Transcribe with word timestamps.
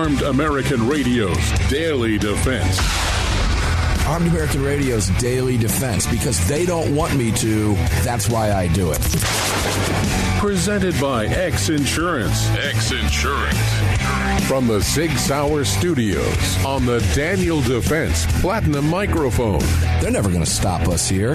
Armed 0.00 0.22
American 0.22 0.88
Radio's 0.88 1.50
Daily 1.68 2.16
Defense. 2.16 2.80
Armed 4.06 4.28
American 4.28 4.62
Radio's 4.62 5.10
Daily 5.20 5.58
Defense 5.58 6.06
because 6.06 6.48
they 6.48 6.64
don't 6.64 6.96
want 6.96 7.14
me 7.14 7.30
to. 7.32 7.74
That's 8.02 8.26
why 8.26 8.50
I 8.50 8.68
do 8.68 8.92
it. 8.92 9.00
Presented 10.38 10.98
by 10.98 11.26
X 11.26 11.68
Insurance. 11.68 12.48
X 12.52 12.92
Insurance. 12.92 13.58
From 14.48 14.66
the 14.66 14.80
Sig 14.80 15.10
Sauer 15.18 15.66
Studios 15.66 16.64
on 16.64 16.86
the 16.86 17.06
Daniel 17.14 17.60
Defense 17.60 18.24
Platinum 18.40 18.88
Microphone. 18.88 19.60
They're 20.00 20.10
never 20.10 20.30
going 20.30 20.42
to 20.42 20.50
stop 20.50 20.88
us 20.88 21.10
here. 21.10 21.34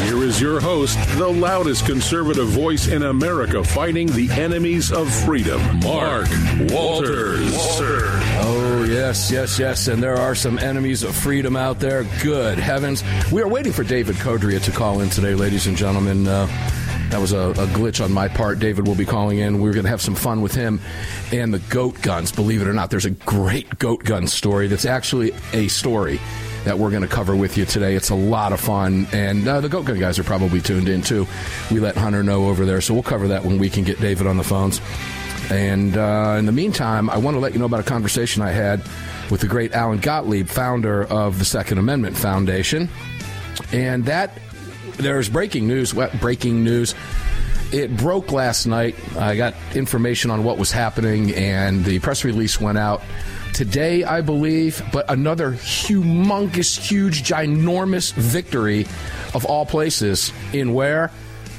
Here 0.00 0.22
is 0.22 0.40
your 0.40 0.60
host, 0.60 0.98
the 1.16 1.28
loudest 1.28 1.86
conservative 1.86 2.48
voice 2.48 2.88
in 2.88 3.02
America 3.02 3.62
fighting 3.62 4.06
the 4.08 4.30
enemies 4.30 4.90
of 4.90 5.12
freedom, 5.12 5.60
Mark 5.80 6.28
Walters. 6.70 7.52
Oh, 7.54 8.84
yes, 8.88 9.30
yes, 9.30 9.58
yes. 9.58 9.88
And 9.88 10.02
there 10.02 10.16
are 10.16 10.34
some 10.34 10.58
enemies 10.58 11.02
of 11.02 11.14
freedom 11.14 11.56
out 11.56 11.78
there. 11.78 12.04
Good 12.22 12.58
heavens. 12.58 13.04
We 13.30 13.42
are 13.42 13.48
waiting 13.48 13.72
for 13.72 13.84
David 13.84 14.16
Codrea 14.16 14.62
to 14.64 14.70
call 14.72 15.00
in 15.00 15.10
today, 15.10 15.34
ladies 15.34 15.66
and 15.66 15.76
gentlemen. 15.76 16.26
Uh, 16.26 16.46
that 17.10 17.20
was 17.20 17.32
a, 17.32 17.50
a, 17.50 17.66
glitch 17.66 18.02
on 18.02 18.10
my 18.10 18.26
part. 18.26 18.58
David 18.58 18.86
will 18.86 18.94
be 18.94 19.04
calling 19.04 19.38
in. 19.38 19.60
We're 19.60 19.74
going 19.74 19.84
to 19.84 19.90
have 19.90 20.00
some 20.00 20.14
fun 20.14 20.40
with 20.40 20.54
him 20.54 20.80
and 21.30 21.52
the 21.52 21.58
goat 21.58 22.00
guns. 22.00 22.32
Believe 22.32 22.62
it 22.62 22.66
or 22.66 22.72
not, 22.72 22.90
there's 22.90 23.04
a 23.04 23.10
great 23.10 23.78
goat 23.78 24.02
gun 24.02 24.26
story 24.26 24.66
that's 24.66 24.86
actually 24.86 25.32
a 25.52 25.68
story 25.68 26.18
that 26.64 26.78
we're 26.78 26.90
going 26.90 27.02
to 27.02 27.08
cover 27.08 27.34
with 27.34 27.56
you 27.56 27.64
today. 27.64 27.94
It's 27.94 28.10
a 28.10 28.14
lot 28.14 28.52
of 28.52 28.60
fun, 28.60 29.06
and 29.12 29.46
uh, 29.46 29.60
the 29.60 29.68
Goat 29.68 29.86
Gun 29.86 29.98
guys 29.98 30.18
are 30.18 30.24
probably 30.24 30.60
tuned 30.60 30.88
in 30.88 31.02
too. 31.02 31.26
We 31.70 31.80
let 31.80 31.96
Hunter 31.96 32.22
know 32.22 32.48
over 32.48 32.64
there, 32.64 32.80
so 32.80 32.94
we'll 32.94 33.02
cover 33.02 33.28
that 33.28 33.44
when 33.44 33.58
we 33.58 33.68
can 33.68 33.84
get 33.84 34.00
David 34.00 34.26
on 34.26 34.36
the 34.36 34.44
phones. 34.44 34.80
And 35.50 35.96
uh, 35.96 36.36
in 36.38 36.46
the 36.46 36.52
meantime, 36.52 37.10
I 37.10 37.18
want 37.18 37.34
to 37.34 37.40
let 37.40 37.52
you 37.52 37.58
know 37.58 37.66
about 37.66 37.80
a 37.80 37.84
conversation 37.84 38.42
I 38.42 38.50
had 38.50 38.80
with 39.30 39.40
the 39.40 39.48
great 39.48 39.72
Alan 39.72 39.98
Gottlieb, 39.98 40.48
founder 40.48 41.04
of 41.04 41.38
the 41.38 41.44
Second 41.44 41.78
Amendment 41.78 42.16
Foundation. 42.16 42.88
And 43.72 44.04
that, 44.06 44.38
there's 44.96 45.28
breaking 45.28 45.66
news, 45.66 45.94
What 45.94 46.18
breaking 46.20 46.62
news. 46.64 46.94
It 47.72 47.96
broke 47.96 48.32
last 48.32 48.66
night. 48.66 48.96
I 49.16 49.34
got 49.34 49.54
information 49.74 50.30
on 50.30 50.44
what 50.44 50.58
was 50.58 50.70
happening, 50.70 51.34
and 51.34 51.84
the 51.84 51.98
press 52.00 52.24
release 52.24 52.60
went 52.60 52.76
out 52.76 53.02
today, 53.52 54.04
I 54.04 54.20
believe, 54.20 54.82
but 54.92 55.10
another 55.10 55.52
humongous, 55.52 56.78
huge, 56.78 57.22
ginormous 57.22 58.12
victory 58.12 58.86
of 59.34 59.44
all 59.44 59.66
places 59.66 60.32
in 60.52 60.74
where? 60.74 61.10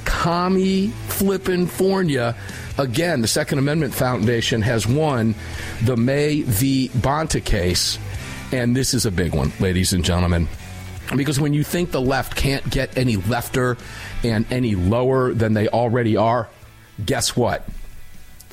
Commie 0.04 0.88
flippin' 1.08 1.66
Fornia. 1.66 2.36
Again, 2.78 3.22
the 3.22 3.28
Second 3.28 3.58
Amendment 3.58 3.94
Foundation 3.94 4.62
has 4.62 4.86
won 4.86 5.34
the 5.82 5.96
May 5.96 6.42
v. 6.42 6.90
Bonta 6.90 7.42
case, 7.42 7.98
and 8.52 8.76
this 8.76 8.94
is 8.94 9.06
a 9.06 9.10
big 9.10 9.34
one, 9.34 9.52
ladies 9.60 9.92
and 9.92 10.04
gentlemen. 10.04 10.48
Because 11.16 11.38
when 11.38 11.54
you 11.54 11.62
think 11.62 11.90
the 11.90 12.00
left 12.00 12.34
can't 12.34 12.68
get 12.70 12.96
any 12.96 13.16
lefter 13.16 13.78
and 14.22 14.50
any 14.50 14.74
lower 14.74 15.32
than 15.32 15.54
they 15.54 15.68
already 15.68 16.16
are, 16.16 16.48
guess 17.04 17.36
what? 17.36 17.68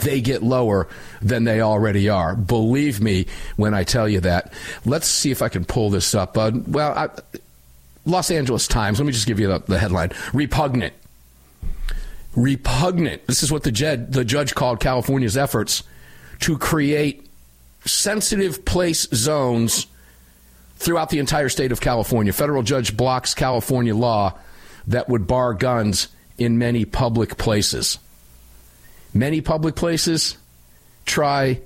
They 0.01 0.21
get 0.21 0.43
lower 0.43 0.87
than 1.21 1.43
they 1.43 1.61
already 1.61 2.09
are. 2.09 2.35
Believe 2.35 3.01
me 3.01 3.27
when 3.55 3.73
I 3.73 3.83
tell 3.83 4.07
you 4.07 4.19
that. 4.21 4.53
Let's 4.85 5.07
see 5.07 5.31
if 5.31 5.41
I 5.41 5.49
can 5.49 5.65
pull 5.65 5.89
this 5.89 6.13
up. 6.13 6.37
Uh, 6.37 6.51
well, 6.67 6.91
I, 6.91 7.09
Los 8.05 8.31
Angeles 8.31 8.67
Times, 8.67 8.99
let 8.99 9.05
me 9.05 9.11
just 9.11 9.27
give 9.27 9.39
you 9.39 9.47
the, 9.47 9.59
the 9.59 9.79
headline 9.79 10.11
Repugnant. 10.33 10.93
Repugnant. 12.35 13.25
This 13.27 13.43
is 13.43 13.51
what 13.51 13.63
the, 13.63 13.71
jed, 13.71 14.13
the 14.13 14.25
judge 14.25 14.55
called 14.55 14.79
California's 14.79 15.37
efforts 15.37 15.83
to 16.41 16.57
create 16.57 17.27
sensitive 17.85 18.63
place 18.65 19.07
zones 19.13 19.87
throughout 20.77 21.09
the 21.09 21.19
entire 21.19 21.49
state 21.49 21.71
of 21.71 21.81
California. 21.81 22.33
Federal 22.33 22.63
judge 22.63 22.95
blocks 22.95 23.33
California 23.33 23.95
law 23.95 24.37
that 24.87 25.09
would 25.09 25.27
bar 25.27 25.53
guns 25.53 26.07
in 26.37 26.57
many 26.57 26.85
public 26.85 27.37
places 27.37 27.99
many 29.13 29.41
public 29.41 29.75
places, 29.75 30.37
try 31.05 31.61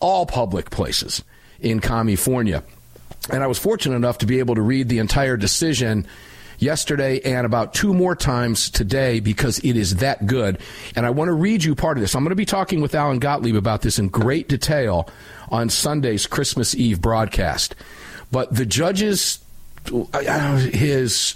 all 0.00 0.26
public 0.26 0.70
places 0.70 1.22
in 1.60 1.80
California. 1.80 2.62
And 3.30 3.42
I 3.42 3.46
was 3.46 3.58
fortunate 3.58 3.96
enough 3.96 4.18
to 4.18 4.26
be 4.26 4.38
able 4.38 4.54
to 4.54 4.62
read 4.62 4.88
the 4.88 4.98
entire 4.98 5.36
decision 5.36 6.06
yesterday 6.58 7.20
and 7.20 7.46
about 7.46 7.74
two 7.74 7.94
more 7.94 8.16
times 8.16 8.70
today 8.70 9.20
because 9.20 9.58
it 9.60 9.76
is 9.76 9.96
that 9.96 10.26
good. 10.26 10.58
And 10.96 11.06
I 11.06 11.10
want 11.10 11.28
to 11.28 11.32
read 11.32 11.64
you 11.64 11.74
part 11.74 11.96
of 11.96 12.00
this. 12.00 12.14
I'm 12.14 12.22
going 12.22 12.30
to 12.30 12.36
be 12.36 12.44
talking 12.44 12.80
with 12.80 12.94
Alan 12.94 13.18
Gottlieb 13.18 13.54
about 13.54 13.82
this 13.82 13.98
in 13.98 14.08
great 14.08 14.48
detail 14.48 15.08
on 15.50 15.70
Sunday's 15.70 16.26
Christmas 16.26 16.74
Eve 16.74 17.00
broadcast. 17.00 17.74
But 18.30 18.54
the 18.54 18.66
judge's, 18.66 19.42
uh, 19.92 20.56
his 20.56 21.34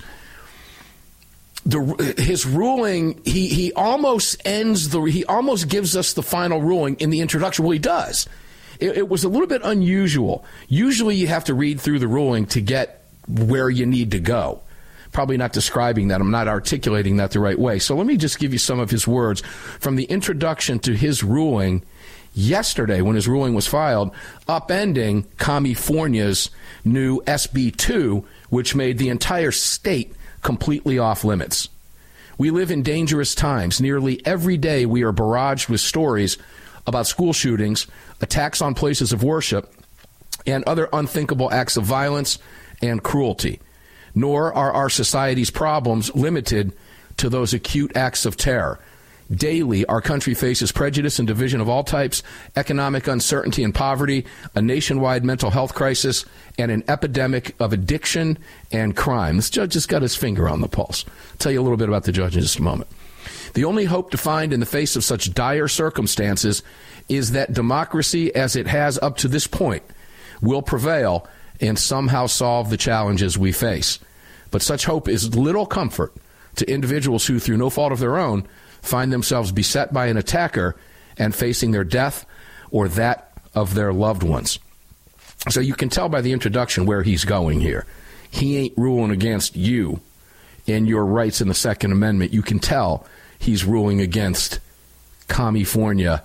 the 1.64 2.14
his 2.18 2.44
ruling 2.44 3.20
he 3.24 3.48
he 3.48 3.72
almost 3.72 4.40
ends 4.44 4.88
the 4.88 5.00
he 5.02 5.24
almost 5.26 5.68
gives 5.68 5.96
us 5.96 6.12
the 6.12 6.22
final 6.22 6.60
ruling 6.60 6.96
in 6.96 7.10
the 7.10 7.20
introduction. 7.20 7.64
Well, 7.64 7.72
he 7.72 7.78
does. 7.78 8.28
It, 8.80 8.98
it, 8.98 9.08
was 9.08 9.22
a 9.22 9.28
little 9.28 9.46
bit 9.46 9.60
unusual. 9.62 10.44
Usually, 10.66 11.14
you 11.14 11.28
have 11.28 11.44
to 11.44 11.54
read 11.54 11.80
through 11.80 12.00
the 12.00 12.08
ruling 12.08 12.46
to 12.46 12.60
get 12.60 13.04
where 13.28 13.70
you 13.70 13.86
need 13.86 14.10
to 14.10 14.18
go. 14.18 14.60
Probably 15.12 15.36
not 15.36 15.52
describing 15.52 16.08
that. 16.08 16.20
I'm 16.20 16.32
not 16.32 16.48
articulating 16.48 17.18
that 17.18 17.30
the 17.30 17.38
right 17.38 17.58
way. 17.58 17.78
So 17.78 17.94
let 17.94 18.06
me 18.06 18.16
just 18.16 18.40
give 18.40 18.52
you 18.52 18.58
some 18.58 18.80
of 18.80 18.90
his 18.90 19.06
words 19.06 19.42
from 19.78 19.94
the 19.94 20.04
introduction 20.04 20.80
to 20.80 20.96
his 20.96 21.22
ruling 21.22 21.84
yesterday 22.34 23.02
when 23.02 23.14
his 23.14 23.28
ruling 23.28 23.54
was 23.54 23.66
filed, 23.66 24.12
upending 24.48 25.26
California's 25.38 26.50
new 26.84 27.20
SB 27.20 27.76
2, 27.76 28.24
which 28.48 28.74
made 28.74 28.98
the 28.98 29.10
entire 29.10 29.52
state 29.52 30.12
completely 30.42 30.98
off 30.98 31.24
limits. 31.24 31.68
We 32.38 32.50
live 32.50 32.70
in 32.70 32.82
dangerous 32.82 33.34
times. 33.34 33.80
Nearly 33.80 34.24
every 34.26 34.56
day 34.56 34.86
we 34.86 35.02
are 35.02 35.12
barraged 35.12 35.68
with 35.68 35.80
stories 35.80 36.38
about 36.86 37.06
school 37.06 37.32
shootings, 37.32 37.86
attacks 38.20 38.60
on 38.60 38.74
places 38.74 39.12
of 39.12 39.22
worship, 39.22 39.72
and 40.46 40.64
other 40.64 40.88
unthinkable 40.92 41.52
acts 41.52 41.76
of 41.76 41.84
violence 41.84 42.38
and 42.80 43.02
cruelty. 43.02 43.60
Nor 44.14 44.52
are 44.52 44.72
our 44.72 44.90
society's 44.90 45.50
problems 45.50 46.14
limited 46.14 46.72
to 47.18 47.28
those 47.28 47.54
acute 47.54 47.96
acts 47.96 48.26
of 48.26 48.36
terror. 48.36 48.80
Daily, 49.32 49.86
our 49.86 50.02
country 50.02 50.34
faces 50.34 50.72
prejudice 50.72 51.18
and 51.18 51.26
division 51.26 51.60
of 51.60 51.68
all 51.68 51.84
types, 51.84 52.22
economic 52.56 53.06
uncertainty 53.06 53.64
and 53.64 53.74
poverty, 53.74 54.26
a 54.54 54.60
nationwide 54.60 55.24
mental 55.24 55.50
health 55.50 55.74
crisis, 55.74 56.24
and 56.58 56.70
an 56.70 56.84
epidemic 56.88 57.54
of 57.60 57.72
addiction 57.72 58.38
and 58.70 58.96
crime. 58.96 59.36
This 59.36 59.50
judge 59.50 59.74
has 59.74 59.86
got 59.86 60.02
his 60.02 60.16
finger 60.16 60.48
on 60.48 60.60
the 60.60 60.68
pulse. 60.68 61.04
I'll 61.06 61.36
tell 61.38 61.52
you 61.52 61.60
a 61.60 61.62
little 61.62 61.78
bit 61.78 61.88
about 61.88 62.04
the 62.04 62.12
judge 62.12 62.36
in 62.36 62.42
just 62.42 62.58
a 62.58 62.62
moment. 62.62 62.90
The 63.54 63.64
only 63.64 63.84
hope 63.84 64.10
to 64.10 64.18
find 64.18 64.52
in 64.52 64.60
the 64.60 64.66
face 64.66 64.96
of 64.96 65.04
such 65.04 65.32
dire 65.32 65.68
circumstances 65.68 66.62
is 67.08 67.32
that 67.32 67.52
democracy, 67.52 68.34
as 68.34 68.56
it 68.56 68.66
has 68.66 68.98
up 68.98 69.16
to 69.18 69.28
this 69.28 69.46
point, 69.46 69.82
will 70.40 70.62
prevail 70.62 71.26
and 71.60 71.78
somehow 71.78 72.26
solve 72.26 72.70
the 72.70 72.76
challenges 72.76 73.38
we 73.38 73.52
face. 73.52 73.98
But 74.50 74.62
such 74.62 74.84
hope 74.84 75.08
is 75.08 75.36
little 75.36 75.66
comfort 75.66 76.12
to 76.56 76.70
individuals 76.70 77.26
who, 77.26 77.38
through 77.38 77.56
no 77.56 77.70
fault 77.70 77.92
of 77.92 77.98
their 77.98 78.18
own, 78.18 78.46
find 78.82 79.12
themselves 79.12 79.52
beset 79.52 79.92
by 79.92 80.06
an 80.06 80.16
attacker 80.16 80.76
and 81.16 81.34
facing 81.34 81.70
their 81.70 81.84
death 81.84 82.26
or 82.70 82.88
that 82.88 83.32
of 83.54 83.74
their 83.74 83.92
loved 83.92 84.22
ones. 84.22 84.58
So 85.48 85.60
you 85.60 85.74
can 85.74 85.88
tell 85.88 86.08
by 86.08 86.20
the 86.20 86.32
introduction 86.32 86.86
where 86.86 87.02
he's 87.02 87.24
going 87.24 87.60
here. 87.60 87.86
He 88.30 88.56
ain't 88.58 88.78
ruling 88.78 89.10
against 89.10 89.56
you 89.56 90.00
and 90.66 90.88
your 90.88 91.04
rights 91.04 91.40
in 91.40 91.48
the 91.48 91.54
Second 91.54 91.92
Amendment. 91.92 92.32
You 92.32 92.42
can 92.42 92.58
tell 92.58 93.06
he's 93.38 93.64
ruling 93.64 94.00
against 94.00 94.60
California 95.28 96.22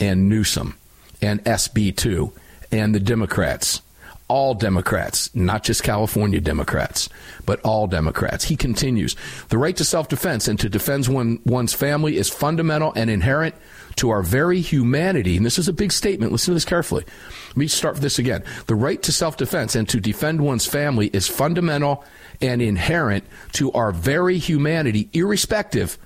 and 0.00 0.28
Newsom 0.28 0.76
and 1.22 1.42
SB2 1.44 2.32
and 2.72 2.94
the 2.94 3.00
Democrats. 3.00 3.80
All 4.28 4.54
Democrats, 4.54 5.34
not 5.34 5.64
just 5.64 5.82
California 5.82 6.40
Democrats, 6.40 7.08
but 7.46 7.60
all 7.60 7.86
Democrats. 7.86 8.44
He 8.44 8.56
continues 8.56 9.16
The 9.48 9.58
right 9.58 9.76
to 9.76 9.84
self 9.84 10.08
defense 10.08 10.48
and 10.48 10.58
to 10.60 10.68
defend 10.68 11.08
one, 11.08 11.40
one's 11.44 11.72
family 11.74 12.16
is 12.16 12.28
fundamental 12.28 12.92
and 12.94 13.10
inherent 13.10 13.54
to 13.96 14.10
our 14.10 14.22
very 14.22 14.60
humanity. 14.60 15.36
And 15.36 15.44
this 15.44 15.58
is 15.58 15.68
a 15.68 15.72
big 15.72 15.92
statement. 15.92 16.30
Listen 16.30 16.52
to 16.52 16.56
this 16.56 16.64
carefully. 16.64 17.04
Let 17.48 17.56
me 17.56 17.66
start 17.66 17.96
this 17.96 18.18
again. 18.18 18.44
The 18.66 18.74
right 18.74 19.02
to 19.02 19.12
self 19.12 19.36
defense 19.36 19.74
and 19.74 19.88
to 19.88 20.00
defend 20.00 20.40
one's 20.40 20.66
family 20.66 21.08
is 21.08 21.26
fundamental 21.26 22.04
and 22.40 22.62
inherent 22.62 23.24
to 23.54 23.72
our 23.72 23.92
very 23.92 24.38
humanity, 24.38 25.08
irrespective 25.12 25.98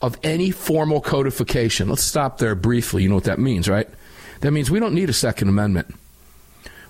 of 0.00 0.18
any 0.22 0.50
formal 0.50 1.00
codification. 1.00 1.88
Let's 1.88 2.02
stop 2.02 2.38
there 2.38 2.54
briefly. 2.54 3.02
You 3.02 3.08
know 3.08 3.14
what 3.14 3.24
that 3.24 3.38
means, 3.38 3.68
right? 3.68 3.88
That 4.40 4.50
means 4.50 4.70
we 4.70 4.80
don't 4.80 4.94
need 4.94 5.08
a 5.08 5.14
Second 5.14 5.48
Amendment. 5.48 5.94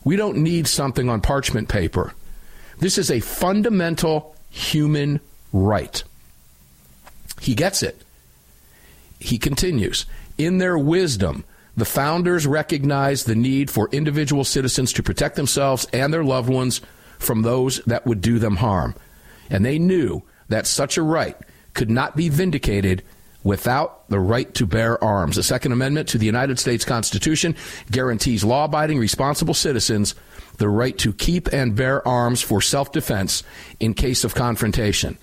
We 0.06 0.14
don't 0.14 0.36
need 0.36 0.68
something 0.68 1.08
on 1.08 1.20
parchment 1.20 1.68
paper. 1.68 2.14
This 2.78 2.96
is 2.96 3.10
a 3.10 3.18
fundamental 3.18 4.36
human 4.50 5.18
right. 5.52 6.00
He 7.40 7.56
gets 7.56 7.82
it. 7.82 8.00
He 9.18 9.36
continues 9.36 10.06
In 10.38 10.58
their 10.58 10.78
wisdom, 10.78 11.44
the 11.76 11.84
founders 11.84 12.46
recognized 12.46 13.26
the 13.26 13.34
need 13.34 13.68
for 13.68 13.88
individual 13.90 14.44
citizens 14.44 14.92
to 14.92 15.02
protect 15.02 15.34
themselves 15.34 15.88
and 15.92 16.14
their 16.14 16.22
loved 16.22 16.48
ones 16.48 16.80
from 17.18 17.42
those 17.42 17.78
that 17.86 18.06
would 18.06 18.20
do 18.20 18.38
them 18.38 18.56
harm. 18.56 18.94
And 19.50 19.64
they 19.64 19.80
knew 19.80 20.22
that 20.48 20.68
such 20.68 20.96
a 20.96 21.02
right 21.02 21.36
could 21.74 21.90
not 21.90 22.14
be 22.14 22.28
vindicated 22.28 23.02
without 23.46 24.08
the 24.08 24.18
right 24.18 24.52
to 24.54 24.66
bear 24.66 25.02
arms. 25.02 25.36
The 25.36 25.42
Second 25.44 25.70
Amendment 25.70 26.08
to 26.08 26.18
the 26.18 26.26
United 26.26 26.58
States 26.58 26.84
Constitution 26.84 27.54
guarantees 27.92 28.42
law 28.42 28.64
abiding, 28.64 28.98
responsible 28.98 29.54
citizens 29.54 30.16
the 30.58 30.68
right 30.68 30.98
to 30.98 31.12
keep 31.12 31.52
and 31.52 31.76
bear 31.76 32.06
arms 32.06 32.42
for 32.42 32.60
self 32.60 32.90
defense 32.90 33.44
in 33.78 33.94
case 33.94 34.24
of 34.24 34.34
confrontation. 34.34 35.16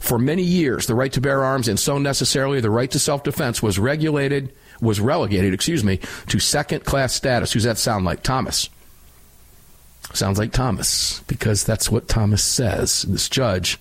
For 0.00 0.18
many 0.18 0.42
years, 0.42 0.86
the 0.86 0.96
right 0.96 1.12
to 1.12 1.20
bear 1.20 1.44
arms 1.44 1.68
and 1.68 1.78
so 1.78 1.98
necessarily 1.98 2.60
the 2.60 2.70
right 2.70 2.90
to 2.90 2.98
self 2.98 3.22
defense 3.22 3.62
was 3.62 3.78
regulated, 3.78 4.52
was 4.80 5.00
relegated, 5.00 5.54
excuse 5.54 5.84
me, 5.84 6.00
to 6.26 6.40
second 6.40 6.84
class 6.84 7.14
status. 7.14 7.52
Who's 7.52 7.64
that 7.64 7.78
sound 7.78 8.04
like? 8.04 8.24
Thomas. 8.24 8.68
Sounds 10.12 10.38
like 10.38 10.52
Thomas, 10.52 11.20
because 11.28 11.62
that's 11.62 11.90
what 11.90 12.08
Thomas 12.08 12.42
says. 12.42 13.02
This 13.02 13.28
judge 13.28 13.78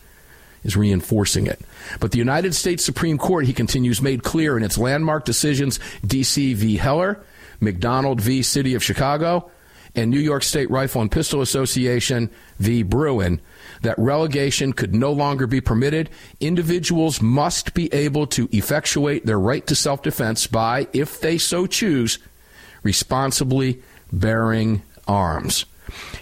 is 0.63 0.77
reinforcing 0.77 1.47
it. 1.47 1.59
But 1.99 2.11
the 2.11 2.17
United 2.17 2.55
States 2.55 2.83
Supreme 2.83 3.17
Court, 3.17 3.45
he 3.45 3.53
continues, 3.53 4.01
made 4.01 4.23
clear 4.23 4.57
in 4.57 4.63
its 4.63 4.77
landmark 4.77 5.25
decisions 5.25 5.79
D.C. 6.05 6.53
v. 6.53 6.77
Heller, 6.77 7.23
McDonald 7.59 8.21
v. 8.21 8.41
City 8.41 8.73
of 8.75 8.83
Chicago, 8.83 9.49
and 9.95 10.11
New 10.11 10.19
York 10.19 10.43
State 10.43 10.69
Rifle 10.69 11.01
and 11.01 11.11
Pistol 11.11 11.41
Association 11.41 12.29
v. 12.59 12.83
Bruen 12.83 13.41
that 13.81 13.97
relegation 13.97 14.73
could 14.73 14.93
no 14.93 15.11
longer 15.11 15.47
be 15.47 15.61
permitted. 15.61 16.09
Individuals 16.39 17.21
must 17.21 17.73
be 17.73 17.91
able 17.93 18.27
to 18.27 18.47
effectuate 18.51 19.25
their 19.25 19.39
right 19.39 19.65
to 19.67 19.75
self 19.75 20.01
defense 20.03 20.47
by, 20.47 20.87
if 20.93 21.19
they 21.21 21.37
so 21.37 21.65
choose, 21.65 22.19
responsibly 22.83 23.81
bearing 24.11 24.83
arms. 25.07 25.65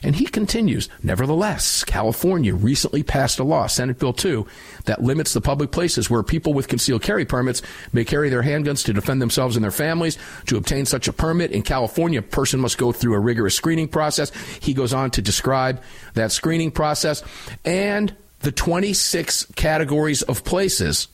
And 0.04 0.16
he 0.16 0.26
continues, 0.26 0.90
nevertheless, 1.04 1.84
California 1.84 2.54
recently 2.54 3.04
passed 3.04 3.40
a 3.40 3.44
law, 3.44 3.68
Senate 3.68 4.00
Bill 4.00 4.14
2, 4.14 4.46
that 4.86 5.04
limits 5.04 5.34
the 5.34 5.42
public 5.42 5.72
places 5.72 6.10
where 6.10 6.24
people 6.24 6.54
with 6.54 6.68
concealed 6.68 7.02
carry 7.02 7.26
permits 7.26 7.62
may 7.94 8.06
carry 8.06 8.30
their 8.30 8.44
handguns 8.44 8.86
to 8.86 8.94
defend 8.94 9.22
themselves 9.22 9.56
and 9.56 9.64
their 9.64 9.72
families. 9.72 10.18
To 10.48 10.58
obtain 10.58 10.86
such 10.86 11.08
a 11.08 11.14
permit 11.14 11.52
in 11.52 11.64
California, 11.64 12.20
a 12.20 12.24
person 12.24 12.60
must 12.60 12.78
go 12.78 12.92
through 12.92 13.16
a 13.16 13.20
rigorous 13.20 13.56
screening 13.56 13.88
process. 13.88 14.32
He 14.60 14.74
goes 14.74 14.94
on 14.94 15.12
to 15.12 15.22
describe 15.22 15.82
that 16.14 16.32
screening 16.32 16.72
process 16.72 17.24
and 17.64 18.16
the 18.40 18.52
26 18.52 19.48
categories 19.56 20.22
of 20.22 20.44
places 20.44 21.08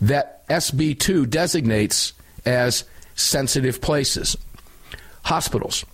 that 0.00 0.46
SB 0.48 0.98
2 0.98 1.26
designates 1.26 2.12
as 2.44 2.84
sensitive 3.14 3.80
places. 3.80 4.36
Hospitals, 5.24 5.84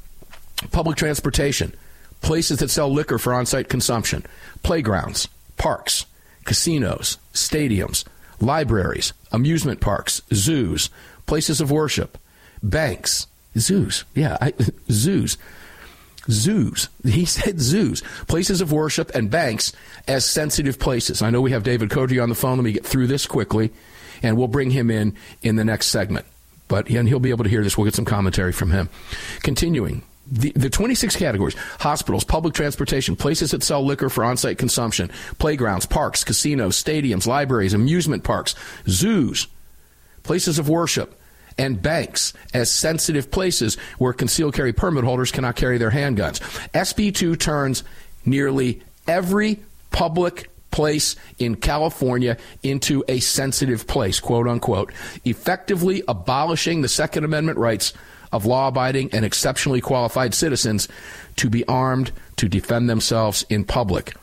public 0.71 0.97
transportation, 0.97 1.75
places 2.21 2.59
that 2.59 2.71
sell 2.71 2.93
liquor 2.93 3.19
for 3.19 3.35
on 3.35 3.47
site 3.47 3.69
consumption, 3.69 4.25
playgrounds, 4.63 5.29
parks, 5.57 6.07
casinos, 6.45 7.19
stadiums, 7.33 8.05
libraries, 8.41 9.13
amusement 9.33 9.81
parks, 9.81 10.23
zoos, 10.33 10.91
places 11.27 11.61
of 11.61 11.71
worship, 11.71 12.19
banks, 12.63 13.27
zoos, 13.59 14.05
yeah, 14.15 14.37
I, 14.41 14.53
zoos. 14.91 15.37
Zoos. 16.29 16.89
He 17.03 17.25
said 17.27 17.61
zoos, 17.61 18.03
places 18.29 18.61
of 18.61 18.73
worship, 18.73 19.11
and 19.15 19.31
banks 19.31 19.73
as 20.07 20.25
sensitive 20.25 20.79
places. 20.79 21.23
I 21.23 21.31
know 21.31 21.41
we 21.41 21.53
have 21.53 21.63
David 21.63 21.89
Codrea 21.89 22.23
on 22.23 22.29
the 22.29 22.35
phone. 22.35 22.59
Let 22.59 22.65
me 22.65 22.73
get 22.73 22.85
through 22.87 23.07
this 23.07 23.27
quickly, 23.27 23.71
and 24.23 24.37
we'll 24.37 24.47
bring 24.47 24.71
him 24.71 24.91
in 24.91 25.17
in 25.43 25.57
the 25.57 25.65
next 25.65 25.87
segment. 25.87 26.27
But 26.69 26.89
and 26.89 27.09
he'll 27.09 27.21
be 27.21 27.31
able 27.31 27.45
to 27.45 27.51
hear 27.51 27.65
this. 27.65 27.77
We'll 27.77 27.87
get 27.87 27.95
some 27.95 28.05
commentary 28.05 28.53
from 28.53 28.71
him. 28.71 28.91
Continuing, 29.43 30.03
the, 30.31 30.53
the 30.53 30.71
26 30.71 31.17
categories 31.17 31.57
hospitals, 31.81 32.25
public 32.25 32.55
transportation, 32.55 33.17
places 33.17 33.51
that 33.51 33.63
sell 33.63 33.85
liquor 33.85 34.09
for 34.09 34.25
on 34.25 34.37
site 34.37 34.59
consumption, 34.59 35.11
playgrounds, 35.39 35.87
parks, 35.87 36.25
casinos, 36.25 36.83
stadiums, 36.83 37.27
libraries, 37.27 37.75
amusement 37.75 38.25
parks, 38.25 38.55
zoos, 38.89 39.47
places 40.23 40.59
of 40.59 40.69
worship, 40.69 41.19
and 41.59 41.83
banks 41.83 42.33
as 42.55 42.71
sensitive 42.71 43.31
places 43.31 43.77
where 43.99 44.13
concealed 44.13 44.55
carry 44.55 44.73
permit 44.73 45.05
holders 45.05 45.33
cannot 45.33 45.57
carry 45.57 45.79
their 45.79 45.91
handguns. 45.91 46.41
SB 46.71 47.15
2 47.15 47.37
turns 47.37 47.83
nearly 48.25 48.83
every 49.07 49.59
public 49.91 50.49
place 50.71 51.17
in 51.39 51.57
California 51.57 52.37
into 52.63 53.05
a 53.09 53.19
sensitive 53.21 53.87
place, 53.87 54.21
quote 54.21 54.47
unquote, 54.47 54.93
effectively 55.25 56.03
abolishing 56.07 56.81
the 56.81 56.89
Second 56.89 57.25
Amendment 57.25 57.59
rights 57.59 57.93
of 58.33 58.47
law 58.47 58.69
abiding 58.69 59.11
and 59.13 59.25
exceptionally 59.25 59.81
qualified 59.81 60.35
citizens 60.35 60.89
to 61.37 61.51
be 61.51 61.67
armed 61.67 62.13
to 62.37 62.49
defend 62.49 62.89
themselves 62.89 63.45
in 63.49 63.65
public. 63.65 64.15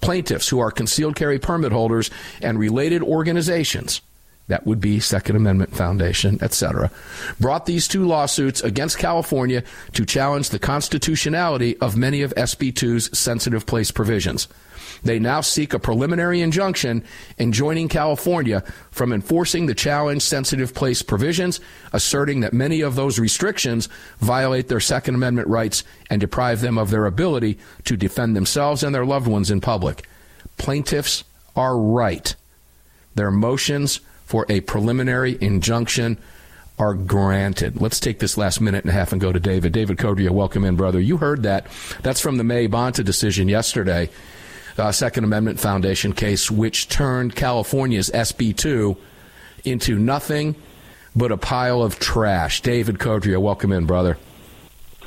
Plaintiffs 0.00 0.48
who 0.48 0.58
are 0.58 0.70
concealed 0.70 1.16
carry 1.16 1.38
permit 1.38 1.72
holders 1.72 2.10
and 2.42 2.58
related 2.58 3.02
organizations 3.02 4.00
that 4.48 4.66
would 4.66 4.80
be 4.80 5.00
Second 5.00 5.36
Amendment 5.36 5.74
Foundation, 5.74 6.38
etc., 6.40 6.90
brought 7.40 7.66
these 7.66 7.88
two 7.88 8.06
lawsuits 8.06 8.60
against 8.62 8.98
California 8.98 9.62
to 9.92 10.04
challenge 10.04 10.50
the 10.50 10.58
constitutionality 10.58 11.76
of 11.78 11.96
many 11.96 12.22
of 12.22 12.34
SB 12.34 12.72
2's 12.72 13.16
sensitive 13.16 13.66
place 13.66 13.90
provisions. 13.90 14.48
They 15.02 15.18
now 15.18 15.40
seek 15.40 15.74
a 15.74 15.78
preliminary 15.78 16.40
injunction 16.40 17.04
enjoining 17.38 17.88
California 17.88 18.62
from 18.90 19.12
enforcing 19.12 19.66
the 19.66 19.74
challenge 19.74 20.22
sensitive 20.22 20.74
place 20.74 21.02
provisions, 21.02 21.60
asserting 21.92 22.40
that 22.40 22.52
many 22.52 22.80
of 22.80 22.94
those 22.94 23.18
restrictions 23.18 23.88
violate 24.18 24.68
their 24.68 24.80
Second 24.80 25.16
Amendment 25.16 25.48
rights 25.48 25.84
and 26.08 26.20
deprive 26.20 26.60
them 26.60 26.78
of 26.78 26.90
their 26.90 27.06
ability 27.06 27.58
to 27.84 27.96
defend 27.96 28.36
themselves 28.36 28.82
and 28.82 28.94
their 28.94 29.04
loved 29.04 29.26
ones 29.26 29.50
in 29.50 29.60
public. 29.60 30.08
Plaintiffs 30.56 31.24
are 31.54 31.78
right. 31.78 32.34
Their 33.14 33.30
motions 33.30 34.00
for 34.26 34.44
a 34.48 34.60
preliminary 34.60 35.38
injunction 35.40 36.18
are 36.78 36.92
granted. 36.92 37.80
Let's 37.80 37.98
take 37.98 38.18
this 38.18 38.36
last 38.36 38.60
minute 38.60 38.84
and 38.84 38.90
a 38.90 38.92
half 38.92 39.12
and 39.12 39.20
go 39.20 39.32
to 39.32 39.40
David. 39.40 39.72
David 39.72 39.96
Codrea, 39.96 40.30
welcome 40.30 40.62
in, 40.64 40.76
brother. 40.76 41.00
You 41.00 41.16
heard 41.16 41.44
that. 41.44 41.66
That's 42.02 42.20
from 42.20 42.36
the 42.36 42.44
May 42.44 42.68
Bonta 42.68 43.02
decision 43.02 43.48
yesterday 43.48 44.10
uh, 44.78 44.92
Second 44.92 45.24
Amendment 45.24 45.60
Foundation 45.60 46.12
case, 46.12 46.50
which 46.50 46.88
turned 46.88 47.34
California's 47.34 48.10
SB 48.10 48.56
2 48.56 48.96
into 49.64 49.98
nothing 49.98 50.54
but 51.14 51.32
a 51.32 51.36
pile 51.36 51.82
of 51.82 51.98
trash. 51.98 52.60
David 52.60 52.98
Codrea, 52.98 53.40
welcome 53.40 53.72
in, 53.72 53.86
brother. 53.86 54.18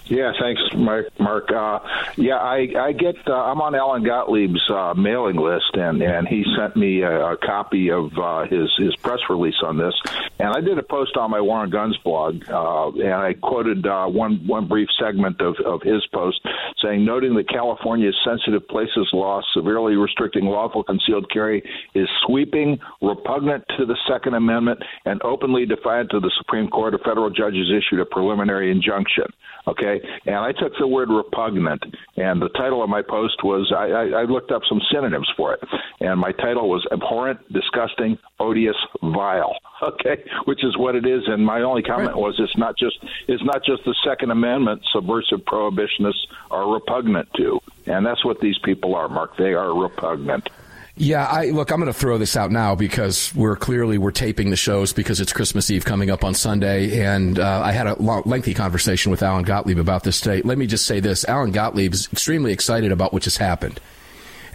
Yeah, 0.09 0.31
thanks, 0.39 0.61
Mark. 0.75 1.07
Mark. 1.19 1.51
Uh, 1.51 1.79
yeah, 2.17 2.37
I, 2.37 2.67
I 2.79 2.91
get. 2.93 3.15
Uh, 3.27 3.33
I'm 3.33 3.61
on 3.61 3.75
Alan 3.75 4.03
Gottlieb's 4.03 4.67
uh, 4.69 4.95
mailing 4.95 5.35
list, 5.35 5.75
and 5.75 6.01
and 6.01 6.27
he 6.27 6.43
sent 6.57 6.75
me 6.75 7.03
a, 7.03 7.33
a 7.33 7.37
copy 7.37 7.91
of 7.91 8.17
uh, 8.17 8.45
his 8.47 8.69
his 8.77 8.95
press 8.97 9.19
release 9.29 9.61
on 9.63 9.77
this. 9.77 9.93
And 10.39 10.49
I 10.49 10.61
did 10.61 10.79
a 10.79 10.83
post 10.83 11.15
on 11.15 11.29
my 11.29 11.39
War 11.39 11.59
on 11.59 11.69
Guns 11.69 11.97
blog, 11.97 12.43
uh, 12.49 12.89
and 12.89 13.13
I 13.13 13.33
quoted 13.33 13.85
uh, 13.85 14.07
one 14.07 14.47
one 14.47 14.67
brief 14.67 14.89
segment 14.99 15.41
of 15.41 15.55
of 15.63 15.83
his 15.83 16.03
post, 16.07 16.39
saying, 16.81 17.05
noting 17.05 17.35
that 17.35 17.47
California's 17.47 18.15
sensitive 18.25 18.67
places 18.67 19.07
law 19.13 19.41
severely 19.53 19.95
restricting 19.95 20.45
lawful 20.45 20.83
concealed 20.83 21.29
carry 21.31 21.61
is 21.93 22.09
sweeping, 22.25 22.79
repugnant 23.01 23.63
to 23.77 23.85
the 23.85 23.97
Second 24.07 24.33
Amendment, 24.33 24.79
and 25.05 25.21
openly 25.21 25.67
defiant 25.67 26.09
to 26.09 26.19
the 26.19 26.31
Supreme 26.39 26.67
Court. 26.67 26.95
A 26.95 26.97
federal 26.97 27.29
judge 27.29 27.53
has 27.53 27.67
issued 27.69 27.99
a 27.99 28.05
preliminary 28.05 28.71
injunction. 28.71 29.25
Okay, 29.69 30.01
and 30.25 30.35
I 30.35 30.51
took 30.51 30.73
the 30.79 30.87
word 30.87 31.09
repugnant, 31.09 31.83
and 32.17 32.41
the 32.41 32.49
title 32.49 32.83
of 32.83 32.89
my 32.89 33.03
post 33.03 33.43
was 33.43 33.71
I, 33.71 33.89
I, 33.89 34.21
I 34.21 34.23
looked 34.23 34.51
up 34.51 34.63
some 34.67 34.81
synonyms 34.91 35.29
for 35.37 35.53
it, 35.53 35.59
and 35.99 36.19
my 36.19 36.31
title 36.31 36.67
was 36.69 36.83
abhorrent, 36.91 37.39
disgusting, 37.53 38.17
odious, 38.39 38.75
vile. 39.01 39.55
Okay, 39.81 40.21
which 40.43 40.61
is 40.65 40.77
what 40.77 40.93
it 40.95 41.05
is. 41.05 41.23
And 41.27 41.45
my 41.45 41.61
only 41.61 41.81
comment 41.81 42.17
was 42.17 42.35
it's 42.37 42.57
not 42.57 42.77
just 42.77 42.97
it's 43.29 43.41
not 43.45 43.63
just 43.63 43.85
the 43.85 43.95
Second 44.03 44.29
Amendment 44.29 44.81
subversive 44.91 45.39
prohibitionists 45.45 46.27
are 46.51 46.69
repugnant 46.69 47.29
to, 47.37 47.61
and 47.85 48.05
that's 48.05 48.25
what 48.25 48.41
these 48.41 48.57
people 48.57 48.93
are, 48.93 49.07
Mark. 49.07 49.37
They 49.37 49.53
are 49.53 49.73
repugnant. 49.73 50.49
Yeah, 51.01 51.25
I 51.25 51.45
look. 51.51 51.71
I'm 51.71 51.79
going 51.79 51.91
to 51.91 51.97
throw 51.97 52.17
this 52.17 52.35
out 52.35 52.51
now 52.51 52.75
because 52.75 53.33
we're 53.33 53.55
clearly 53.55 53.97
we're 53.97 54.11
taping 54.11 54.49
the 54.49 54.57
shows 54.57 54.91
because 54.91 55.21
it's 55.21 55.31
Christmas 55.31 55.71
Eve 55.71 55.85
coming 55.85 56.09
up 56.09 56.25
on 56.25 56.33
Sunday, 56.33 56.99
and 56.99 57.39
uh, 57.39 57.61
I 57.63 57.71
had 57.71 57.87
a 57.87 57.95
long, 58.01 58.23
lengthy 58.25 58.53
conversation 58.53 59.09
with 59.09 59.23
Alan 59.23 59.45
Gottlieb 59.45 59.77
about 59.79 60.03
this 60.03 60.19
today. 60.19 60.41
Let 60.41 60.57
me 60.57 60.67
just 60.67 60.85
say 60.85 60.99
this: 60.99 61.23
Alan 61.23 61.51
Gottlieb 61.51 61.93
is 61.93 62.09
extremely 62.11 62.51
excited 62.51 62.91
about 62.91 63.13
what 63.13 63.23
just 63.23 63.37
happened, 63.37 63.79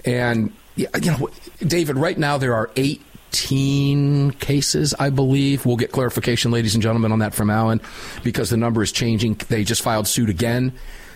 and 0.05 0.53
you 0.77 0.87
know, 0.93 1.31
David. 1.67 1.97
Right 1.97 2.19
now, 2.19 2.37
there 2.37 2.53
are 2.53 2.71
18 2.77 4.33
cases, 4.33 4.93
I 4.99 5.09
believe. 5.09 5.65
We'll 5.65 5.79
get 5.79 5.93
clarification, 5.93 6.51
ladies 6.51 6.75
and 6.75 6.83
gentlemen, 6.83 7.11
on 7.11 7.21
that 7.21 7.33
from 7.33 7.49
Alan 7.49 7.81
because 8.23 8.51
the 8.51 8.59
number 8.59 8.83
is 8.83 8.93
changing. 8.93 9.37
They 9.49 9.65
just 9.65 9.81
filed 9.81 10.07
suit 10.07 10.29
again 10.29 10.75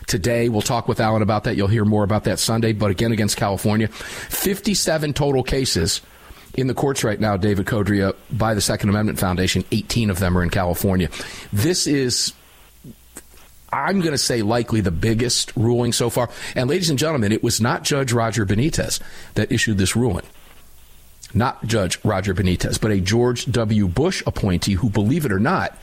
today. 0.09 0.49
We'll 0.49 0.63
talk 0.63 0.89
with 0.89 0.99
Alan 0.99 1.23
about 1.23 1.45
that. 1.45 1.57
You'll 1.57 1.69
hear 1.69 1.85
more 1.85 2.03
about 2.03 2.25
that 2.25 2.41
Sunday, 2.41 2.73
but 2.73 2.91
again 2.91 3.13
against 3.13 3.37
California. 3.37 3.89
57 3.89 5.13
total 5.13 5.45
cases 5.45 6.01
in 6.55 6.67
the 6.67 6.75
courts 6.75 7.05
right 7.05 7.21
now, 7.21 7.37
David 7.37 7.67
Codrea, 7.67 8.17
by 8.33 8.55
the 8.55 8.61
Second 8.61 8.89
Amendment 8.89 9.21
Foundation. 9.21 9.65
18 9.71 10.11
of 10.11 10.19
them 10.19 10.37
are 10.37 10.43
in 10.43 10.51
California. 10.51 11.09
This 11.53 11.87
is 11.87 12.33
I'm 13.71 14.01
going 14.01 14.13
to 14.13 14.19
say 14.19 14.43
likely 14.43 14.81
the 14.81 14.91
biggest 14.91 15.55
ruling 15.55 15.93
so 15.93 16.09
far. 16.11 16.31
And 16.55 16.71
ladies 16.71 16.91
and 16.91 16.99
gentlemen, 16.99 17.33
it 17.33 17.43
was 17.43 17.61
not 17.61 17.85
Judge 17.85 18.13
Roger 18.13 18.47
Benitez 18.47 19.01
that 19.35 19.53
issued 19.53 19.79
this 19.79 19.95
ruling. 19.95 20.25
Not 21.35 21.63
Judge 21.67 22.03
Roger 22.03 22.35
Benitez, 22.35 22.81
but 22.81 22.91
a 22.91 23.01
George 23.01 23.45
W. 23.45 23.87
Bush 23.87 24.23
appointee 24.27 24.73
who, 24.73 24.89
believe 24.89 25.27
it 25.27 25.33
or 25.33 25.39
not, 25.39 25.77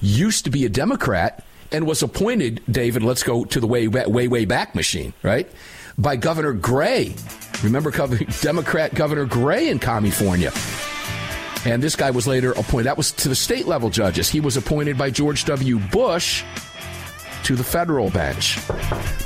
used 0.00 0.44
to 0.44 0.50
be 0.50 0.64
a 0.64 0.68
Democrat 0.68 1.44
and 1.72 1.86
was 1.86 2.02
appointed, 2.02 2.62
David, 2.70 3.02
let's 3.02 3.22
go 3.22 3.44
to 3.44 3.60
the 3.60 3.66
way, 3.66 3.88
way, 3.88 4.28
way 4.28 4.44
back 4.44 4.74
machine, 4.74 5.12
right? 5.22 5.50
By 5.98 6.16
Governor 6.16 6.52
Gray. 6.52 7.14
Remember 7.62 7.90
Democrat 8.40 8.94
Governor 8.94 9.24
Gray 9.24 9.68
in 9.68 9.78
California. 9.78 10.52
And 11.64 11.82
this 11.82 11.96
guy 11.96 12.10
was 12.10 12.26
later 12.26 12.52
appointed, 12.52 12.84
that 12.84 12.96
was 12.96 13.10
to 13.12 13.28
the 13.28 13.34
state 13.34 13.66
level 13.66 13.90
judges. 13.90 14.28
He 14.28 14.40
was 14.40 14.56
appointed 14.56 14.96
by 14.96 15.10
George 15.10 15.44
W. 15.46 15.78
Bush 15.78 16.44
to 17.42 17.54
the 17.54 17.64
federal 17.64 18.10
bench. 18.10 18.58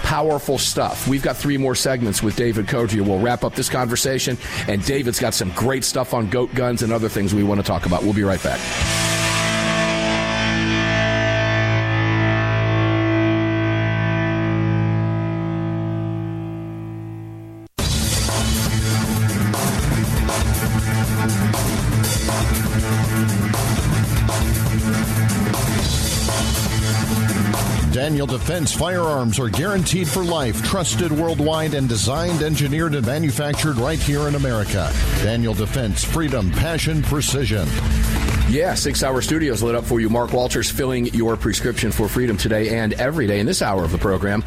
Powerful 0.02 0.58
stuff. 0.58 1.08
We've 1.08 1.22
got 1.22 1.36
three 1.36 1.56
more 1.56 1.74
segments 1.74 2.22
with 2.22 2.36
David 2.36 2.66
Codrea. 2.66 3.00
We'll 3.00 3.18
wrap 3.18 3.44
up 3.44 3.54
this 3.54 3.68
conversation, 3.68 4.36
and 4.68 4.84
David's 4.84 5.18
got 5.18 5.34
some 5.34 5.50
great 5.52 5.84
stuff 5.84 6.12
on 6.14 6.28
goat 6.28 6.54
guns 6.54 6.82
and 6.82 6.92
other 6.92 7.08
things 7.08 7.34
we 7.34 7.42
want 7.42 7.60
to 7.60 7.66
talk 7.66 7.86
about. 7.86 8.02
We'll 8.02 8.12
be 8.12 8.24
right 8.24 8.42
back. 8.42 9.09
Daniel 28.10 28.26
Defense 28.26 28.72
firearms 28.74 29.38
are 29.38 29.48
guaranteed 29.48 30.08
for 30.08 30.24
life, 30.24 30.60
trusted 30.64 31.12
worldwide, 31.12 31.74
and 31.74 31.88
designed, 31.88 32.42
engineered, 32.42 32.96
and 32.96 33.06
manufactured 33.06 33.76
right 33.76 34.00
here 34.00 34.26
in 34.26 34.34
America. 34.34 34.92
Daniel 35.22 35.54
Defense, 35.54 36.02
freedom, 36.02 36.50
passion, 36.50 37.02
precision. 37.02 37.68
Yeah, 38.48 38.74
Sig 38.74 38.96
Sauer 38.96 39.22
studios 39.22 39.62
lit 39.62 39.76
up 39.76 39.84
for 39.84 40.00
you. 40.00 40.08
Mark 40.08 40.32
Walters 40.32 40.68
filling 40.68 41.06
your 41.14 41.36
prescription 41.36 41.92
for 41.92 42.08
freedom 42.08 42.36
today 42.36 42.80
and 42.80 42.94
every 42.94 43.28
day 43.28 43.38
in 43.38 43.46
this 43.46 43.62
hour 43.62 43.84
of 43.84 43.92
the 43.92 43.98
program 43.98 44.42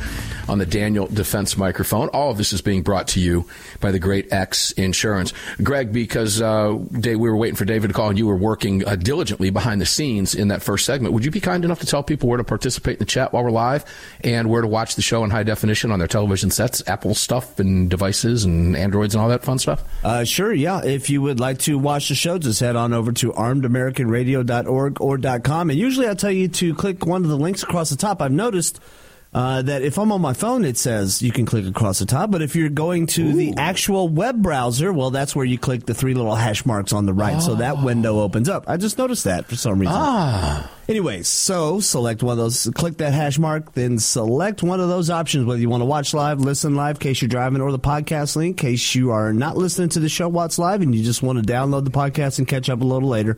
on 0.48 0.58
the 0.58 0.66
Daniel 0.66 1.08
Defense 1.08 1.58
microphone. 1.58 2.10
All 2.10 2.32
of 2.32 2.38
this 2.38 2.54
is 2.54 2.62
being 2.62 2.82
brought 2.82 3.08
to 3.10 3.20
you 3.20 3.46
by 3.80 3.92
the 3.92 4.00
Great 4.00 4.32
X 4.32 4.72
Insurance. 4.74 5.34
Greg, 5.62 5.92
because 5.92 6.42
uh, 6.42 6.78
Dave, 6.92 7.20
we 7.20 7.30
were 7.30 7.38
waiting 7.38 7.56
for 7.56 7.66
David 7.66 7.88
to 7.88 7.94
call 7.94 8.10
and 8.10 8.18
you 8.18 8.28
were 8.28 8.36
working 8.36 8.86
uh, 8.86 8.96
diligently 8.96 9.50
behind 9.50 9.82
the 9.82 9.86
scenes 9.86 10.36
in 10.36 10.50
that 10.50 10.62
first 10.62 10.86
segment, 10.86 11.14
would 11.14 11.26
you 11.26 11.32
be 11.32 11.40
kind 11.40 11.66
enough 11.66 11.80
to 11.80 11.86
tell 11.86 12.04
people 12.04 12.30
where 12.30 12.38
to 12.38 12.44
participate 12.44 12.94
in 12.94 13.00
the 13.00 13.06
chat 13.06 13.34
while 13.34 13.44
we're 13.44 13.52
live 13.52 13.86
and 14.24 14.50
where 14.50 14.62
to 14.62 14.68
watch 14.68 14.96
the 14.96 15.02
show 15.02 15.24
in 15.24 15.30
high 15.30 15.44
definition 15.44 15.92
on 15.92 16.00
their 16.00 16.08
television 16.08 16.52
sets, 16.52 16.84
Apple 16.88 17.16
stuff 17.16 17.60
and 17.60 17.90
devices 17.90 18.46
and 18.46 18.76
Androids 18.76 19.16
and 19.16 19.22
all 19.22 19.30
that 19.30 19.44
fun 19.44 19.60
stuff? 19.60 19.84
Uh, 20.04 20.24
sure, 20.24 20.54
yeah. 20.54 20.84
If 20.84 21.10
you 21.10 21.22
would 21.22 21.40
like 21.40 21.60
to 21.60 21.78
watch 21.78 22.10
the 22.10 22.16
show, 22.16 22.38
just 22.38 22.60
head 22.60 22.76
on 22.76 22.94
over 22.94 23.12
to 23.14 23.32
armedamericanradio.org 23.32 25.02
or 25.02 25.18
.com. 25.40 25.70
And 25.70 25.80
usually 25.80 26.10
I 26.10 26.14
tell 26.14 26.32
you 26.32 26.48
to 26.48 26.74
click 26.76 27.06
one 27.06 27.24
of 27.24 27.30
the 27.30 27.38
links 27.38 27.64
across 27.64 27.90
the 27.90 27.96
top. 27.96 28.22
I've 28.22 28.32
noticed– 28.32 28.80
uh, 29.34 29.62
that 29.62 29.82
if 29.82 29.98
I'm 29.98 30.12
on 30.12 30.22
my 30.22 30.34
phone, 30.34 30.64
it 30.64 30.78
says 30.78 31.22
you 31.22 31.32
can 31.32 31.46
click 31.46 31.66
across 31.66 32.00
the 32.00 32.06
top. 32.06 32.32
But 32.32 32.42
if 32.42 32.56
you're 32.56 32.70
going 32.70 33.08
to 33.08 33.24
Ooh. 33.24 33.34
the 33.34 33.54
actual 33.58 34.08
web 34.08 34.42
browser, 34.42 34.94
well, 34.94 35.10
that's 35.10 35.36
where 35.36 35.46
you 35.46 35.58
click 35.58 35.86
the 35.86 35.94
three 35.94 36.14
little 36.14 36.36
hash 36.36 36.66
marks 36.66 36.94
on 36.94 37.06
the 37.06 37.14
right. 37.14 37.38
Oh. 37.38 37.40
So 37.40 37.56
that 37.56 37.82
window 37.82 38.20
opens 38.20 38.50
up. 38.50 38.66
I 38.68 38.78
just 38.78 38.98
noticed 38.98 39.24
that 39.24 39.46
for 39.46 39.56
some 39.56 39.80
reason. 39.80 39.96
Ah. 39.98 40.70
Anyways, 40.88 41.30
so 41.30 41.80
select 41.80 42.24
one 42.24 42.34
of 42.34 42.38
those, 42.38 42.70
click 42.76 42.98
that 42.98 43.14
hash 43.14 43.40
mark, 43.40 43.72
then 43.74 44.00
select 44.00 44.64
one 44.64 44.82
of 44.82 44.90
those 44.90 45.10
options, 45.10 45.46
whether 45.46 45.62
you 45.62 45.70
want 45.70 45.82
to 45.82 45.86
watch 45.86 46.14
live, 46.14 46.42
listen 46.42 46.76
live, 46.76 47.00
case 47.00 47.22
you're 47.22 47.30
driving, 47.30 47.62
or 47.62 47.72
the 47.72 47.80
podcast 47.80 48.36
link, 48.36 48.62
in 48.62 48.70
case 48.70 48.94
you 48.94 49.12
are 49.12 49.32
not 49.32 49.56
listening 49.56 49.90
to 49.90 50.02
the 50.02 50.10
show 50.10 50.28
while 50.28 50.46
it's 50.46 50.60
live 50.60 50.82
and 50.82 50.94
you 50.94 51.02
just 51.02 51.24
want 51.24 51.40
to 51.40 51.54
download 51.54 51.86
the 51.86 51.92
podcast 51.92 52.38
and 52.38 52.48
catch 52.50 52.70
up 52.70 52.82
a 52.82 52.86
little 52.86 53.08
later. 53.08 53.38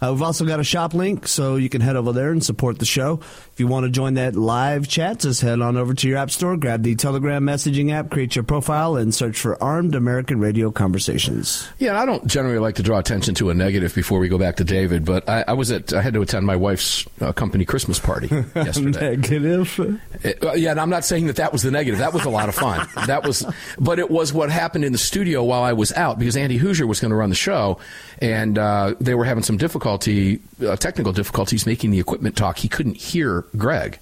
Uh, 0.00 0.12
we've 0.12 0.22
also 0.22 0.44
got 0.44 0.60
a 0.60 0.64
shop 0.64 0.92
link, 0.94 1.26
so 1.26 1.56
you 1.56 1.68
can 1.68 1.80
head 1.80 1.96
over 1.96 2.12
there 2.12 2.30
and 2.30 2.44
support 2.44 2.78
the 2.78 2.84
show. 2.84 3.20
If 3.52 3.60
you 3.60 3.66
want 3.66 3.84
to 3.84 3.90
join 3.90 4.14
that 4.14 4.36
live 4.36 4.88
chat, 4.88 5.20
just 5.20 5.40
head 5.40 5.60
on 5.60 5.76
over 5.76 5.94
to 5.94 6.08
your 6.08 6.18
app 6.18 6.30
store, 6.30 6.56
grab 6.56 6.82
the 6.82 6.94
Telegram 6.96 7.42
messaging 7.44 7.90
app, 7.92 8.10
create 8.10 8.36
your 8.36 8.42
profile, 8.42 8.96
and 8.96 9.14
search 9.14 9.38
for 9.38 9.62
Armed 9.62 9.94
American 9.94 10.38
Radio 10.38 10.70
Conversations. 10.70 11.66
Yeah, 11.78 11.98
I 11.98 12.04
don't 12.04 12.26
generally 12.26 12.58
like 12.58 12.74
to 12.74 12.82
draw 12.82 12.98
attention 12.98 13.34
to 13.36 13.48
a 13.48 13.54
negative 13.54 13.94
before 13.94 14.18
we 14.18 14.28
go 14.28 14.38
back 14.38 14.56
to 14.56 14.64
David, 14.64 15.04
but 15.06 15.26
I, 15.28 15.44
I 15.48 15.52
was 15.54 15.70
at 15.70 15.94
I 15.94 16.02
had 16.02 16.12
to 16.14 16.20
attend 16.20 16.44
my 16.44 16.56
wife's 16.56 16.85
uh, 17.20 17.32
company 17.32 17.64
Christmas 17.64 17.98
party 17.98 18.28
yesterday. 18.54 19.16
negative. 19.16 20.00
It, 20.22 20.42
uh, 20.42 20.52
yeah, 20.52 20.72
and 20.72 20.80
I'm 20.80 20.90
not 20.90 21.04
saying 21.04 21.26
that 21.26 21.36
that 21.36 21.52
was 21.52 21.62
the 21.62 21.70
negative. 21.70 21.98
That 21.98 22.12
was 22.12 22.24
a 22.24 22.30
lot 22.30 22.48
of 22.48 22.54
fun. 22.54 22.86
that 23.06 23.24
was, 23.24 23.44
but 23.78 23.98
it 23.98 24.10
was 24.10 24.32
what 24.32 24.50
happened 24.50 24.84
in 24.84 24.92
the 24.92 24.98
studio 24.98 25.42
while 25.42 25.62
I 25.62 25.72
was 25.72 25.92
out 25.92 26.18
because 26.18 26.36
Andy 26.36 26.56
Hoosier 26.56 26.86
was 26.86 27.00
going 27.00 27.10
to 27.10 27.16
run 27.16 27.30
the 27.30 27.36
show, 27.36 27.78
and 28.20 28.58
uh, 28.58 28.94
they 29.00 29.14
were 29.14 29.24
having 29.24 29.42
some 29.42 29.56
difficulty, 29.56 30.40
uh, 30.64 30.76
technical 30.76 31.12
difficulties, 31.12 31.66
making 31.66 31.90
the 31.90 32.00
equipment 32.00 32.36
talk. 32.36 32.58
He 32.58 32.68
couldn't 32.68 32.96
hear 32.96 33.44
Greg. 33.56 33.98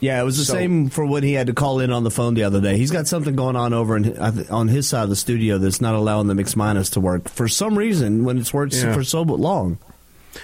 Yeah, 0.00 0.20
it 0.20 0.24
was 0.24 0.38
the 0.38 0.44
so, 0.44 0.54
same 0.54 0.88
for 0.88 1.04
when 1.04 1.22
he 1.22 1.34
had 1.34 1.46
to 1.48 1.52
call 1.52 1.78
in 1.80 1.92
on 1.92 2.04
the 2.04 2.10
phone 2.10 2.34
the 2.34 2.44
other 2.44 2.60
day. 2.60 2.78
He's 2.78 2.90
got 2.90 3.06
something 3.06 3.36
going 3.36 3.54
on 3.54 3.74
over 3.74 3.96
in, 3.96 4.18
on 4.48 4.68
his 4.68 4.88
side 4.88 5.04
of 5.04 5.10
the 5.10 5.16
studio 5.16 5.58
that's 5.58 5.80
not 5.80 5.94
allowing 5.94 6.26
the 6.26 6.34
mix 6.34 6.56
minus 6.56 6.90
to 6.90 7.00
work 7.00 7.28
for 7.28 7.48
some 7.48 7.76
reason 7.76 8.24
when 8.24 8.38
it's 8.38 8.52
worked 8.52 8.74
yeah. 8.74 8.94
for 8.94 9.04
so 9.04 9.22
long. 9.22 9.78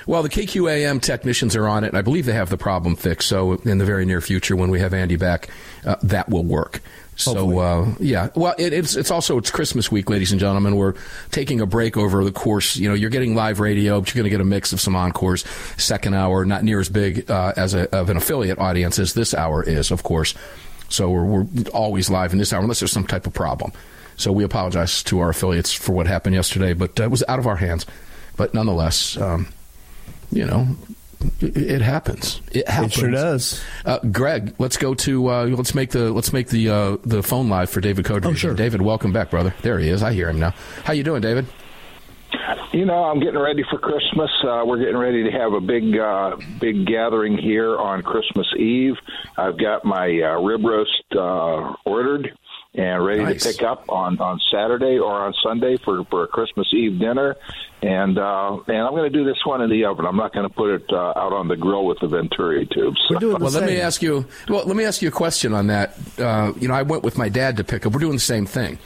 Well, 0.06 0.22
the 0.22 0.28
KQAM 0.28 1.00
technicians 1.00 1.54
are 1.56 1.68
on 1.68 1.84
it, 1.84 1.88
and 1.88 1.98
I 1.98 2.02
believe 2.02 2.26
they 2.26 2.32
have 2.32 2.50
the 2.50 2.58
problem 2.58 2.96
fixed. 2.96 3.28
So, 3.28 3.52
in 3.52 3.78
the 3.78 3.84
very 3.84 4.04
near 4.04 4.20
future, 4.20 4.56
when 4.56 4.70
we 4.70 4.80
have 4.80 4.92
Andy 4.92 5.16
back, 5.16 5.48
uh, 5.84 5.96
that 6.02 6.28
will 6.28 6.44
work. 6.44 6.80
So 7.16 7.58
uh, 7.58 7.94
yeah, 7.98 8.28
well, 8.34 8.54
it, 8.58 8.74
it's 8.74 8.94
it's 8.94 9.10
also 9.10 9.38
it's 9.38 9.50
Christmas 9.50 9.90
week, 9.90 10.10
ladies 10.10 10.32
and 10.32 10.40
gentlemen. 10.40 10.76
We're 10.76 10.94
taking 11.30 11.62
a 11.62 11.66
break 11.66 11.96
over 11.96 12.22
the 12.22 12.30
course. 12.30 12.76
You 12.76 12.90
know, 12.90 12.94
you're 12.94 13.10
getting 13.10 13.34
live 13.34 13.58
radio, 13.58 14.00
but 14.00 14.10
you're 14.10 14.20
going 14.20 14.30
to 14.30 14.30
get 14.30 14.42
a 14.42 14.44
mix 14.44 14.74
of 14.74 14.82
some 14.82 14.94
encores. 14.94 15.44
Second 15.78 16.14
hour, 16.14 16.44
not 16.44 16.62
near 16.62 16.78
as 16.78 16.90
big 16.90 17.30
uh, 17.30 17.54
as 17.56 17.72
a, 17.72 17.90
of 17.96 18.10
an 18.10 18.18
affiliate 18.18 18.58
audience 18.58 18.98
as 18.98 19.14
this 19.14 19.32
hour 19.32 19.62
is, 19.62 19.90
of 19.90 20.02
course. 20.02 20.34
So 20.90 21.10
we're, 21.10 21.24
we're 21.24 21.46
always 21.72 22.10
live 22.10 22.32
in 22.32 22.38
this 22.38 22.52
hour 22.52 22.60
unless 22.60 22.80
there's 22.80 22.92
some 22.92 23.06
type 23.06 23.26
of 23.26 23.32
problem. 23.32 23.72
So 24.16 24.30
we 24.30 24.44
apologize 24.44 25.02
to 25.04 25.20
our 25.20 25.30
affiliates 25.30 25.72
for 25.72 25.92
what 25.92 26.06
happened 26.06 26.34
yesterday, 26.34 26.74
but 26.74 27.00
uh, 27.00 27.04
it 27.04 27.10
was 27.10 27.24
out 27.28 27.38
of 27.38 27.46
our 27.46 27.56
hands. 27.56 27.86
But 28.36 28.52
nonetheless, 28.52 29.16
um, 29.16 29.48
you 30.36 30.44
know, 30.44 30.68
it 31.40 31.80
happens. 31.80 32.40
It 32.52 32.68
happens. 32.68 32.96
It 32.96 33.00
sure 33.00 33.10
does. 33.10 33.62
Uh, 33.84 33.98
Greg, 33.98 34.54
let's 34.58 34.76
go 34.76 34.94
to 34.94 35.28
uh, 35.28 35.46
let's 35.46 35.74
make 35.74 35.90
the 35.90 36.12
let's 36.12 36.32
make 36.32 36.48
the 36.48 36.68
uh, 36.68 36.96
the 37.04 37.22
phone 37.22 37.48
live 37.48 37.70
for 37.70 37.80
David 37.80 38.04
Codrea. 38.04 38.26
Oh, 38.26 38.34
sure. 38.34 38.54
David, 38.54 38.82
welcome 38.82 39.12
back, 39.12 39.30
brother. 39.30 39.54
There 39.62 39.78
he 39.78 39.88
is. 39.88 40.02
I 40.02 40.12
hear 40.12 40.28
him 40.28 40.38
now. 40.38 40.54
How 40.84 40.92
you 40.92 41.02
doing, 41.02 41.22
David? 41.22 41.46
You 42.72 42.84
know, 42.84 43.04
I'm 43.04 43.20
getting 43.20 43.40
ready 43.40 43.64
for 43.70 43.78
Christmas. 43.78 44.30
Uh, 44.44 44.62
we're 44.66 44.78
getting 44.78 44.98
ready 44.98 45.24
to 45.24 45.30
have 45.30 45.54
a 45.54 45.60
big, 45.60 45.96
uh, 45.96 46.36
big 46.60 46.86
gathering 46.86 47.38
here 47.38 47.78
on 47.78 48.02
Christmas 48.02 48.46
Eve. 48.58 48.94
I've 49.38 49.58
got 49.58 49.84
my 49.84 50.06
uh, 50.06 50.40
rib 50.42 50.62
roast 50.62 51.04
uh, 51.14 51.72
ordered 51.86 52.36
and 52.74 53.04
ready 53.04 53.22
nice. 53.22 53.42
to 53.42 53.52
pick 53.52 53.62
up 53.62 53.84
on 53.88 54.18
on 54.20 54.38
Saturday 54.50 54.98
or 54.98 55.12
on 55.12 55.34
Sunday 55.42 55.76
for 55.78 56.04
for 56.04 56.24
a 56.24 56.28
Christmas 56.28 56.68
Eve 56.74 56.98
dinner. 57.00 57.36
And 57.82 58.18
uh, 58.18 58.58
and 58.68 58.78
I'm 58.78 58.92
going 58.92 59.10
to 59.12 59.16
do 59.16 59.24
this 59.24 59.36
one 59.44 59.60
in 59.60 59.68
the 59.68 59.84
oven. 59.84 60.06
I'm 60.06 60.16
not 60.16 60.32
going 60.32 60.48
to 60.48 60.54
put 60.54 60.70
it 60.70 60.84
uh, 60.90 61.12
out 61.14 61.34
on 61.34 61.46
the 61.46 61.56
grill 61.56 61.84
with 61.84 61.98
the 62.00 62.08
Venturi 62.08 62.66
tubes. 62.66 62.98
So. 63.08 63.36
well, 63.36 63.50
let 63.50 63.64
me 63.64 63.80
ask 63.80 64.02
you. 64.02 64.26
Well, 64.48 64.64
let 64.64 64.76
me 64.76 64.84
ask 64.84 65.02
you 65.02 65.08
a 65.08 65.12
question 65.12 65.52
on 65.52 65.66
that. 65.66 65.94
Uh, 66.18 66.54
you 66.58 66.68
know, 66.68 66.74
I 66.74 66.82
went 66.82 67.02
with 67.02 67.18
my 67.18 67.28
dad 67.28 67.58
to 67.58 67.64
pick 67.64 67.84
up. 67.84 67.92
We're 67.92 68.00
doing 68.00 68.14
the 68.14 68.18
same 68.18 68.46
thing. 68.46 68.78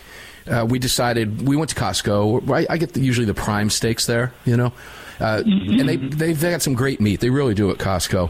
Uh, 0.51 0.67
we 0.69 0.81
decided 0.81 1.47
we 1.47 1.55
went 1.55 1.71
to 1.71 1.77
Costco. 1.77 2.51
I, 2.51 2.67
I 2.69 2.79
get 2.79 2.95
the, 2.95 3.01
usually 3.01 3.27
the 3.27 3.35
prime 3.35 3.71
steaks 3.71 4.07
there. 4.07 4.35
You 4.45 4.57
know, 4.57 4.73
uh, 5.21 5.43
mm-hmm. 5.47 5.81
and 5.81 5.89
they 5.89 5.97
they 5.97 6.33
they 6.33 6.51
got 6.51 6.63
some 6.63 6.75
great 6.75 7.01
meat. 7.01 7.21
They 7.21 7.31
really 7.31 7.55
do 7.55 7.71
at 7.71 7.79
Costco. 7.79 8.29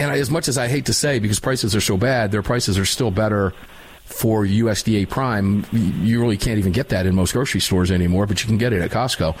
And 0.00 0.10
I, 0.10 0.18
as 0.18 0.30
much 0.30 0.48
as 0.48 0.58
I 0.58 0.66
hate 0.66 0.86
to 0.86 0.92
say, 0.92 1.20
because 1.20 1.38
prices 1.38 1.76
are 1.76 1.80
so 1.80 1.96
bad, 1.96 2.32
their 2.32 2.42
prices 2.42 2.76
are 2.76 2.84
still 2.84 3.12
better 3.12 3.52
for 4.04 4.44
USDA 4.44 5.08
Prime. 5.08 5.66
You 5.72 6.20
really 6.20 6.36
can't 6.36 6.58
even 6.58 6.72
get 6.72 6.90
that 6.90 7.06
in 7.06 7.14
most 7.14 7.32
grocery 7.32 7.60
stores 7.60 7.90
anymore, 7.90 8.26
but 8.26 8.42
you 8.42 8.46
can 8.46 8.58
get 8.58 8.72
it 8.72 8.82
at 8.82 8.90
Costco. 8.90 9.36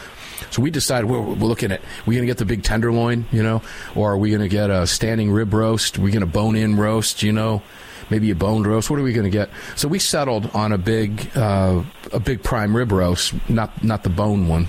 So 0.50 0.62
we 0.62 0.70
decided 0.70 1.08
we're, 1.08 1.20
we're 1.20 1.34
looking 1.34 1.72
at 1.72 1.80
we're 2.06 2.14
going 2.14 2.22
to 2.22 2.30
get 2.30 2.38
the 2.38 2.44
big 2.44 2.62
tenderloin, 2.62 3.26
you 3.30 3.42
know, 3.42 3.62
or 3.94 4.12
are 4.12 4.18
we 4.18 4.30
going 4.30 4.42
to 4.42 4.48
get 4.48 4.70
a 4.70 4.86
standing 4.86 5.30
rib 5.30 5.52
roast? 5.52 5.98
Are 5.98 6.00
we 6.00 6.10
going 6.10 6.20
to 6.20 6.26
bone 6.26 6.56
in 6.56 6.76
roast, 6.76 7.22
you 7.22 7.32
know? 7.32 7.62
Maybe 8.10 8.30
a 8.30 8.34
boned 8.34 8.66
roast. 8.66 8.90
What 8.90 8.98
are 8.98 9.02
we 9.02 9.12
going 9.12 9.24
to 9.24 9.30
get? 9.30 9.48
So 9.76 9.88
we 9.88 9.98
settled 9.98 10.50
on 10.54 10.72
a 10.72 10.78
big, 10.78 11.30
uh, 11.34 11.82
a 12.12 12.20
big 12.20 12.42
prime 12.42 12.76
rib 12.76 12.92
roast, 12.92 13.32
not 13.48 13.82
not 13.82 14.02
the 14.02 14.10
bone 14.10 14.48
one. 14.48 14.68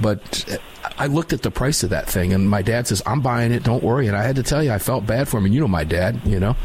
But 0.00 0.58
I 0.96 1.06
looked 1.08 1.32
at 1.32 1.42
the 1.42 1.50
price 1.50 1.82
of 1.82 1.90
that 1.90 2.08
thing, 2.08 2.32
and 2.32 2.48
my 2.48 2.62
dad 2.62 2.86
says, 2.86 3.02
"I'm 3.04 3.20
buying 3.20 3.52
it. 3.52 3.64
Don't 3.64 3.82
worry." 3.82 4.06
And 4.06 4.16
I 4.16 4.22
had 4.22 4.36
to 4.36 4.42
tell 4.42 4.62
you, 4.62 4.72
I 4.72 4.78
felt 4.78 5.06
bad 5.06 5.28
for 5.28 5.36
him. 5.38 5.44
And 5.44 5.52
you 5.52 5.60
know 5.60 5.68
my 5.68 5.84
dad, 5.84 6.20
you 6.24 6.40
know. 6.40 6.56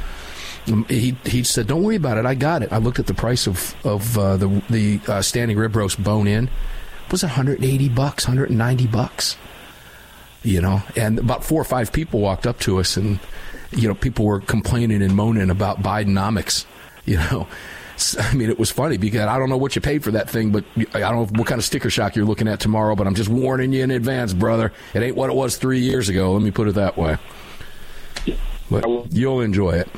Um, 0.70 0.86
he 0.86 1.16
he 1.26 1.44
said, 1.44 1.68
"Don't 1.68 1.84
worry 1.84 1.96
about 1.96 2.18
it. 2.18 2.26
I 2.26 2.36
got 2.36 2.64
it." 2.64 2.72
I 2.72 2.78
looked 2.78 3.00
at 3.00 3.08
the 3.08 3.14
price 3.14 3.48
of 3.48 3.76
of 3.86 4.18
uh, 4.18 4.38
the 4.38 4.48
the 4.70 5.00
uh, 5.08 5.22
standing 5.22 5.58
rib 5.58 5.76
roast 5.76 6.02
bone 6.04 6.28
in. 6.28 6.46
It 6.46 7.12
was 7.12 7.24
180 7.24 7.90
bucks, 7.90 8.28
190 8.28 8.88
bucks. 8.88 9.38
You 10.44 10.62
know, 10.62 10.82
and 10.96 11.20
about 11.20 11.44
four 11.44 11.60
or 11.60 11.66
five 11.66 11.92
people 11.92 12.22
walked 12.22 12.48
up 12.48 12.60
to 12.60 12.80
us, 12.80 12.96
and 12.96 13.20
you 13.72 13.88
know, 13.88 13.96
people 13.96 14.26
were 14.26 14.40
complaining 14.40 15.02
and 15.02 15.16
moaning 15.16 15.50
about 15.50 15.82
Bidenomics. 15.82 16.66
You 17.06 17.18
know, 17.18 17.48
I 18.20 18.34
mean, 18.34 18.50
it 18.50 18.60
was 18.60 18.72
funny 18.72 18.98
because 18.98 19.22
I 19.22 19.38
don't 19.38 19.50
know 19.50 19.58
what 19.58 19.76
you 19.76 19.82
paid 19.82 20.04
for 20.04 20.12
that 20.12 20.30
thing, 20.30 20.52
but 20.52 20.64
I 20.94 21.00
don't 21.00 21.16
know 21.16 21.40
what 21.40 21.48
kind 21.48 21.60
of 21.60 21.66
sticker 21.66 21.90
shock 21.90 22.16
you're 22.16 22.26
looking 22.26 22.48
at 22.48 22.60
tomorrow. 22.60 22.96
But 22.96 23.08
I'm 23.08 23.16
just 23.16 23.30
warning 23.30 23.74
you 23.74 23.84
in 23.84 23.92
advance, 23.92 24.34
brother. 24.34 24.72
It 24.94 25.04
ain't 25.04 25.16
what 25.16 25.30
it 25.30 25.36
was 25.36 25.58
three 25.58 25.80
years 25.80 26.10
ago. 26.10 26.34
Let 26.34 26.42
me 26.42 26.52
put 26.52 26.68
it 26.68 26.76
that 26.76 26.98
way. 26.98 27.18
But 28.70 28.86
you'll 29.12 29.42
enjoy 29.42 29.72
it. 29.72 29.90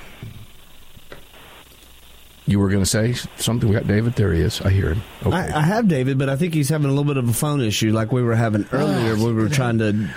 You 2.48 2.60
were 2.60 2.70
going 2.70 2.84
to 2.84 2.90
say 2.90 3.14
something? 3.38 3.70
We 3.70 3.76
got 3.76 3.88
David. 3.88 4.14
There 4.14 4.34
he 4.34 4.42
is. 4.42 4.62
I 4.62 4.72
hear 4.72 4.94
him. 4.94 5.04
Okay. 5.26 5.36
I, 5.36 5.60
I, 5.60 5.62
have 5.62 5.88
David, 5.88 6.18
but 6.18 6.28
I 6.28 6.36
think 6.36 6.54
he's 6.54 6.70
having 6.70 6.88
a 6.88 6.90
little 6.90 7.06
bit 7.06 7.18
of 7.18 7.30
a 7.30 7.34
phone 7.34 7.62
issue, 7.62 7.92
like 7.92 8.12
we 8.12 8.24
were 8.24 8.36
having 8.36 8.66
earlier. 8.72 9.16
we 9.16 9.32
were 9.32 9.48
trying 9.48 9.78
to 9.78 10.10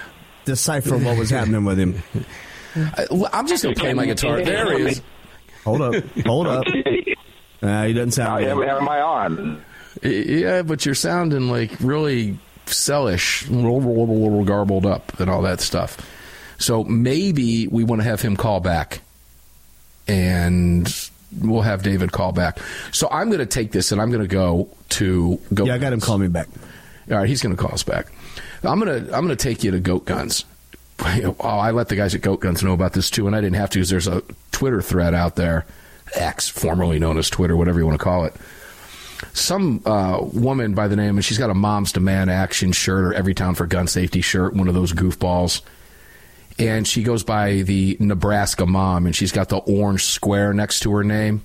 decipher 0.44 0.96
what 0.96 1.18
was 1.18 1.30
happening 1.30 1.64
with 1.64 1.78
him. 1.78 2.02
I, 2.76 3.06
am 3.32 3.46
just 3.46 3.62
going 3.62 3.74
to 3.74 3.80
play 3.80 3.92
my 3.92 4.06
guitar. 4.06 4.42
There 4.42 4.78
he 4.78 4.84
is. 4.86 5.02
Hold 5.64 5.82
up. 5.82 5.94
Hold 6.24 6.46
up. 6.46 6.64
Uh, 7.62 7.86
he 7.86 7.94
doesn't 7.94 8.10
sound. 8.10 8.44
Am, 8.44 8.60
am 8.60 8.86
I 8.86 9.00
on? 9.00 9.64
Yeah, 10.02 10.60
but 10.60 10.84
you're 10.84 10.94
sounding 10.94 11.48
like 11.48 11.70
really 11.80 12.38
sellish, 12.66 13.48
garbled 13.48 14.84
up, 14.84 15.18
and 15.18 15.30
all 15.30 15.40
that 15.42 15.62
stuff. 15.62 15.96
So 16.58 16.84
maybe 16.84 17.66
we 17.66 17.84
want 17.84 18.02
to 18.02 18.08
have 18.08 18.20
him 18.20 18.36
call 18.36 18.60
back, 18.60 19.00
and 20.06 20.86
we'll 21.40 21.62
have 21.62 21.82
David 21.82 22.12
call 22.12 22.32
back. 22.32 22.58
So 22.92 23.08
I'm 23.10 23.28
going 23.28 23.40
to 23.40 23.46
take 23.46 23.72
this, 23.72 23.92
and 23.92 24.00
I'm 24.00 24.10
going 24.10 24.22
to 24.22 24.28
go 24.28 24.68
to 24.90 25.38
go. 25.52 25.64
Yeah, 25.64 25.74
I 25.74 25.78
got 25.78 25.92
him 25.92 26.00
call 26.00 26.18
me 26.18 26.28
back. 26.28 26.48
All 27.10 27.18
right, 27.18 27.28
he's 27.28 27.42
going 27.42 27.54
to 27.54 27.60
call 27.60 27.72
us 27.72 27.82
back. 27.82 28.06
I'm 28.62 28.78
gonna 28.78 28.96
I'm 28.96 29.24
gonna 29.24 29.36
take 29.36 29.62
you 29.62 29.70
to 29.72 29.80
Goat 29.80 30.04
Guns. 30.04 30.44
Oh, 31.04 31.34
I 31.40 31.72
let 31.72 31.88
the 31.88 31.96
guys 31.96 32.14
at 32.14 32.20
Goat 32.20 32.40
Guns 32.40 32.62
know 32.62 32.72
about 32.72 32.92
this 32.92 33.10
too, 33.10 33.26
and 33.26 33.34
I 33.34 33.40
didn't 33.40 33.56
have 33.56 33.68
to 33.70 33.78
because 33.80 33.90
there's 33.90 34.06
a 34.06 34.22
Twitter 34.52 34.80
thread 34.80 35.12
out 35.12 35.34
there, 35.34 35.66
X, 36.14 36.48
formerly 36.48 37.00
known 37.00 37.18
as 37.18 37.28
Twitter, 37.28 37.56
whatever 37.56 37.80
you 37.80 37.84
want 37.84 37.98
to 37.98 38.02
call 38.02 38.24
it. 38.24 38.34
Some 39.32 39.82
uh, 39.84 40.18
woman 40.32 40.72
by 40.74 40.86
the 40.86 40.94
name, 40.94 41.16
and 41.16 41.24
she's 41.24 41.36
got 41.36 41.50
a 41.50 41.54
Moms 41.54 41.92
Demand 41.92 42.30
Action 42.30 42.70
shirt 42.70 43.04
or 43.04 43.20
Everytown 43.20 43.56
for 43.56 43.66
Gun 43.66 43.88
Safety 43.88 44.20
shirt, 44.20 44.54
one 44.54 44.68
of 44.68 44.74
those 44.74 44.92
goofballs. 44.92 45.62
And 46.58 46.86
she 46.86 47.02
goes 47.02 47.24
by 47.24 47.62
the 47.62 47.96
Nebraska 47.98 48.64
Mom, 48.64 49.06
and 49.06 49.16
she's 49.16 49.32
got 49.32 49.48
the 49.48 49.56
orange 49.56 50.04
square 50.04 50.54
next 50.54 50.80
to 50.80 50.92
her 50.92 51.02
name 51.02 51.42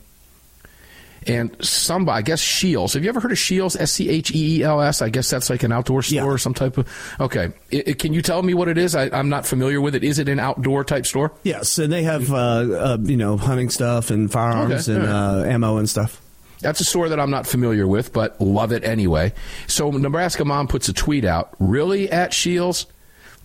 and 1.27 1.55
somebody, 1.63 2.17
I 2.17 2.21
guess 2.21 2.41
Scheels. 2.41 2.93
Have 2.93 3.03
you 3.03 3.09
ever 3.09 3.19
heard 3.19 3.31
of 3.31 3.37
Scheels? 3.37 3.75
S 3.75 3.91
C 3.93 4.09
H 4.09 4.31
E 4.31 4.59
E 4.59 4.63
L 4.63 4.81
S. 4.81 5.01
I 5.01 5.09
guess 5.09 5.29
that's 5.29 5.49
like 5.49 5.63
an 5.63 5.71
outdoor 5.71 6.01
store 6.01 6.15
yeah. 6.15 6.23
or 6.25 6.37
some 6.37 6.53
type 6.53 6.77
of. 6.77 6.87
Okay, 7.19 7.51
it, 7.69 7.89
it, 7.89 7.99
can 7.99 8.13
you 8.13 8.21
tell 8.21 8.41
me 8.41 8.53
what 8.53 8.67
it 8.67 8.77
is? 8.77 8.95
I, 8.95 9.05
am 9.17 9.29
not 9.29 9.45
familiar 9.45 9.81
with 9.81 9.95
it. 9.95 10.03
Is 10.03 10.19
it 10.19 10.29
an 10.29 10.39
outdoor 10.39 10.83
type 10.83 11.05
store? 11.05 11.33
Yes, 11.43 11.77
and 11.77 11.91
they 11.91 12.03
have 12.03 12.31
uh, 12.31 12.37
uh, 12.37 12.97
you 13.01 13.17
know 13.17 13.37
hunting 13.37 13.69
stuff 13.69 14.09
and 14.11 14.31
firearms 14.31 14.89
okay. 14.89 14.97
and 14.97 15.07
right. 15.07 15.13
uh, 15.13 15.43
ammo 15.43 15.77
and 15.77 15.89
stuff. 15.89 16.21
That's 16.61 16.81
a 16.81 16.85
store 16.85 17.09
that 17.09 17.19
I'm 17.19 17.31
not 17.31 17.47
familiar 17.47 17.87
with, 17.87 18.11
but 18.11 18.39
love 18.41 18.73
it 18.73 18.83
anyway. 18.83 19.33
So 19.67 19.91
Nebraska 19.91 20.43
mom 20.43 20.67
puts 20.67 20.89
a 20.89 20.93
tweet 20.93 21.23
out. 21.23 21.53
Really 21.59 22.11
at 22.11 22.33
Scheels? 22.33 22.85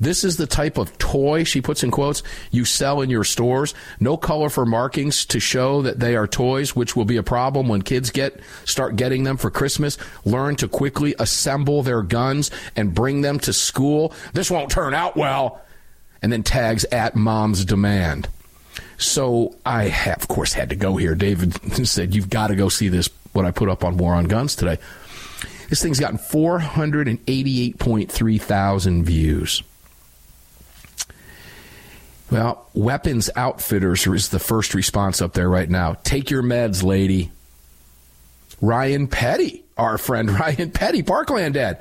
This 0.00 0.24
is 0.24 0.36
the 0.36 0.46
type 0.46 0.76
of 0.76 0.96
toy, 0.98 1.44
she 1.44 1.60
puts 1.60 1.84
in 1.84 1.90
quotes, 1.90 2.22
you 2.50 2.64
sell 2.64 3.00
in 3.00 3.10
your 3.10 3.22
stores. 3.22 3.74
No 4.00 4.16
color 4.16 4.48
for 4.48 4.66
markings 4.66 5.24
to 5.26 5.38
show 5.38 5.82
that 5.82 6.00
they 6.00 6.16
are 6.16 6.26
toys, 6.26 6.74
which 6.74 6.96
will 6.96 7.04
be 7.04 7.16
a 7.16 7.22
problem 7.22 7.68
when 7.68 7.82
kids 7.82 8.10
get 8.10 8.40
start 8.64 8.96
getting 8.96 9.24
them 9.24 9.36
for 9.36 9.50
Christmas. 9.50 9.98
Learn 10.24 10.56
to 10.56 10.68
quickly 10.68 11.14
assemble 11.18 11.82
their 11.82 12.02
guns 12.02 12.50
and 12.74 12.94
bring 12.94 13.20
them 13.20 13.38
to 13.40 13.52
school. 13.52 14.12
This 14.32 14.50
won't 14.50 14.70
turn 14.70 14.94
out 14.94 15.16
well. 15.16 15.60
And 16.22 16.32
then 16.32 16.42
tags 16.42 16.84
at 16.86 17.14
mom's 17.14 17.64
demand. 17.64 18.28
So 18.96 19.54
I, 19.66 19.84
have, 19.84 20.22
of 20.22 20.28
course, 20.28 20.54
had 20.54 20.70
to 20.70 20.76
go 20.76 20.96
here. 20.96 21.14
David 21.14 21.76
said, 21.86 22.14
You've 22.14 22.30
got 22.30 22.48
to 22.48 22.56
go 22.56 22.68
see 22.68 22.88
this, 22.88 23.10
what 23.32 23.44
I 23.44 23.50
put 23.50 23.68
up 23.68 23.84
on 23.84 23.98
War 23.98 24.14
on 24.14 24.24
Guns 24.24 24.56
today. 24.56 24.78
This 25.68 25.82
thing's 25.82 26.00
gotten 26.00 26.18
488.3 26.18 28.40
thousand 28.40 29.04
views. 29.04 29.62
Well, 32.34 32.68
Weapons 32.74 33.30
Outfitters 33.36 34.08
is 34.08 34.30
the 34.30 34.40
first 34.40 34.74
response 34.74 35.22
up 35.22 35.34
there 35.34 35.48
right 35.48 35.70
now. 35.70 35.94
Take 36.02 36.30
your 36.30 36.42
meds, 36.42 36.82
lady. 36.82 37.30
Ryan 38.60 39.06
Petty, 39.06 39.62
our 39.76 39.98
friend 39.98 40.28
Ryan 40.40 40.72
Petty, 40.72 41.04
Parkland 41.04 41.54
Dad, 41.54 41.80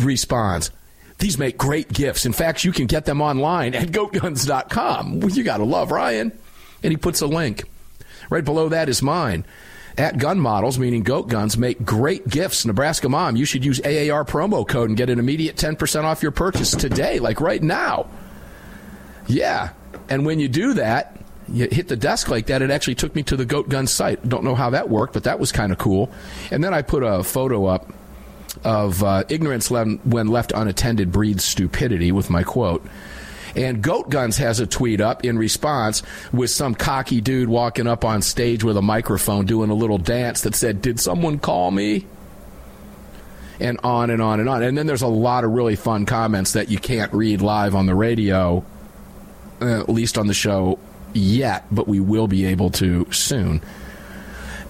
responds. 0.00 0.72
These 1.18 1.38
make 1.38 1.56
great 1.56 1.92
gifts. 1.92 2.26
In 2.26 2.32
fact, 2.32 2.64
you 2.64 2.72
can 2.72 2.86
get 2.86 3.04
them 3.04 3.22
online 3.22 3.76
at 3.76 3.92
goatguns.com. 3.92 5.22
You 5.22 5.44
got 5.44 5.58
to 5.58 5.64
love 5.64 5.92
Ryan. 5.92 6.36
And 6.82 6.90
he 6.90 6.96
puts 6.96 7.20
a 7.20 7.28
link. 7.28 7.62
Right 8.30 8.44
below 8.44 8.70
that 8.70 8.88
is 8.88 9.02
mine. 9.02 9.44
At 9.96 10.18
Gun 10.18 10.40
Models, 10.40 10.80
meaning 10.80 11.04
Goat 11.04 11.28
Guns, 11.28 11.56
make 11.56 11.84
great 11.84 12.26
gifts. 12.26 12.66
Nebraska 12.66 13.08
Mom, 13.08 13.36
you 13.36 13.44
should 13.44 13.64
use 13.64 13.78
AAR 13.78 14.24
promo 14.24 14.66
code 14.66 14.88
and 14.88 14.98
get 14.98 15.10
an 15.10 15.20
immediate 15.20 15.54
10% 15.54 16.02
off 16.02 16.24
your 16.24 16.32
purchase 16.32 16.72
today, 16.72 17.20
like 17.20 17.40
right 17.40 17.62
now. 17.62 18.08
Yeah. 19.26 19.70
And 20.08 20.26
when 20.26 20.40
you 20.40 20.48
do 20.48 20.74
that, 20.74 21.16
you 21.48 21.68
hit 21.70 21.88
the 21.88 21.96
desk 21.96 22.28
like 22.28 22.46
that, 22.46 22.62
it 22.62 22.70
actually 22.70 22.94
took 22.94 23.14
me 23.14 23.22
to 23.24 23.36
the 23.36 23.44
Goat 23.44 23.68
Gun 23.68 23.86
site. 23.86 24.26
Don't 24.28 24.44
know 24.44 24.54
how 24.54 24.70
that 24.70 24.88
worked, 24.88 25.12
but 25.12 25.24
that 25.24 25.38
was 25.38 25.52
kind 25.52 25.72
of 25.72 25.78
cool. 25.78 26.10
And 26.50 26.64
then 26.64 26.72
I 26.72 26.82
put 26.82 27.02
a 27.02 27.22
photo 27.22 27.66
up 27.66 27.92
of 28.62 29.02
uh, 29.02 29.24
ignorance 29.28 29.70
when 29.70 30.28
left 30.28 30.52
unattended 30.52 31.12
breeds 31.12 31.44
stupidity 31.44 32.12
with 32.12 32.30
my 32.30 32.42
quote. 32.42 32.84
And 33.56 33.82
Goat 33.82 34.10
Guns 34.10 34.38
has 34.38 34.58
a 34.58 34.66
tweet 34.66 35.00
up 35.00 35.24
in 35.24 35.38
response 35.38 36.02
with 36.32 36.50
some 36.50 36.74
cocky 36.74 37.20
dude 37.20 37.48
walking 37.48 37.86
up 37.86 38.04
on 38.04 38.20
stage 38.22 38.64
with 38.64 38.76
a 38.76 38.82
microphone 38.82 39.46
doing 39.46 39.70
a 39.70 39.74
little 39.74 39.98
dance 39.98 40.40
that 40.40 40.56
said, 40.56 40.82
Did 40.82 40.98
someone 40.98 41.38
call 41.38 41.70
me? 41.70 42.06
And 43.60 43.78
on 43.84 44.10
and 44.10 44.20
on 44.20 44.40
and 44.40 44.48
on. 44.48 44.64
And 44.64 44.76
then 44.76 44.88
there's 44.88 45.02
a 45.02 45.06
lot 45.08 45.44
of 45.44 45.52
really 45.52 45.76
fun 45.76 46.06
comments 46.06 46.54
that 46.54 46.68
you 46.68 46.78
can't 46.78 47.12
read 47.12 47.40
live 47.40 47.76
on 47.76 47.86
the 47.86 47.94
radio 47.94 48.64
uh, 49.60 49.80
at 49.80 49.88
least 49.88 50.18
on 50.18 50.26
the 50.26 50.34
show 50.34 50.78
yet, 51.12 51.64
but 51.70 51.88
we 51.88 52.00
will 52.00 52.28
be 52.28 52.44
able 52.46 52.70
to 52.70 53.10
soon. 53.12 53.62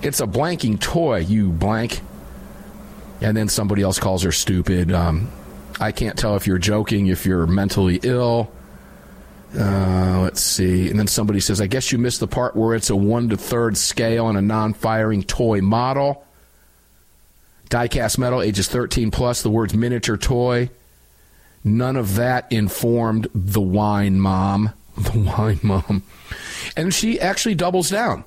It's 0.03 0.21
a 0.21 0.27
blanking 0.27 0.79
toy, 0.79 1.19
you 1.19 1.51
blank. 1.51 2.03
And 3.21 3.37
then 3.37 3.49
somebody 3.49 3.83
else 3.83 3.99
calls 3.99 4.23
her 4.23 4.33
stupid. 4.33 4.93
Um, 4.93 5.31
I 5.81 5.93
can't 5.93 6.19
tell 6.19 6.37
if 6.37 6.47
you're 6.47 6.59
joking, 6.59 7.07
if 7.07 7.25
you're 7.25 7.47
mentally 7.47 8.01
ill. 8.03 8.53
Uh, 9.59 10.21
let's 10.23 10.43
see. 10.43 10.91
And 10.91 10.99
then 10.99 11.07
somebody 11.07 11.41
says, 11.41 11.61
I 11.61 11.67
guess 11.67 11.93
you 11.93 11.99
missed 11.99 12.21
the 12.21 12.27
part 12.27 12.57
where 12.57 12.75
it's 12.75 12.91
a 12.91 12.97
one 12.97 13.29
to 13.31 13.37
third 13.37 13.77
scale 13.77 14.29
and 14.29 14.37
a 14.37 14.43
non 14.43 14.75
firing 14.75 15.23
toy 15.23 15.61
model. 15.61 16.27
Diecast 17.71 18.19
metal, 18.19 18.43
ages 18.43 18.69
13 18.69 19.11
plus, 19.11 19.43
the 19.43 19.51
words 19.51 19.75
miniature 19.75 20.17
toy. 20.17 20.71
None 21.65 21.97
of 21.97 22.17
that 22.17 22.51
informed 22.53 23.29
the 23.35 23.61
wine 23.61 24.21
mom. 24.21 24.71
The 24.97 25.19
wine 25.19 25.59
mom. 25.65 26.05
And 26.77 26.95
she 26.95 27.19
actually 27.19 27.57
doubles 27.57 27.91
down 27.91 28.25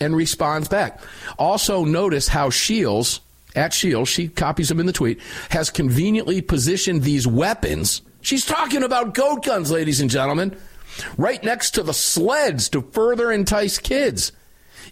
and 0.00 0.14
responds 0.14 0.68
back. 0.68 1.00
Also, 1.38 1.86
notice 1.86 2.28
how 2.28 2.50
Scheels, 2.50 3.20
at 3.56 3.72
Scheels, 3.72 4.10
she 4.10 4.28
copies 4.28 4.68
them 4.68 4.80
in 4.80 4.86
the 4.86 4.92
tweet, 4.92 5.18
has 5.48 5.70
conveniently 5.70 6.42
positioned 6.42 7.04
these 7.04 7.26
weapons. 7.26 8.02
She's 8.20 8.44
talking 8.44 8.82
about 8.82 9.14
goat 9.14 9.44
guns, 9.46 9.70
ladies 9.70 10.00
and 10.00 10.10
gentlemen, 10.10 10.54
right 11.16 11.42
next 11.42 11.70
to 11.72 11.82
the 11.82 11.94
sleds 11.94 12.68
to 12.70 12.82
further 12.82 13.32
entice 13.32 13.78
kids. 13.78 14.32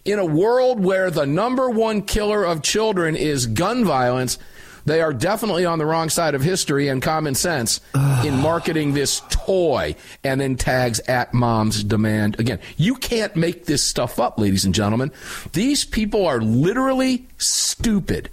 In 0.03 0.17
a 0.17 0.25
world 0.25 0.79
where 0.79 1.11
the 1.11 1.27
number 1.27 1.69
one 1.69 2.01
killer 2.01 2.43
of 2.43 2.63
children 2.63 3.15
is 3.15 3.45
gun 3.45 3.85
violence, 3.85 4.39
They 4.87 5.01
are 5.01 5.11
definitely 5.11 5.65
on 5.65 5.79
the 5.79 5.85
wrong 5.85 6.07
side 6.07 6.33
of 6.33 6.41
history 6.41 6.87
and 6.87 7.01
common 7.01 7.35
sense 7.35 7.81
in 8.23 8.37
marketing 8.41 8.93
this 8.93 9.21
toy 9.29 9.97
and 10.23 10.39
then 10.39 10.55
tags 10.55 11.01
at 11.01 11.33
mom's 11.33 11.83
demand. 11.83 12.39
Again, 12.39 12.59
you 12.77 12.95
can't 12.95 13.35
make 13.35 13.65
this 13.65 13.83
stuff 13.83 14.17
up, 14.17 14.39
ladies 14.39 14.63
and 14.63 14.73
gentlemen. 14.73 15.11
These 15.51 15.83
people 15.83 16.25
are 16.25 16.39
literally 16.39 17.27
stupid. 17.37 18.29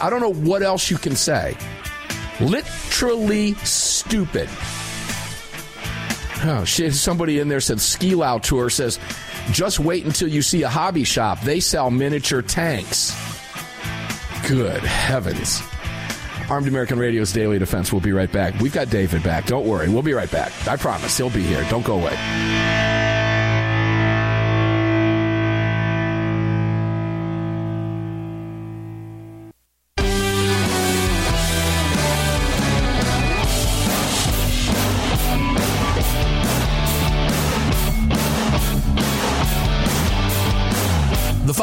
I 0.00 0.10
don't 0.10 0.20
know 0.20 0.32
what 0.32 0.62
else 0.62 0.90
you 0.90 0.98
can 0.98 1.14
say. 1.14 1.56
Literally 2.40 3.54
stupid. 3.54 4.48
Oh, 6.42 6.64
shit. 6.66 6.94
Somebody 6.94 7.38
in 7.38 7.48
there 7.48 7.60
said 7.60 7.80
Ski 7.80 8.16
Lao 8.16 8.38
Tour 8.38 8.70
says, 8.70 8.98
just 9.52 9.78
wait 9.78 10.04
until 10.04 10.26
you 10.26 10.42
see 10.42 10.64
a 10.64 10.68
hobby 10.68 11.04
shop. 11.04 11.42
They 11.42 11.60
sell 11.60 11.92
miniature 11.92 12.42
tanks. 12.42 13.29
Good 14.46 14.82
heavens. 14.82 15.62
Armed 16.50 16.66
American 16.66 16.98
Radio's 16.98 17.32
Daily 17.32 17.58
Defense. 17.58 17.92
We'll 17.92 18.00
be 18.00 18.12
right 18.12 18.30
back. 18.30 18.58
We've 18.60 18.72
got 18.72 18.90
David 18.90 19.22
back. 19.22 19.46
Don't 19.46 19.66
worry. 19.66 19.88
We'll 19.88 20.02
be 20.02 20.14
right 20.14 20.30
back. 20.30 20.52
I 20.66 20.76
promise. 20.76 21.16
He'll 21.16 21.30
be 21.30 21.42
here. 21.42 21.64
Don't 21.70 21.84
go 21.84 21.94
away. 22.00 22.16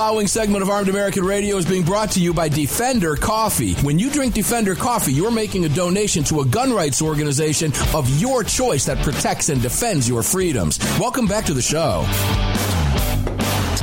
Following 0.08 0.28
segment 0.28 0.64
of 0.64 0.70
Armed 0.70 0.88
American 0.88 1.26
Radio 1.26 1.58
is 1.58 1.66
being 1.66 1.84
brought 1.84 2.12
to 2.12 2.22
you 2.22 2.34
by 2.34 2.48
Defender 2.48 3.18
Coffee. 3.18 3.74
When 3.82 4.00
you 4.00 4.10
drink 4.10 4.34
Defender 4.34 4.74
Coffee, 4.74 5.12
you're 5.12 5.32
making 5.32 5.66
a 5.66 5.70
donation 5.70 6.24
to 6.24 6.40
a 6.40 6.46
gun 6.46 6.72
rights 6.72 7.02
organization 7.02 7.74
of 7.94 8.10
your 8.18 8.42
choice 8.46 8.86
that 8.86 9.04
protects 9.04 9.50
and 9.50 9.62
defends 9.62 10.08
your 10.08 10.24
freedoms. 10.24 10.80
Welcome 10.98 11.28
back 11.28 11.44
to 11.48 11.54
the 11.54 11.62
show. 11.62 12.06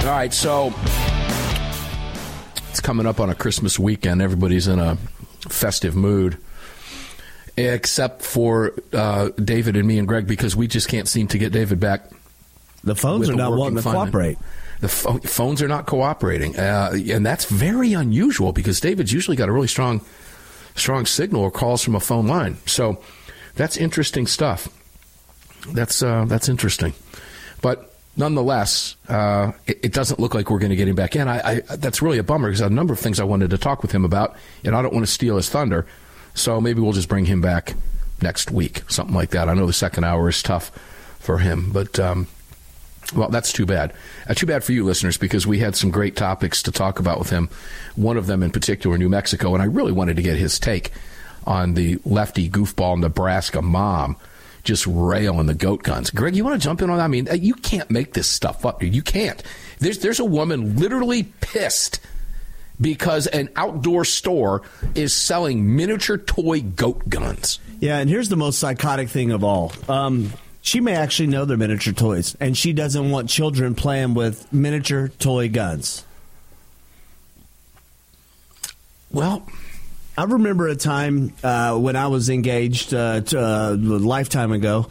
All 0.01 0.11
right, 0.11 0.33
so 0.33 0.73
it's 2.71 2.81
coming 2.81 3.05
up 3.05 3.21
on 3.21 3.29
a 3.29 3.35
Christmas 3.35 3.79
weekend. 3.79 4.23
Everybody's 4.23 4.67
in 4.67 4.79
a 4.79 4.97
festive 5.51 5.95
mood. 5.95 6.39
Except 7.59 8.23
for 8.23 8.73
uh, 8.95 9.29
David 9.37 9.77
and 9.77 9.87
me 9.87 9.99
and 9.99 10.09
Greg, 10.09 10.27
because 10.27 10.57
we 10.57 10.69
just 10.69 10.89
can't 10.89 11.07
seem 11.07 11.29
to 11.29 11.37
get 11.37 11.53
David 11.53 11.81
back. 11.81 12.09
The 12.83 12.97
phones 12.97 13.29
are 13.29 13.35
not 13.35 13.51
working 13.51 13.61
wanting 13.61 13.77
to 13.77 13.83
fine. 13.83 13.93
cooperate. 13.93 14.39
The 14.81 14.89
pho- 14.89 15.19
phones 15.19 15.63
are 15.63 15.69
not 15.69 15.87
cooperating, 15.87 16.57
uh, 16.57 16.93
and 16.93 17.25
that's 17.25 17.47
very 17.47 17.93
unusual 17.93 18.53
because 18.53 18.81
David's 18.81 19.13
usually 19.13 19.37
got 19.37 19.49
a 19.49 19.53
really 19.53 19.69
strong, 19.69 20.01
strong 20.75 21.07
signal 21.07 21.43
or 21.43 21.51
calls 21.51 21.83
from 21.83 21.95
a 21.95 22.01
phone 22.01 22.27
line. 22.27 22.57
So 22.67 23.01
that's 23.55 23.77
interesting 23.77 24.27
stuff. 24.27 24.69
That's 25.73 26.03
uh, 26.03 26.27
that's 26.27 26.49
interesting, 26.49 26.93
but 27.63 27.95
nonetheless, 28.17 28.97
uh, 29.09 29.53
it, 29.67 29.81
it 29.85 29.93
doesn't 29.93 30.21
look 30.21 30.35
like 30.35 30.51
we're 30.51 30.59
going 30.59 30.71
to 30.71 30.77
get 30.77 30.89
him 30.89 30.95
back 30.95 31.17
in. 31.17 31.29
I, 31.29 31.61
I 31.69 31.77
that's 31.77 32.03
really 32.03 32.19
a 32.19 32.23
bummer 32.23 32.49
because 32.49 32.61
I 32.61 32.65
have 32.65 32.73
a 32.73 32.75
number 32.75 32.93
of 32.93 33.01
things 33.01 33.19
I 33.19 33.25
wanted 33.25 33.51
to 33.51 33.59
talk 33.59 33.83
with 33.83 33.93
him 33.93 34.05
about, 34.05 34.37
and 34.65 34.77
I 34.77 34.83
don't 34.83 34.93
want 34.93 35.07
to 35.07 35.13
steal 35.13 35.37
his 35.37 35.49
thunder. 35.49 35.87
So 36.35 36.61
maybe 36.61 36.81
we'll 36.81 36.93
just 36.93 37.09
bring 37.09 37.25
him 37.27 37.41
back 37.41 37.75
next 38.21 38.51
week, 38.51 38.83
something 38.89 39.15
like 39.15 39.31
that. 39.31 39.49
I 39.49 39.55
know 39.55 39.67
the 39.67 39.73
second 39.73 40.05
hour 40.05 40.29
is 40.29 40.43
tough 40.43 40.71
for 41.21 41.39
him, 41.39 41.71
but. 41.73 41.99
Um, 41.99 42.27
well, 43.13 43.29
that's 43.29 43.53
too 43.53 43.67
bad. 43.67 43.93
Uh, 44.29 44.35
too 44.35 44.47
bad 44.47 44.65
for 44.65 44.73
you, 44.73 44.85
listeners, 44.85 45.17
because 45.19 45.47
we 45.47 45.59
had 45.59 45.77
some 45.77 45.91
great 45.91 46.17
topics 46.17 46.63
to 46.63 46.73
talk 46.73 46.99
about 46.99 47.19
with 47.19 47.31
him. 47.31 47.49
One 47.97 48.17
of 48.17 48.27
them 48.27 48.43
in 48.43 48.51
particular, 48.51 48.97
New 48.99 49.09
Mexico, 49.09 49.55
and 49.55 49.63
I 49.63 49.67
really 49.67 49.93
wanted 49.93 50.17
to 50.17 50.23
get 50.23 50.37
his 50.37 50.59
take 50.59 50.93
on 51.47 51.75
the 51.75 51.99
lefty 52.05 52.49
goofball 52.49 52.99
Nebraska 52.99 53.61
mom 53.61 54.17
just 54.63 54.87
railing 54.87 55.47
the 55.47 55.55
goat 55.55 55.83
guns. 55.83 56.11
Greg, 56.11 56.35
you 56.35 56.45
want 56.45 56.61
to 56.61 56.65
jump 56.65 56.81
in 56.81 56.89
on 56.91 56.97
that? 56.97 57.05
I 57.05 57.09
mean, 57.09 57.29
uh, 57.29 57.35
you 57.35 57.55
can't 57.55 57.91
make 57.91 58.15
this 58.15 58.27
stuff 58.27 58.65
up. 58.65 58.81
dude. 58.81 58.95
You 58.95 59.03
can't. 59.03 59.43
There's 59.79 59.99
there's 59.99 60.21
a 60.21 60.25
woman 60.25 60.77
literally 60.77 61.25
pissed 61.41 62.01
because 62.81 63.27
an 63.29 63.51
outdoor 63.57 64.05
store 64.05 64.63
is 64.95 65.13
selling 65.13 65.77
miniature 65.77 66.17
toy 66.17 66.63
goat 66.63 67.09
guns. 67.09 67.61
Yeah, 67.81 67.99
and 67.99 68.09
here's 68.09 68.31
the 68.31 68.37
most 68.37 68.59
psychotic 68.59 69.11
thing 69.11 69.31
of 69.31 69.45
all. 69.45 69.73
Um, 69.89 70.33
she 70.65 70.81
may 70.81 70.95
actually 70.95 71.27
know 71.27 71.45
they're 71.45 71.59
miniature 71.59 71.93
toys, 71.93 72.35
and 72.41 72.57
she 72.57 72.73
doesn't 72.73 73.11
want 73.11 73.29
children 73.29 73.75
playing 73.75 74.15
with 74.15 74.51
miniature 74.51 75.09
toy 75.09 75.47
guns. 75.47 76.07
Well, 79.13 79.47
I 80.17 80.25
remember 80.25 80.67
a 80.69 80.75
time 80.75 81.35
uh, 81.45 81.77
when 81.79 81.97
I 81.97 82.07
was 82.07 82.31
engaged 82.31 82.95
uh, 82.95 83.21
to, 83.21 83.39
uh, 83.39 83.73
a 83.73 83.77
lifetime 83.77 84.53
ago. 84.53 84.87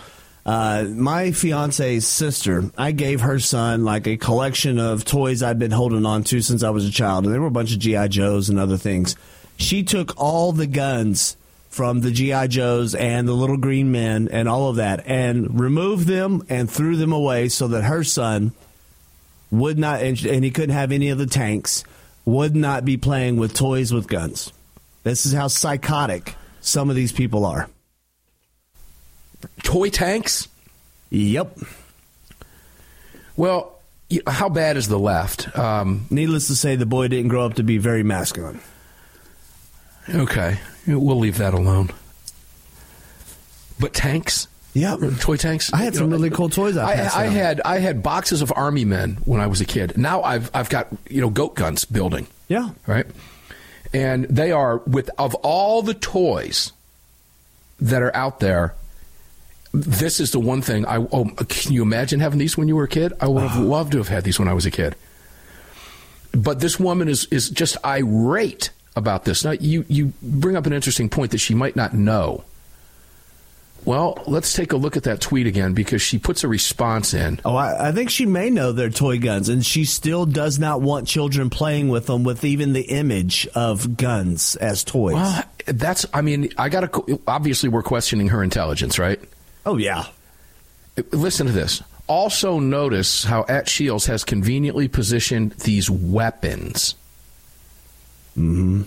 Uh, 0.45 0.85
my 0.89 1.31
fiance's 1.31 2.05
sister, 2.05 2.69
I 2.77 2.91
gave 2.91 3.21
her 3.21 3.39
son 3.39 3.83
like 3.83 4.05
a 4.05 4.15
collection 4.15 4.77
of 4.77 5.03
toys 5.05 5.41
I'd 5.41 5.57
been 5.57 5.71
holding 5.71 6.05
on 6.05 6.23
to 6.25 6.41
since 6.41 6.61
I 6.61 6.69
was 6.69 6.85
a 6.85 6.91
child, 6.91 7.25
and 7.25 7.33
there 7.33 7.41
were 7.41 7.47
a 7.47 7.51
bunch 7.51 7.73
of 7.73 7.79
GI 7.79 8.09
Joes 8.09 8.47
and 8.47 8.59
other 8.59 8.77
things. 8.77 9.15
She 9.57 9.81
took 9.81 10.13
all 10.21 10.51
the 10.51 10.67
guns 10.67 11.35
from 11.73 12.01
the 12.01 12.11
GI 12.11 12.49
Joes 12.49 12.93
and 12.93 13.27
the 13.27 13.33
Little 13.33 13.57
Green 13.57 13.91
Men 13.91 14.29
and 14.31 14.47
all 14.47 14.69
of 14.69 14.75
that, 14.75 15.07
and 15.07 15.59
removed 15.59 16.05
them 16.07 16.43
and 16.47 16.69
threw 16.69 16.95
them 16.95 17.11
away 17.11 17.49
so 17.49 17.67
that 17.69 17.81
her 17.81 18.03
son 18.03 18.51
would 19.49 19.79
not, 19.79 20.03
and 20.03 20.23
and 20.23 20.43
he 20.45 20.51
couldn't 20.51 20.75
have 20.75 20.91
any 20.91 21.09
of 21.09 21.17
the 21.17 21.25
tanks, 21.25 21.83
would 22.25 22.55
not 22.55 22.85
be 22.85 22.95
playing 22.95 23.37
with 23.37 23.55
toys 23.55 23.91
with 23.91 24.07
guns. 24.07 24.53
This 25.01 25.25
is 25.25 25.33
how 25.33 25.47
psychotic 25.47 26.35
some 26.61 26.91
of 26.91 26.95
these 26.95 27.11
people 27.11 27.43
are. 27.43 27.67
toy 29.63 29.89
tanks. 29.89 30.47
Yep. 31.09 31.57
Well, 33.35 33.79
how 34.27 34.47
bad 34.49 34.77
is 34.77 34.87
the 34.87 34.99
left? 34.99 35.57
Um, 35.57 36.05
Needless 36.11 36.47
to 36.47 36.55
say, 36.55 36.75
the 36.75 36.85
boy 36.85 37.07
didn't 37.07 37.29
grow 37.29 37.45
up 37.45 37.55
to 37.55 37.63
be 37.63 37.79
very 37.79 38.03
masculine. 38.03 38.59
okay, 40.13 40.59
we'll 40.87 41.19
leave 41.19 41.37
that 41.37 41.53
alone. 41.53 41.89
But 43.79 43.93
tanks, 43.93 44.47
yeah, 44.73 44.97
toy 45.19 45.37
tanks. 45.37 45.71
I 45.71 45.77
had 45.77 45.95
some 45.95 46.09
know, 46.09 46.15
really 46.15 46.29
cool 46.29 46.49
toys 46.49 46.77
I 46.77 46.93
I, 46.93 47.23
I 47.23 47.25
had 47.27 47.61
I 47.61 47.79
had 47.79 48.01
boxes 48.01 48.41
of 48.41 48.51
army 48.55 48.85
men 48.85 49.17
when 49.25 49.39
I 49.39 49.47
was 49.47 49.61
a 49.61 49.65
kid. 49.65 49.97
Now 49.97 50.23
I've 50.23 50.49
I've 50.53 50.69
got 50.69 50.87
you 51.09 51.21
know 51.21 51.29
goat 51.29 51.55
guns 51.55 51.85
building. 51.85 52.27
Yeah. 52.47 52.71
right, 52.87 53.05
and 53.93 54.25
they 54.25 54.51
are 54.51 54.77
with 54.79 55.09
of 55.17 55.35
all 55.35 55.81
the 55.81 55.93
toys 55.93 56.71
that 57.79 58.01
are 58.01 58.15
out 58.15 58.39
there. 58.39 58.73
This 59.73 60.19
is 60.19 60.31
the 60.31 60.39
one 60.39 60.61
thing 60.61 60.85
I. 60.85 60.97
Oh, 60.97 61.25
can 61.47 61.73
you 61.73 61.81
imagine 61.81 62.19
having 62.19 62.39
these 62.39 62.57
when 62.57 62.67
you 62.67 62.75
were 62.75 62.83
a 62.83 62.87
kid? 62.87 63.13
I 63.19 63.27
would 63.27 63.43
have 63.43 63.59
loved 63.63 63.91
to 63.93 63.99
have 63.99 64.07
had 64.07 64.23
these 64.23 64.39
when 64.39 64.47
I 64.47 64.53
was 64.53 64.65
a 64.65 64.71
kid. 64.71 64.95
But 66.31 66.59
this 66.59 66.79
woman 66.79 67.07
is 67.07 67.25
is 67.25 67.49
just 67.49 67.77
irate 67.85 68.71
about 68.95 69.25
this. 69.25 69.43
Now 69.43 69.51
you 69.51 69.85
you 69.87 70.13
bring 70.21 70.55
up 70.55 70.65
an 70.65 70.73
interesting 70.73 71.09
point 71.09 71.31
that 71.31 71.39
she 71.39 71.53
might 71.53 71.75
not 71.75 71.93
know. 71.93 72.43
Well, 73.85 74.23
let's 74.27 74.53
take 74.53 74.71
a 74.71 74.77
look 74.77 74.95
at 74.95 75.03
that 75.03 75.19
tweet 75.19 75.45
again 75.45 75.73
because 75.73 76.01
she 76.01 76.17
puts 76.17 76.45
a 76.45 76.47
response 76.47 77.13
in. 77.13 77.41
Oh, 77.43 77.55
I, 77.55 77.89
I 77.89 77.91
think 77.91 78.09
she 78.09 78.25
may 78.25 78.49
know 78.49 78.71
they're 78.71 78.89
toy 78.89 79.19
guns, 79.19 79.49
and 79.49 79.65
she 79.65 79.83
still 79.83 80.25
does 80.25 80.57
not 80.57 80.81
want 80.81 81.05
children 81.07 81.49
playing 81.49 81.89
with 81.89 82.07
them 82.07 82.23
with 82.23 82.45
even 82.45 82.71
the 82.71 82.83
image 82.83 83.45
of 83.55 83.97
guns 83.97 84.55
as 84.55 84.85
toys. 84.85 85.15
Well, 85.15 85.43
that's. 85.65 86.05
I 86.13 86.21
mean, 86.21 86.49
I 86.57 86.69
got 86.69 86.93
to. 86.93 87.21
Obviously, 87.27 87.67
we're 87.67 87.83
questioning 87.83 88.29
her 88.29 88.41
intelligence, 88.41 88.97
right? 88.97 89.19
oh, 89.65 89.77
yeah. 89.77 90.05
Listen 91.11 91.47
to 91.47 91.53
this. 91.53 91.81
Also, 92.07 92.59
notice 92.59 93.23
how 93.23 93.45
at 93.47 93.67
Scheels 93.67 94.05
has 94.05 94.23
conveniently 94.23 94.87
positioned 94.87 95.53
these 95.53 95.89
weapons. 95.89 96.95
Mm-hmm. 98.37 98.83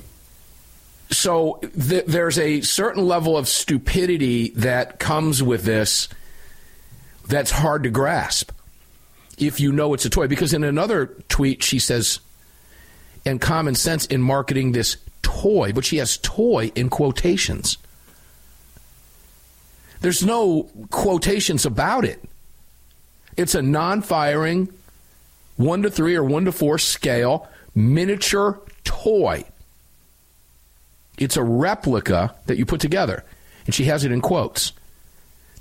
So 1.11 1.61
th- 1.63 2.07
there's 2.07 2.39
a 2.39 2.61
certain 2.63 3.07
level 3.07 3.37
of 3.37 3.49
stupidity 3.49 4.51
that 4.51 4.99
comes 4.99 5.43
with 5.43 5.65
this 5.65 6.09
that's 7.29 7.51
hard 7.51 7.85
to 7.85 7.91
grasp 7.91 8.51
if 9.39 9.61
you 9.61 9.73
know 9.73 9.95
it's 9.95 10.05
a 10.05 10.11
toy. 10.11 10.27
Because 10.27 10.53
in 10.53 10.65
another 10.65 11.07
tweet, 11.29 11.63
she 11.63 11.79
says, 11.79 12.21
and 13.25 13.41
common 13.41 13.75
sense 13.75 14.07
in 14.07 14.23
marketing 14.23 14.73
this 14.73 14.97
toy, 15.23 15.73
but 15.73 15.85
she 15.85 15.97
has 15.99 16.19
toy 16.19 16.71
in 16.75 16.89
quotations. 16.89 17.79
There's 20.01 20.25
no 20.25 20.69
quotations 20.91 21.67
about 21.67 22.05
it. 22.05 22.23
It's 23.37 23.55
a 23.55 23.63
non 23.63 24.03
firing, 24.03 24.69
one 25.57 25.83
to 25.83 25.91
three 25.91 26.15
or 26.15 26.25
one 26.25 26.45
to 26.45 26.53
four 26.53 26.79
scale 26.79 27.49
miniature 27.75 28.61
toy. 28.87 29.45
It's 31.19 31.37
a 31.37 31.43
replica 31.43 32.35
that 32.47 32.57
you 32.57 32.65
put 32.65 32.81
together, 32.81 33.25
and 33.67 33.75
she 33.75 33.85
has 33.85 34.05
it 34.05 34.13
in 34.13 34.21
quotes. 34.21 34.73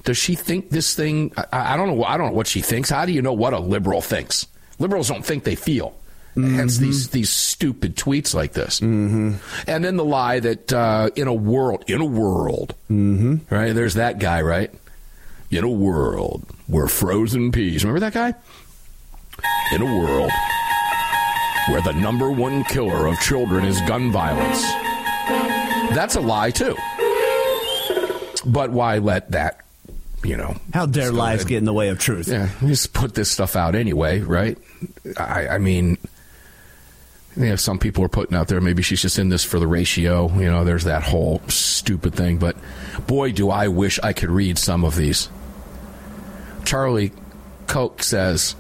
Does 0.04 0.18
she 0.18 0.36
think 0.36 0.70
this 0.70 0.96
thing? 0.96 1.34
I, 1.36 1.74
I 1.74 1.78
don't 1.78 1.88
know. 1.88 2.04
I 2.04 2.18
don't 2.18 2.28
know 2.28 2.34
what 2.34 2.48
she 2.48 2.62
thinks. 2.62 2.90
How 2.90 3.06
do 3.06 3.12
you 3.12 3.22
know 3.22 3.34
what 3.34 3.54
a 3.54 3.60
liberal 3.60 4.02
thinks? 4.02 4.48
Liberals 4.80 5.10
don't 5.10 5.26
think; 5.26 5.44
they 5.44 5.56
feel. 5.56 5.96
Hence 6.36 6.80
these 6.80 7.10
these 7.12 7.30
stupid 7.30 7.96
tweets 7.96 8.34
like 8.34 8.52
this. 8.52 8.82
Mm-hmm. 8.82 9.36
And 9.68 9.86
then 9.86 9.96
the 9.96 10.04
lie 10.04 10.42
that 10.42 10.74
uh, 10.74 11.10
in 11.16 11.30
a 11.30 11.34
world, 11.34 11.86
in 11.88 12.02
a 12.02 12.06
world, 12.06 12.76
mm-hmm. 12.92 13.36
right? 13.54 13.74
There's 13.74 13.94
that 13.94 14.20
guy, 14.20 14.42
right? 14.42 14.70
In 15.50 15.64
a 15.64 15.70
world 15.70 16.46
where 16.68 16.88
frozen 16.88 17.54
peas. 17.54 17.86
Remember 17.86 18.02
that 18.02 18.14
guy? 18.14 18.34
In 19.72 19.82
a 19.82 19.86
world 19.86 20.32
where 21.70 21.82
the 21.82 21.94
number 21.94 22.30
one 22.32 22.64
killer 22.66 23.08
of 23.08 23.20
children 23.20 23.66
is 23.66 23.80
gun 23.82 24.12
violence. 24.12 24.62
That's 25.96 26.16
a 26.16 26.22
lie 26.22 26.52
too. 26.52 26.76
But 28.46 28.72
why 28.72 29.00
let 29.00 29.32
that, 29.32 29.62
you 30.24 30.38
know? 30.38 30.56
How 30.74 30.86
dare 30.86 31.12
lies 31.12 31.46
get 31.46 31.58
in 31.58 31.66
the 31.66 31.74
way 31.74 31.90
of 31.90 32.00
truth? 32.00 32.28
yeah, 32.28 32.50
just 32.62 32.94
put 32.94 33.16
this 33.16 33.32
stuff 33.32 33.56
out 33.56 33.74
anyway, 33.76 34.20
right? 34.20 34.58
I, 35.18 35.48
I 35.48 35.58
mean, 35.58 35.98
you 37.36 37.48
know, 37.48 37.56
some 37.56 37.80
people 37.80 38.04
are 38.04 38.10
putting 38.10 38.38
out 38.38 38.48
there 38.48 38.62
maybe 38.62 38.84
she's 38.84 39.02
just 39.02 39.18
in 39.18 39.30
this 39.30 39.44
for 39.44 39.60
the 39.60 39.68
ratio. 39.68 40.32
You 40.38 40.52
know, 40.52 40.64
there's 40.64 40.84
that 40.84 41.04
whole 41.04 41.42
stupid 41.48 42.14
thing. 42.14 42.38
But 42.38 42.56
boy, 43.08 43.32
do 43.32 43.50
I 43.50 43.68
wish 43.68 44.00
I 44.04 44.14
could 44.14 44.30
read 44.30 44.58
some 44.58 44.86
of 44.86 44.96
these. 44.96 45.30
Charlie 46.64 47.12
Koch 47.68 48.04
says, 48.04 48.56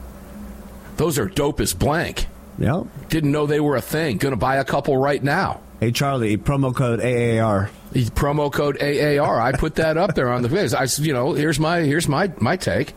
"Those 0.97 1.17
are 1.19 1.27
dope 1.27 1.59
as 1.59 1.73
blank. 1.73 2.27
Yep. 2.57 3.09
Didn't 3.09 3.31
know 3.31 3.45
they 3.45 3.59
were 3.59 3.75
a 3.75 3.81
thing. 3.81 4.17
Going 4.17 4.33
to 4.33 4.37
buy 4.37 4.57
a 4.57 4.65
couple 4.65 4.97
right 4.97 5.23
now." 5.23 5.61
Hey, 5.79 5.91
Charlie, 5.91 6.37
promo 6.37 6.73
code 6.73 6.99
AAR. 7.01 7.69
Promo 7.93 8.51
code 8.51 8.81
AAR. 8.81 9.41
I 9.41 9.51
put 9.51 9.75
that 9.75 9.97
up 9.97 10.15
there 10.15 10.29
on 10.29 10.41
the 10.41 10.49
quiz. 10.49 10.73
I, 10.73 10.87
you 11.03 11.13
know, 11.13 11.33
here's 11.33 11.59
my 11.59 11.79
here's 11.79 12.07
my 12.07 12.31
my 12.39 12.55
take. 12.57 12.93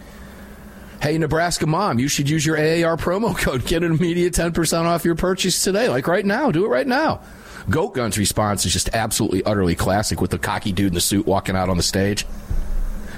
Hey, 1.03 1.17
Nebraska 1.19 1.67
mom, 1.67 1.99
you 1.99 2.09
should 2.09 2.29
use 2.29 2.45
your 2.45 2.57
AAR 2.57 2.97
promo 2.97 3.37
code. 3.37 3.65
Get 3.65 3.83
an 3.83 3.93
immediate 3.93 4.35
ten 4.35 4.53
percent 4.53 4.87
off 4.87 5.05
your 5.05 5.15
purchase 5.17 5.63
today. 5.63 5.89
Like 5.89 6.07
right 6.07 6.25
now, 6.25 6.51
do 6.51 6.65
it 6.65 6.69
right 6.69 6.87
now. 6.87 7.21
Goat 7.69 7.95
Gun's 7.95 8.17
response 8.17 8.65
is 8.65 8.73
just 8.73 8.91
absolutely 8.95 9.45
utterly 9.45 9.75
classic 9.75 10.21
with 10.21 10.31
the 10.31 10.39
cocky 10.39 10.73
dude 10.73 10.89
in 10.89 10.95
the 10.95 11.01
suit 11.01 11.27
walking 11.27 11.55
out 11.55 11.69
on 11.69 11.77
the 11.77 11.83
stage. 11.83 12.27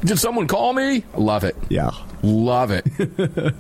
Did 0.05 0.19
someone 0.19 0.49
call 0.49 0.73
me? 0.73 1.05
Love 1.15 1.45
it. 1.45 1.57
Yeah. 1.69 1.91
Love 2.23 2.71
it. 2.71 2.85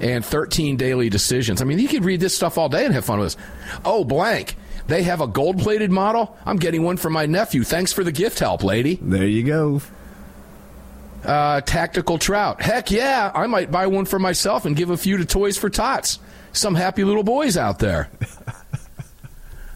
and 0.00 0.24
13 0.24 0.76
daily 0.76 1.08
decisions. 1.08 1.60
I 1.60 1.64
mean, 1.64 1.78
you 1.78 1.88
could 1.88 2.04
read 2.04 2.20
this 2.20 2.34
stuff 2.34 2.58
all 2.58 2.68
day 2.68 2.84
and 2.84 2.94
have 2.94 3.04
fun 3.04 3.18
with 3.18 3.34
this. 3.34 3.44
Oh, 3.84 4.04
blank. 4.04 4.56
They 4.86 5.02
have 5.02 5.20
a 5.20 5.26
gold 5.26 5.58
plated 5.58 5.90
model. 5.90 6.36
I'm 6.46 6.56
getting 6.56 6.82
one 6.82 6.96
for 6.96 7.10
my 7.10 7.26
nephew. 7.26 7.62
Thanks 7.62 7.92
for 7.92 8.02
the 8.02 8.12
gift 8.12 8.38
help, 8.38 8.62
lady. 8.64 8.98
There 9.00 9.26
you 9.26 9.42
go. 9.42 9.82
Uh, 11.24 11.60
tactical 11.60 12.18
trout. 12.18 12.62
Heck 12.62 12.90
yeah. 12.90 13.30
I 13.34 13.46
might 13.46 13.70
buy 13.70 13.86
one 13.86 14.06
for 14.06 14.18
myself 14.18 14.64
and 14.64 14.74
give 14.74 14.90
a 14.90 14.96
few 14.96 15.18
to 15.18 15.26
Toys 15.26 15.58
for 15.58 15.68
Tots. 15.68 16.18
Some 16.52 16.74
happy 16.74 17.04
little 17.04 17.22
boys 17.22 17.56
out 17.56 17.78
there. 17.78 18.08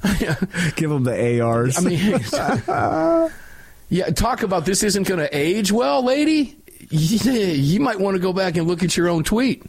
Give 0.74 0.90
them 0.90 1.04
the 1.04 1.40
ARs. 1.40 1.78
I 1.78 1.80
mean, 1.80 1.98
yeah, 3.88 4.06
talk 4.10 4.42
about 4.42 4.64
this 4.64 4.82
isn't 4.82 5.06
going 5.06 5.20
to 5.20 5.36
age 5.36 5.70
well, 5.70 6.04
lady. 6.04 6.56
Yeah, 6.90 7.32
you 7.52 7.80
might 7.80 8.00
want 8.00 8.16
to 8.16 8.20
go 8.20 8.32
back 8.32 8.56
and 8.56 8.66
look 8.66 8.82
at 8.82 8.96
your 8.96 9.08
own 9.08 9.22
tweet. 9.22 9.62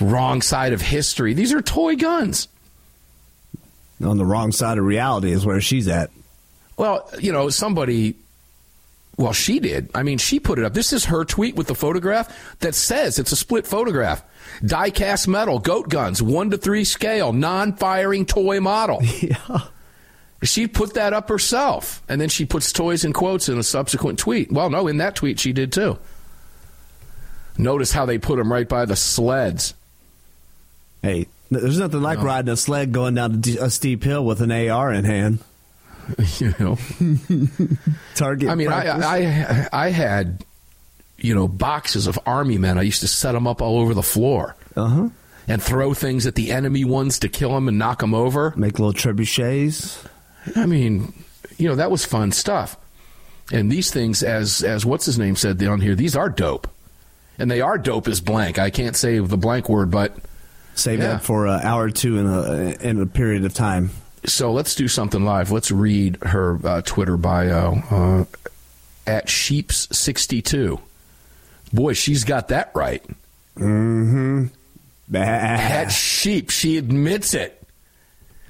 Wrong 0.00 0.42
side 0.42 0.72
of 0.72 0.80
history. 0.80 1.34
These 1.34 1.52
are 1.52 1.62
toy 1.62 1.96
guns. 1.96 2.48
on 4.04 4.16
the 4.18 4.24
wrong 4.24 4.50
side 4.52 4.78
of 4.78 4.84
reality 4.84 5.30
is 5.30 5.46
where 5.46 5.60
she's 5.60 5.86
at. 5.88 6.10
Well, 6.76 7.08
you 7.20 7.32
know, 7.32 7.48
somebody. 7.50 8.16
Well, 9.16 9.32
she 9.32 9.60
did. 9.60 9.90
I 9.94 10.02
mean, 10.02 10.18
she 10.18 10.40
put 10.40 10.58
it 10.58 10.64
up. 10.64 10.74
This 10.74 10.92
is 10.92 11.04
her 11.04 11.24
tweet 11.24 11.54
with 11.54 11.68
the 11.68 11.76
photograph 11.76 12.58
that 12.58 12.74
says 12.74 13.20
it's 13.20 13.30
a 13.30 13.36
split 13.36 13.64
photograph. 13.64 14.24
Die 14.64 14.90
cast 14.90 15.28
metal, 15.28 15.60
goat 15.60 15.88
guns, 15.88 16.20
one 16.20 16.50
to 16.50 16.56
three 16.58 16.84
scale, 16.84 17.32
non 17.32 17.74
firing 17.74 18.26
toy 18.26 18.60
model. 18.60 19.00
Yeah. 19.20 19.60
She 20.42 20.66
put 20.66 20.92
that 20.94 21.14
up 21.14 21.30
herself, 21.30 22.02
and 22.06 22.20
then 22.20 22.28
she 22.28 22.44
puts 22.44 22.70
toys 22.70 23.02
in 23.02 23.14
quotes 23.14 23.48
in 23.48 23.56
a 23.56 23.62
subsequent 23.62 24.18
tweet. 24.18 24.52
Well, 24.52 24.68
no, 24.68 24.88
in 24.88 24.98
that 24.98 25.14
tweet 25.14 25.40
she 25.40 25.54
did 25.54 25.72
too. 25.72 25.98
Notice 27.56 27.92
how 27.92 28.04
they 28.04 28.18
put 28.18 28.36
them 28.36 28.52
right 28.52 28.68
by 28.68 28.84
the 28.84 28.96
sleds. 28.96 29.72
Hey, 31.04 31.26
there's 31.50 31.78
nothing 31.78 32.00
like 32.00 32.22
riding 32.22 32.50
a 32.50 32.56
sled 32.56 32.92
going 32.92 33.14
down 33.14 33.42
a 33.60 33.68
steep 33.68 34.02
hill 34.02 34.24
with 34.24 34.40
an 34.40 34.50
AR 34.50 34.90
in 34.92 35.04
hand. 35.04 35.38
You 36.38 36.54
know, 36.58 36.76
Target. 38.14 38.50
I 38.50 38.54
mean, 38.56 38.66
practice. 38.66 39.04
I, 39.06 39.68
I 39.72 39.86
I 39.86 39.88
had 39.88 40.44
you 41.16 41.34
know 41.34 41.48
boxes 41.48 42.06
of 42.06 42.18
army 42.26 42.58
men. 42.58 42.76
I 42.76 42.82
used 42.82 43.00
to 43.00 43.08
set 43.08 43.32
them 43.32 43.46
up 43.46 43.62
all 43.62 43.78
over 43.78 43.94
the 43.94 44.02
floor 44.02 44.54
uh-huh. 44.76 45.08
and 45.48 45.62
throw 45.62 45.94
things 45.94 46.26
at 46.26 46.34
the 46.34 46.52
enemy 46.52 46.84
ones 46.84 47.20
to 47.20 47.30
kill 47.30 47.54
them 47.54 47.68
and 47.68 47.78
knock 47.78 48.00
them 48.00 48.12
over. 48.12 48.52
Make 48.54 48.78
little 48.78 48.92
trebuchets. 48.92 50.06
I 50.54 50.66
mean, 50.66 51.14
you 51.56 51.70
know, 51.70 51.76
that 51.76 51.90
was 51.90 52.04
fun 52.04 52.32
stuff. 52.32 52.76
And 53.50 53.72
these 53.72 53.90
things, 53.90 54.22
as 54.22 54.62
as 54.62 54.84
what's 54.84 55.06
his 55.06 55.18
name 55.18 55.36
said 55.36 55.62
on 55.64 55.80
here, 55.80 55.94
these 55.94 56.16
are 56.16 56.28
dope, 56.28 56.68
and 57.38 57.50
they 57.50 57.62
are 57.62 57.78
dope 57.78 58.08
as 58.08 58.20
blank. 58.20 58.58
I 58.58 58.68
can't 58.68 58.94
say 58.94 59.20
the 59.20 59.38
blank 59.38 59.70
word, 59.70 59.90
but 59.90 60.18
Save 60.74 60.98
Yeah. 61.00 61.06
that 61.08 61.22
for 61.22 61.46
an 61.46 61.60
hour 61.62 61.84
or 61.84 61.90
two 61.90 62.18
in 62.18 62.26
a 62.26 62.76
in 62.80 63.00
a 63.00 63.06
period 63.06 63.44
of 63.44 63.54
time. 63.54 63.90
so 64.26 64.52
let's 64.52 64.74
do 64.74 64.88
something 64.88 65.24
live. 65.24 65.50
Let's 65.50 65.70
read 65.70 66.18
her 66.22 66.58
uh, 66.64 66.82
Twitter 66.82 67.16
bio 67.16 67.74
uh, 67.90 68.24
at 69.06 69.28
sheeps 69.28 69.88
sixty 69.96 70.42
two. 70.42 70.80
Boy, 71.72 71.92
she's 71.92 72.24
got 72.24 72.48
that 72.48 72.70
right. 72.74 73.02
Mm-hmm. 73.58 74.46
At 75.14 75.88
sheep, 75.90 76.50
she 76.50 76.78
admits 76.78 77.34
it. 77.34 77.60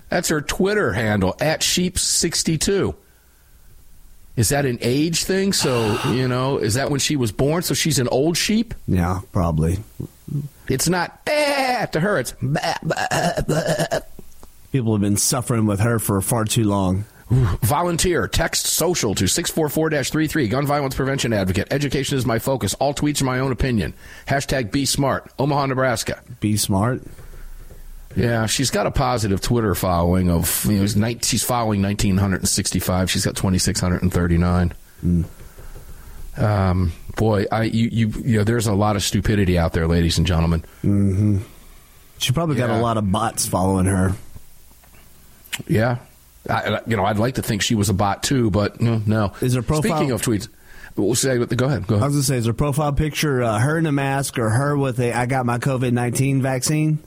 That's 0.08 0.28
her 0.28 0.40
Twitter 0.40 0.92
handle 0.92 1.34
at 1.40 1.62
sheep 1.62 1.98
sixty 1.98 2.56
two. 2.58 2.94
Is 4.36 4.48
that 4.50 4.64
an 4.64 4.78
age 4.80 5.24
thing? 5.24 5.52
So 5.52 5.98
you 6.12 6.28
know, 6.28 6.58
is 6.58 6.74
that 6.74 6.90
when 6.90 7.00
she 7.00 7.16
was 7.16 7.32
born? 7.32 7.62
So 7.62 7.74
she's 7.74 7.98
an 7.98 8.08
old 8.08 8.36
sheep. 8.36 8.72
yeah, 8.86 9.20
probably. 9.32 9.78
It's 10.68 10.88
not 10.88 11.24
to 11.92 12.00
her. 12.00 12.18
It's 12.18 12.34
bah, 12.42 12.74
bah, 12.82 13.42
bah. 13.46 14.00
People 14.72 14.92
have 14.92 15.00
been 15.02 15.16
suffering 15.16 15.66
with 15.66 15.80
her 15.80 15.98
for 15.98 16.20
far 16.20 16.44
too 16.44 16.64
long. 16.64 17.04
volunteer. 17.30 18.28
Text 18.28 18.66
social 18.66 19.14
to 19.14 19.26
six 19.26 19.50
four 19.50 19.68
four 19.68 19.88
33 19.90 20.48
Gun 20.48 20.66
violence 20.66 20.94
prevention 20.94 21.32
advocate. 21.32 21.68
Education 21.70 22.18
is 22.18 22.26
my 22.26 22.38
focus. 22.38 22.74
All 22.74 22.92
tweets 22.94 23.22
are 23.22 23.24
my 23.24 23.38
own 23.38 23.52
opinion. 23.52 23.94
Hashtag 24.26 24.70
be 24.70 24.84
smart. 24.84 25.32
Omaha, 25.38 25.66
Nebraska. 25.66 26.22
Be 26.40 26.56
smart. 26.56 27.02
Yeah, 28.16 28.46
she's 28.46 28.70
got 28.70 28.86
a 28.86 28.90
positive 28.92 29.40
Twitter 29.40 29.74
following 29.74 30.30
of 30.30 30.64
you 30.66 30.84
know, 30.84 31.14
she's 31.22 31.42
following 31.42 31.82
1965. 31.82 33.10
She's 33.10 33.24
got 33.24 33.34
2639. 33.36 34.74
Um, 36.36 36.92
boy, 37.16 37.46
I 37.50 37.64
you, 37.64 37.88
you 37.90 38.08
you 38.24 38.38
know 38.38 38.44
there's 38.44 38.66
a 38.66 38.74
lot 38.74 38.96
of 38.96 39.02
stupidity 39.02 39.58
out 39.58 39.72
there, 39.72 39.86
ladies 39.86 40.18
and 40.18 40.26
gentlemen. 40.26 40.64
She 42.18 42.32
probably 42.32 42.56
got 42.56 42.70
a 42.70 42.78
lot 42.80 42.96
of 42.96 43.10
bots 43.10 43.46
following 43.46 43.86
her. 43.86 44.12
Yeah, 45.68 45.98
I, 46.48 46.80
you 46.86 46.96
know 46.96 47.04
I'd 47.04 47.18
like 47.18 47.34
to 47.36 47.42
think 47.42 47.62
she 47.62 47.74
was 47.74 47.88
a 47.88 47.94
bot 47.94 48.22
too, 48.22 48.50
but 48.50 48.80
no. 48.80 49.00
no. 49.06 49.32
Is 49.40 49.54
her 49.54 49.62
profile- 49.62 49.96
Speaking 49.96 50.10
of 50.10 50.22
tweets, 50.22 50.48
we'll 50.96 51.14
say 51.14 51.38
go 51.38 51.66
ahead. 51.66 51.86
Go 51.86 51.96
I 51.96 52.04
was 52.06 52.14
gonna 52.14 52.22
say, 52.22 52.36
is 52.36 52.46
her 52.46 52.52
profile 52.52 52.92
picture 52.92 53.42
uh, 53.42 53.58
her 53.58 53.78
in 53.78 53.86
a 53.86 53.92
mask 53.92 54.38
or 54.38 54.50
her 54.50 54.76
with 54.76 54.98
a 55.00 55.12
"I 55.12 55.26
got 55.26 55.46
my 55.46 55.58
COVID 55.58 55.92
nineteen 55.92 56.42
vaccine"? 56.42 56.98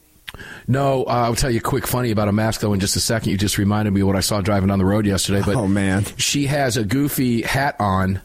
No, 0.68 1.04
uh, 1.06 1.10
I'll 1.10 1.36
tell 1.36 1.50
you 1.50 1.58
a 1.58 1.62
quick 1.62 1.88
funny 1.88 2.12
about 2.12 2.28
a 2.28 2.32
mask 2.32 2.62
though 2.62 2.74
in 2.74 2.80
just 2.80 2.96
a 2.96 3.00
second. 3.00 3.32
You 3.32 3.38
just 3.38 3.58
reminded 3.58 3.92
me 3.92 4.04
what 4.04 4.16
I 4.16 4.20
saw 4.20 4.40
driving 4.42 4.68
down 4.70 4.78
the 4.80 4.86
road 4.86 5.06
yesterday. 5.06 5.42
But 5.46 5.56
Oh, 5.56 5.68
man. 5.68 6.06
she 6.18 6.46
has 6.48 6.78
a 6.78 6.84
goofy 6.84 7.42
hat 7.42 7.76
on 7.80 8.22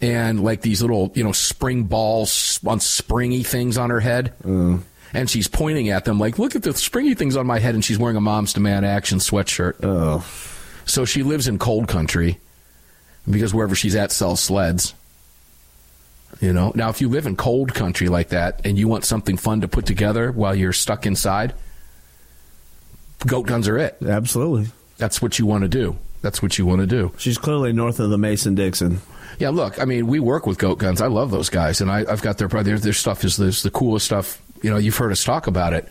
and 0.00 0.42
like 0.44 0.60
these 0.62 0.80
little 0.80 1.10
you 1.14 1.24
know 1.24 1.32
spring 1.32 1.84
balls 1.84 2.60
on 2.66 2.78
springy 2.80 3.42
things 3.42 3.76
on 3.76 3.90
her 3.90 4.00
head. 4.00 4.32
And 5.14 5.28
she's 5.30 5.48
pointing 5.48 5.88
at 5.88 6.04
them 6.04 6.18
like, 6.18 6.38
"Look 6.38 6.54
at 6.54 6.62
the 6.62 6.74
springy 6.74 7.14
things 7.14 7.36
on 7.36 7.46
my 7.46 7.58
head." 7.58 7.74
And 7.74 7.84
she's 7.84 7.98
wearing 7.98 8.16
a 8.16 8.20
Moms 8.20 8.52
Demand 8.52 8.84
Action 8.84 9.18
sweatshirt. 9.18 9.76
Oh, 9.82 10.24
So 10.84 11.04
she 11.04 11.22
lives 11.22 11.48
in 11.48 11.58
cold 11.58 11.88
country 11.88 12.38
because 13.28 13.54
wherever 13.54 13.74
she's 13.74 13.94
at 13.94 14.12
sells 14.12 14.40
sleds. 14.40 14.94
You 16.40 16.52
know, 16.52 16.72
now 16.74 16.90
if 16.90 17.00
you 17.00 17.08
live 17.08 17.26
in 17.26 17.36
cold 17.36 17.74
country 17.74 18.08
like 18.08 18.28
that 18.28 18.60
and 18.64 18.78
you 18.78 18.86
want 18.86 19.04
something 19.04 19.36
fun 19.36 19.62
to 19.62 19.68
put 19.68 19.86
together 19.86 20.30
while 20.30 20.54
you're 20.54 20.72
stuck 20.74 21.06
inside, 21.06 21.54
goat 23.26 23.46
guns 23.46 23.66
are 23.66 23.78
it. 23.78 23.96
absolutely. 24.06 24.70
That's 24.98 25.22
what 25.22 25.38
you 25.38 25.46
want 25.46 25.62
to 25.62 25.68
do. 25.68 25.96
That's 26.20 26.42
what 26.42 26.58
you 26.58 26.66
want 26.66 26.80
to 26.80 26.86
do. 26.86 27.12
She's 27.16 27.38
clearly 27.38 27.72
north 27.72 28.00
of 28.00 28.10
the 28.10 28.18
Mason 28.18 28.54
Dixon. 28.54 29.00
Yeah, 29.38 29.50
look, 29.50 29.80
I 29.80 29.84
mean, 29.84 30.08
we 30.08 30.18
work 30.18 30.46
with 30.46 30.58
goat 30.58 30.78
guns. 30.78 31.00
I 31.00 31.06
love 31.06 31.30
those 31.30 31.48
guys, 31.48 31.80
and 31.80 31.90
I, 31.90 32.04
I've 32.10 32.22
got 32.22 32.38
their 32.38 32.48
their 32.48 32.78
their 32.78 32.92
stuff 32.92 33.24
is 33.24 33.36
this, 33.36 33.62
the 33.62 33.70
coolest 33.70 34.06
stuff. 34.06 34.42
You 34.62 34.70
know, 34.70 34.76
you've 34.76 34.96
heard 34.96 35.12
us 35.12 35.24
talk 35.24 35.46
about 35.46 35.72
it. 35.72 35.88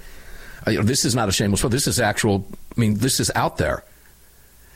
Uh, 0.65 0.71
you 0.71 0.77
know, 0.80 0.84
this 0.84 1.06
is 1.06 1.15
not 1.15 1.30
a 1.30 1.32
shameless 1.32 1.62
plug. 1.62 1.71
This 1.71 1.88
is 1.88 1.99
actual. 1.99 2.45
I 2.75 2.80
mean, 2.80 2.95
this 2.95 3.19
is 3.19 3.32
out 3.36 3.58
there. 3.58 3.84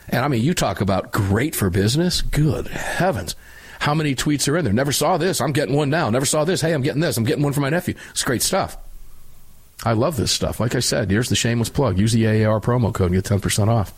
And 0.09 0.25
I 0.25 0.27
mean, 0.27 0.43
you 0.43 0.53
talk 0.53 0.81
about 0.81 1.11
great 1.11 1.55
for 1.55 1.69
business. 1.69 2.21
Good 2.21 2.67
heavens. 2.67 3.35
How 3.79 3.93
many 3.93 4.13
tweets 4.13 4.47
are 4.47 4.57
in 4.57 4.65
there? 4.65 4.73
Never 4.73 4.91
saw 4.91 5.17
this. 5.17 5.41
I'm 5.41 5.53
getting 5.53 5.75
one 5.75 5.89
now. 5.89 6.09
Never 6.09 6.25
saw 6.25 6.45
this. 6.45 6.61
Hey, 6.61 6.73
I'm 6.73 6.81
getting 6.81 7.01
this. 7.01 7.17
I'm 7.17 7.23
getting 7.23 7.43
one 7.43 7.53
for 7.53 7.61
my 7.61 7.69
nephew. 7.69 7.95
It's 8.11 8.23
great 8.23 8.41
stuff. 8.41 8.77
I 9.83 9.93
love 9.93 10.17
this 10.17 10.31
stuff. 10.31 10.59
Like 10.59 10.75
I 10.75 10.79
said, 10.79 11.09
here's 11.09 11.29
the 11.29 11.35
shameless 11.35 11.69
plug. 11.69 11.97
Use 11.97 12.13
the 12.13 12.27
AAR 12.27 12.59
promo 12.59 12.93
code 12.93 13.11
and 13.11 13.23
get 13.23 13.25
10% 13.25 13.67
off. 13.67 13.93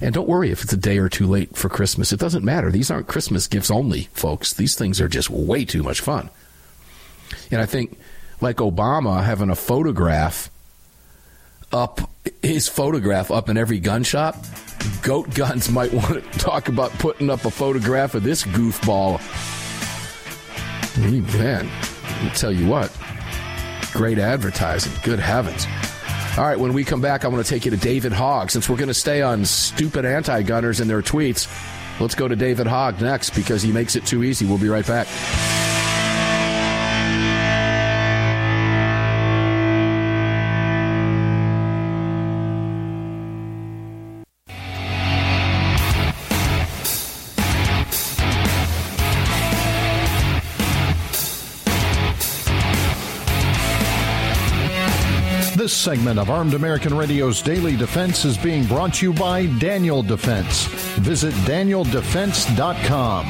And 0.00 0.14
don't 0.14 0.28
worry 0.28 0.50
if 0.50 0.62
it's 0.62 0.72
a 0.72 0.76
day 0.76 0.98
or 0.98 1.08
two 1.08 1.26
late 1.26 1.56
for 1.56 1.68
Christmas. 1.68 2.12
It 2.12 2.20
doesn't 2.20 2.44
matter. 2.44 2.70
These 2.70 2.90
aren't 2.90 3.06
Christmas 3.06 3.46
gifts 3.46 3.70
only, 3.70 4.02
folks. 4.12 4.52
These 4.52 4.74
things 4.76 5.00
are 5.00 5.08
just 5.08 5.30
way 5.30 5.64
too 5.64 5.82
much 5.82 6.00
fun. 6.00 6.28
And 7.50 7.60
I 7.60 7.66
think, 7.66 7.98
like 8.42 8.56
Obama 8.56 9.22
having 9.22 9.50
a 9.50 9.54
photograph 9.54 10.50
up, 11.72 12.00
his 12.42 12.68
photograph 12.68 13.30
up 13.30 13.48
in 13.48 13.56
every 13.56 13.78
gun 13.78 14.02
shop, 14.02 14.36
Goat 15.02 15.32
Guns 15.34 15.70
might 15.70 15.92
want 15.92 16.24
to 16.32 16.38
talk 16.38 16.68
about 16.68 16.90
putting 16.92 17.30
up 17.30 17.44
a 17.44 17.50
photograph 17.50 18.14
of 18.14 18.22
this 18.22 18.42
goofball. 18.42 19.20
Man, 21.38 21.70
I'll 22.22 22.34
tell 22.34 22.52
you 22.52 22.68
what, 22.68 22.94
great 23.92 24.18
advertising. 24.18 24.92
Good 25.02 25.20
heavens. 25.20 25.66
All 26.36 26.44
right, 26.44 26.58
when 26.58 26.72
we 26.72 26.84
come 26.84 27.00
back, 27.00 27.24
I 27.24 27.28
want 27.28 27.44
to 27.44 27.48
take 27.48 27.64
you 27.64 27.70
to 27.70 27.76
David 27.76 28.12
Hogg. 28.12 28.50
Since 28.50 28.68
we're 28.68 28.76
going 28.76 28.88
to 28.88 28.94
stay 28.94 29.22
on 29.22 29.44
stupid 29.44 30.04
anti 30.04 30.42
gunners 30.42 30.80
and 30.80 30.88
their 30.88 31.02
tweets, 31.02 31.46
let's 32.00 32.14
go 32.14 32.26
to 32.26 32.36
David 32.36 32.66
Hogg 32.66 33.00
next 33.00 33.30
because 33.30 33.62
he 33.62 33.72
makes 33.72 33.96
it 33.96 34.04
too 34.04 34.24
easy. 34.24 34.46
We'll 34.46 34.58
be 34.58 34.68
right 34.68 34.86
back. 34.86 35.06
Segment 55.82 56.20
of 56.20 56.30
Armed 56.30 56.54
American 56.54 56.96
Radio's 56.96 57.42
Daily 57.42 57.74
Defense 57.74 58.24
is 58.24 58.38
being 58.38 58.64
brought 58.66 58.94
to 58.94 59.06
you 59.06 59.12
by 59.12 59.46
Daniel 59.58 60.00
Defense. 60.00 60.66
Visit 61.00 61.34
danieldefense.com. 61.44 63.26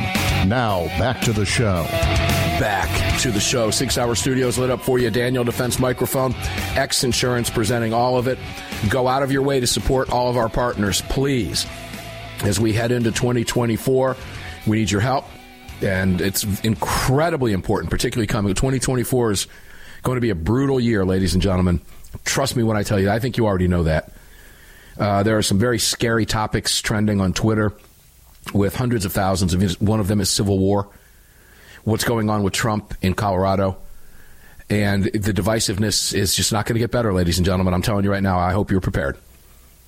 Now, 0.50 0.84
back 0.98 1.22
to 1.22 1.32
the 1.32 1.46
show. 1.46 1.86
Back 2.60 3.20
to 3.20 3.30
the 3.30 3.40
show. 3.40 3.70
Sig 3.70 3.90
Sauer 3.90 4.14
Studios 4.14 4.58
lit 4.58 4.68
up 4.68 4.82
for 4.82 4.98
you. 4.98 5.08
Daniel 5.10 5.44
Defense 5.44 5.78
Microphone, 5.78 6.34
X 6.76 7.04
Insurance 7.04 7.48
presenting 7.48 7.94
all 7.94 8.18
of 8.18 8.28
it. 8.28 8.38
Go 8.90 9.08
out 9.08 9.22
of 9.22 9.32
your 9.32 9.40
way 9.40 9.58
to 9.58 9.66
support 9.66 10.12
all 10.12 10.28
of 10.28 10.36
our 10.36 10.50
partners, 10.50 11.00
please. 11.08 11.64
As 12.44 12.60
we 12.60 12.74
head 12.74 12.92
into 12.92 13.12
2024, 13.12 14.14
we 14.66 14.76
need 14.76 14.90
your 14.90 15.00
help. 15.00 15.24
And 15.80 16.20
it's 16.20 16.44
incredibly 16.60 17.54
important, 17.54 17.88
particularly 17.90 18.26
coming. 18.26 18.52
2024 18.52 19.30
is 19.30 19.46
going 20.02 20.16
to 20.16 20.20
be 20.20 20.28
a 20.28 20.34
brutal 20.34 20.78
year, 20.78 21.06
ladies 21.06 21.32
and 21.32 21.42
gentlemen. 21.42 21.80
Trust 22.24 22.56
me 22.56 22.62
when 22.62 22.76
I 22.76 22.82
tell 22.82 23.00
you, 23.00 23.10
I 23.10 23.18
think 23.18 23.36
you 23.36 23.46
already 23.46 23.68
know 23.68 23.84
that. 23.84 24.12
Uh, 24.98 25.22
there 25.22 25.38
are 25.38 25.42
some 25.42 25.58
very 25.58 25.78
scary 25.78 26.26
topics 26.26 26.80
trending 26.80 27.20
on 27.20 27.32
Twitter 27.32 27.72
with 28.52 28.74
hundreds 28.74 29.04
of 29.04 29.12
thousands 29.12 29.54
of. 29.54 29.80
One 29.80 30.00
of 30.00 30.08
them 30.08 30.20
is 30.20 30.28
civil 30.28 30.58
war. 30.58 30.88
What's 31.84 32.04
going 32.04 32.30
on 32.30 32.42
with 32.42 32.52
Trump 32.52 32.94
in 33.02 33.14
Colorado? 33.14 33.78
And 34.70 35.04
the 35.04 35.32
divisiveness 35.32 36.14
is 36.14 36.34
just 36.34 36.52
not 36.52 36.66
going 36.66 36.74
to 36.74 36.80
get 36.80 36.90
better, 36.90 37.12
ladies 37.12 37.38
and 37.38 37.44
gentlemen. 37.44 37.74
I'm 37.74 37.82
telling 37.82 38.04
you 38.04 38.10
right 38.10 38.22
now, 38.22 38.38
I 38.38 38.52
hope 38.52 38.70
you're 38.70 38.80
prepared 38.80 39.18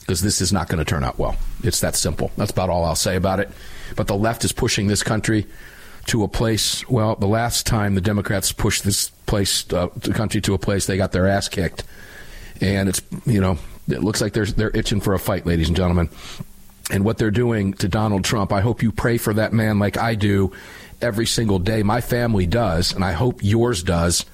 because 0.01 0.21
this 0.21 0.41
is 0.41 0.53
not 0.53 0.69
going 0.69 0.79
to 0.79 0.85
turn 0.85 1.05
out 1.05 1.19
well. 1.19 1.37
It's 1.63 1.81
that 1.81 1.97
simple. 1.97 2.31
That's 2.37 2.51
about 2.51 2.69
all 2.69 2.85
I'll 2.85 2.95
say 2.95 3.17
about 3.17 3.41
it. 3.41 3.51
But 3.97 4.09
the 4.09 4.17
left 4.17 4.45
is 4.45 4.53
pushing 4.53 4.87
this 4.87 5.03
country 5.03 5.47
to 6.07 6.25
a 6.25 6.29
place. 6.29 6.87
Well, 6.89 7.17
the 7.17 7.27
last 7.27 7.67
time 7.67 7.95
the 7.95 8.01
Democrats 8.01 8.53
pushed 8.53 8.85
this 8.85 9.09
place, 9.09 9.71
uh, 9.73 9.89
the 9.97 10.13
country 10.13 10.41
to 10.43 10.55
a 10.55 10.59
place, 10.59 10.87
they 10.87 10.97
got 10.97 11.13
their 11.13 11.27
ass 11.27 11.49
kicked, 11.49 11.85
and 12.61 12.89
it's 12.89 13.03
you 13.27 13.41
know 13.41 13.59
it 13.89 14.03
looks 14.03 14.21
like 14.21 14.33
they're 14.33 14.47
they're 14.47 14.77
itching 14.77 15.01
for 15.01 15.15
a 15.15 15.19
fight, 15.19 15.47
ladies 15.47 15.69
and 15.69 15.77
gentlemen. 15.77 16.09
And 16.91 17.05
what 17.05 17.17
they're 17.17 17.31
doing 17.31 17.73
to 17.75 17.89
Donald 17.89 18.25
Trump, 18.25 18.53
I 18.53 18.61
hope 18.61 18.83
you 18.83 18.93
pray 18.93 19.17
for 19.17 19.33
that 19.35 19.53
man 19.53 19.79
like 19.79 19.97
I 19.97 20.15
do 20.15 20.53
every 21.01 21.27
single 21.27 21.59
day. 21.59 21.83
My 21.83 22.01
family 22.03 22.47
does, 22.47 22.93
and 22.93 23.03
I 23.03 23.13
hope 23.13 23.43
yours 23.43 23.83
does. 23.83 24.27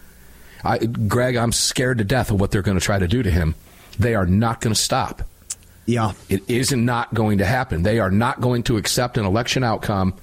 I, 0.64 0.78
Greg, 0.78 1.36
I'm 1.36 1.52
scared 1.52 1.98
to 1.98 2.04
death 2.04 2.30
of 2.30 2.40
what 2.40 2.50
they're 2.50 2.62
going 2.62 2.78
to 2.78 2.84
try 2.84 2.98
to 2.98 3.06
do 3.06 3.22
to 3.22 3.30
him. 3.30 3.54
They 3.98 4.16
are 4.16 4.26
not 4.26 4.60
going 4.60 4.74
to 4.74 4.80
stop. 4.80 5.22
Yeah. 5.86 6.12
It 6.28 6.42
is 6.48 6.72
not 6.72 7.14
going 7.14 7.38
to 7.38 7.46
happen. 7.46 7.84
They 7.84 8.00
are 8.00 8.10
not 8.10 8.40
going 8.40 8.64
to 8.64 8.76
accept 8.76 9.16
an 9.16 9.24
election 9.24 9.62
outcome 9.62 10.14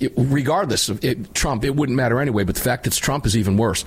it, 0.00 0.12
regardless 0.16 0.88
of 0.88 1.04
it, 1.04 1.34
Trump, 1.34 1.64
it 1.64 1.76
wouldn't 1.76 1.96
matter 1.96 2.20
anyway. 2.20 2.44
But 2.44 2.56
the 2.56 2.60
fact 2.62 2.86
it's 2.86 2.96
Trump 2.96 3.26
is 3.26 3.36
even 3.36 3.56
worse. 3.56 3.84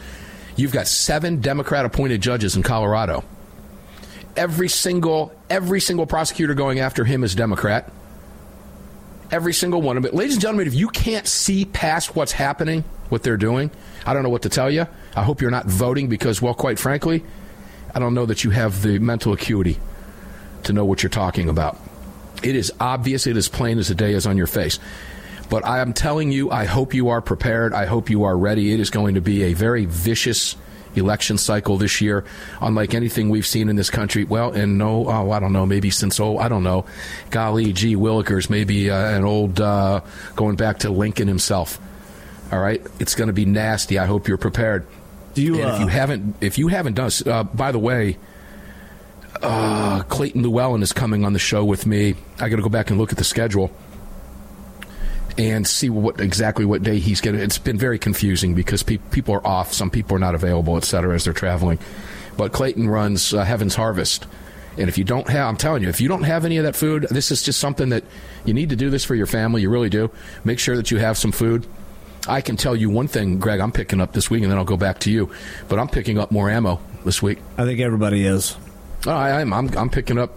You've 0.56 0.72
got 0.72 0.88
seven 0.88 1.42
Democrat 1.42 1.86
appointed 1.86 2.22
judges 2.22 2.56
in 2.56 2.64
Colorado. 2.64 3.24
Every 4.36 4.70
single 4.70 5.34
every 5.50 5.80
single 5.80 6.06
prosecutor 6.06 6.54
going 6.54 6.80
after 6.80 7.06
him 7.06 7.24
is 7.24 7.36
Democrat. 7.36 7.92
Every 9.32 9.54
single 9.54 9.82
one 9.82 9.98
of 9.98 10.06
it. 10.06 10.14
Ladies 10.14 10.34
and 10.34 10.42
gentlemen, 10.42 10.68
if 10.68 10.76
you 10.76 10.90
can't 10.90 11.28
see 11.28 11.66
past 11.66 12.16
what's 12.16 12.32
happening, 12.32 12.84
what 13.10 13.24
they're 13.24 13.38
doing, 13.38 13.72
I 14.06 14.14
don't 14.14 14.22
know 14.22 14.30
what 14.30 14.44
to 14.44 14.50
tell 14.50 14.70
you. 14.70 14.86
I 15.16 15.24
hope 15.24 15.42
you're 15.42 15.52
not 15.52 15.66
voting 15.66 16.08
because, 16.08 16.42
well, 16.42 16.54
quite 16.54 16.78
frankly, 16.78 17.24
I 17.96 18.00
don't 18.00 18.14
know 18.14 18.26
that 18.28 18.44
you 18.44 18.52
have 18.52 18.84
the 18.84 19.00
mental 19.00 19.34
acuity 19.34 19.80
to 20.64 20.74
know 20.74 20.86
what 20.86 21.02
you're 21.02 21.10
talking 21.10 21.50
about. 21.50 21.80
It 22.44 22.56
is 22.56 22.72
obvious, 22.80 23.26
it 23.26 23.38
is 23.38 23.48
plain 23.48 23.80
as 23.80 23.88
the 23.88 23.96
day 23.96 24.14
is 24.14 24.28
on 24.28 24.38
your 24.38 24.48
face. 24.48 24.80
But 25.54 25.68
I 25.68 25.82
am 25.82 25.94
telling 25.94 26.32
you, 26.32 26.50
I 26.50 26.66
hope 26.66 26.96
you 26.96 27.10
are 27.10 27.22
prepared. 27.22 27.76
I 27.76 27.86
hope 27.86 28.10
you 28.10 28.24
are 28.24 28.36
ready. 28.36 28.74
It 28.74 28.80
is 28.80 28.90
going 28.90 29.14
to 29.14 29.22
be 29.22 29.44
a 29.44 29.54
very 29.54 29.86
vicious 29.86 30.56
election 30.96 31.38
cycle 31.38 31.78
this 31.78 32.02
year, 32.02 32.26
unlike 32.60 32.96
anything 32.96 33.30
we've 33.30 33.46
seen 33.46 33.70
in 33.70 33.76
this 33.76 33.92
country. 33.92 34.24
Well, 34.24 34.52
and 34.52 34.80
no, 34.80 35.08
oh, 35.08 35.30
I 35.30 35.40
don't 35.40 35.54
know, 35.54 35.68
maybe 35.68 35.92
since, 35.92 36.20
oh, 36.20 36.40
I 36.40 36.48
don't 36.48 36.64
know, 36.64 36.86
golly 37.30 37.72
gee 37.72 37.96
willikers, 37.96 38.50
maybe 38.50 38.90
uh, 38.90 39.16
an 39.16 39.26
old, 39.26 39.62
uh, 39.62 40.02
going 40.36 40.56
back 40.56 40.80
to 40.80 40.90
Lincoln 40.90 41.28
himself. 41.28 41.80
All 42.52 42.58
right? 42.58 42.82
It's 43.00 43.14
going 43.14 43.28
to 43.28 43.34
be 43.34 43.46
nasty. 43.46 44.00
I 44.00 44.08
hope 44.08 44.28
you're 44.28 44.40
prepared. 44.40 44.88
Do 45.36 45.44
you, 45.44 45.62
and 45.62 45.70
if 45.70 45.80
you 45.82 45.86
uh, 45.86 45.90
haven't, 45.90 46.36
if 46.42 46.58
you 46.58 46.70
haven't 46.70 46.96
done, 46.96 47.12
uh, 47.28 47.44
by 47.44 47.72
the 47.72 47.78
way, 47.78 48.18
uh, 49.44 50.02
Clayton 50.10 50.42
Llewellyn 50.42 50.82
is 50.82 50.94
coming 50.94 51.24
on 51.24 51.34
the 51.34 51.38
show 51.38 51.64
with 51.64 51.86
me. 51.86 52.16
I 52.40 52.50
got 52.50 52.56
to 52.56 52.64
go 52.64 52.70
back 52.70 52.90
and 52.90 52.98
look 52.98 53.12
at 53.12 53.20
the 53.20 53.24
schedule 53.24 53.72
and 55.38 55.66
see 55.66 55.90
what 55.90 56.20
exactly 56.20 56.66
what 56.66 56.84
day 56.84 57.00
he's 57.00 57.22
getting. 57.22 57.42
It's 57.42 57.58
been 57.58 57.78
very 57.78 58.00
confusing 58.00 58.54
because 58.54 58.84
pe- 58.84 58.98
people 58.98 59.36
are 59.36 59.46
off, 59.46 59.74
some 59.74 59.90
people 59.90 60.16
are 60.16 60.20
not 60.20 60.36
available, 60.36 60.78
et 60.78 60.84
cetera, 60.84 61.16
as 61.16 61.24
they're 61.24 61.34
traveling. 61.34 61.80
But 62.38 62.52
Clayton 62.52 62.90
runs 62.90 63.34
uh, 63.34 63.44
Heaven's 63.44 63.76
Harvest. 63.76 64.28
And 64.76 64.90
if 64.90 64.98
you 64.98 65.04
don't 65.04 65.30
have, 65.30 65.48
I'm 65.48 65.58
telling 65.58 65.84
you, 65.84 65.90
if 65.90 66.02
you 66.02 66.08
don't 66.08 66.24
have 66.24 66.46
any 66.46 66.58
of 66.58 66.64
that 66.64 66.76
food, 66.76 67.06
this 67.12 67.30
is 67.32 67.44
just 67.44 67.60
something 67.60 67.90
that 67.90 68.04
you 68.44 68.56
need 68.56 68.70
to 68.70 68.76
do 68.76 68.90
this 68.90 69.06
for 69.06 69.14
your 69.14 69.28
family. 69.28 69.62
You 69.62 69.70
really 69.70 69.90
do. 69.90 70.10
Make 70.44 70.58
sure 70.58 70.76
that 70.76 70.90
you 70.90 70.98
have 70.98 71.16
some 71.16 71.32
food. 71.32 71.68
I 72.28 72.42
can 72.42 72.58
tell 72.58 72.76
you 72.76 72.90
one 72.90 73.08
thing, 73.08 73.38
Greg, 73.38 73.60
I'm 73.60 73.72
picking 73.72 74.02
up 74.02 74.14
this 74.14 74.32
week, 74.32 74.42
and 74.42 74.52
then 74.52 74.58
I'll 74.58 74.66
go 74.66 74.78
back 74.78 75.00
to 75.02 75.12
you. 75.12 75.30
But 75.68 75.78
I'm 75.78 75.90
picking 75.90 76.18
up 76.18 76.32
more 76.32 76.50
ammo 76.50 76.80
this 77.06 77.22
week. 77.22 77.40
I 77.58 77.66
think 77.66 77.82
everybody 77.82 78.26
is. 78.26 78.56
Oh, 79.06 79.12
I, 79.12 79.42
I'm, 79.42 79.54
I'm, 79.54 79.78
I'm 79.78 79.90
picking 79.90 80.18
up 80.18 80.32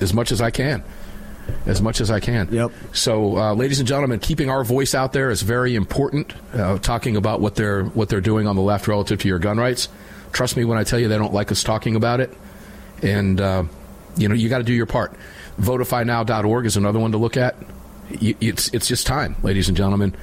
as 0.00 0.14
much 0.14 0.30
as 0.30 0.40
I 0.40 0.50
can. 0.50 0.84
As 1.66 1.80
much 1.80 2.00
as 2.00 2.10
I 2.10 2.20
can. 2.20 2.48
Yep. 2.52 2.72
So, 2.92 3.36
uh, 3.36 3.54
ladies 3.54 3.78
and 3.78 3.88
gentlemen, 3.88 4.20
keeping 4.20 4.50
our 4.50 4.64
voice 4.64 4.94
out 4.94 5.12
there 5.12 5.30
is 5.30 5.42
very 5.42 5.74
important. 5.74 6.32
Uh, 6.52 6.78
talking 6.78 7.16
about 7.16 7.40
what 7.40 7.54
they're 7.54 7.84
what 7.84 8.08
they're 8.08 8.20
doing 8.20 8.46
on 8.46 8.56
the 8.56 8.62
left 8.62 8.86
relative 8.86 9.20
to 9.20 9.28
your 9.28 9.38
gun 9.38 9.58
rights. 9.58 9.88
Trust 10.32 10.56
me 10.56 10.64
when 10.64 10.78
I 10.78 10.84
tell 10.84 10.98
you 10.98 11.08
they 11.08 11.18
don't 11.18 11.32
like 11.32 11.50
us 11.52 11.62
talking 11.62 11.96
about 11.96 12.20
it. 12.20 12.32
And 13.02 13.40
uh, 13.40 13.64
you 14.16 14.28
know 14.28 14.34
you 14.34 14.48
got 14.48 14.58
to 14.58 14.64
do 14.64 14.72
your 14.72 14.86
part. 14.86 15.14
Votifynow.org 15.60 16.66
is 16.66 16.76
another 16.76 16.98
one 16.98 17.12
to 17.12 17.18
look 17.18 17.36
at. 17.36 17.56
It's 18.10 18.72
it's 18.74 18.86
just 18.86 19.06
time, 19.06 19.36
ladies 19.42 19.68
and 19.68 19.76
gentlemen. 19.76 20.14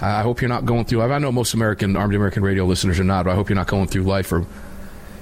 I 0.00 0.22
hope 0.22 0.40
you're 0.40 0.48
not 0.48 0.64
going 0.64 0.84
through. 0.84 1.02
I 1.02 1.18
know 1.18 1.30
most 1.30 1.54
American 1.54 1.96
Armed 1.96 2.14
American 2.14 2.42
Radio 2.42 2.64
listeners 2.64 2.98
are 2.98 3.04
not. 3.04 3.24
But 3.24 3.32
I 3.32 3.34
hope 3.36 3.48
you're 3.48 3.56
not 3.56 3.68
going 3.68 3.86
through 3.86 4.02
life 4.02 4.32
or 4.32 4.44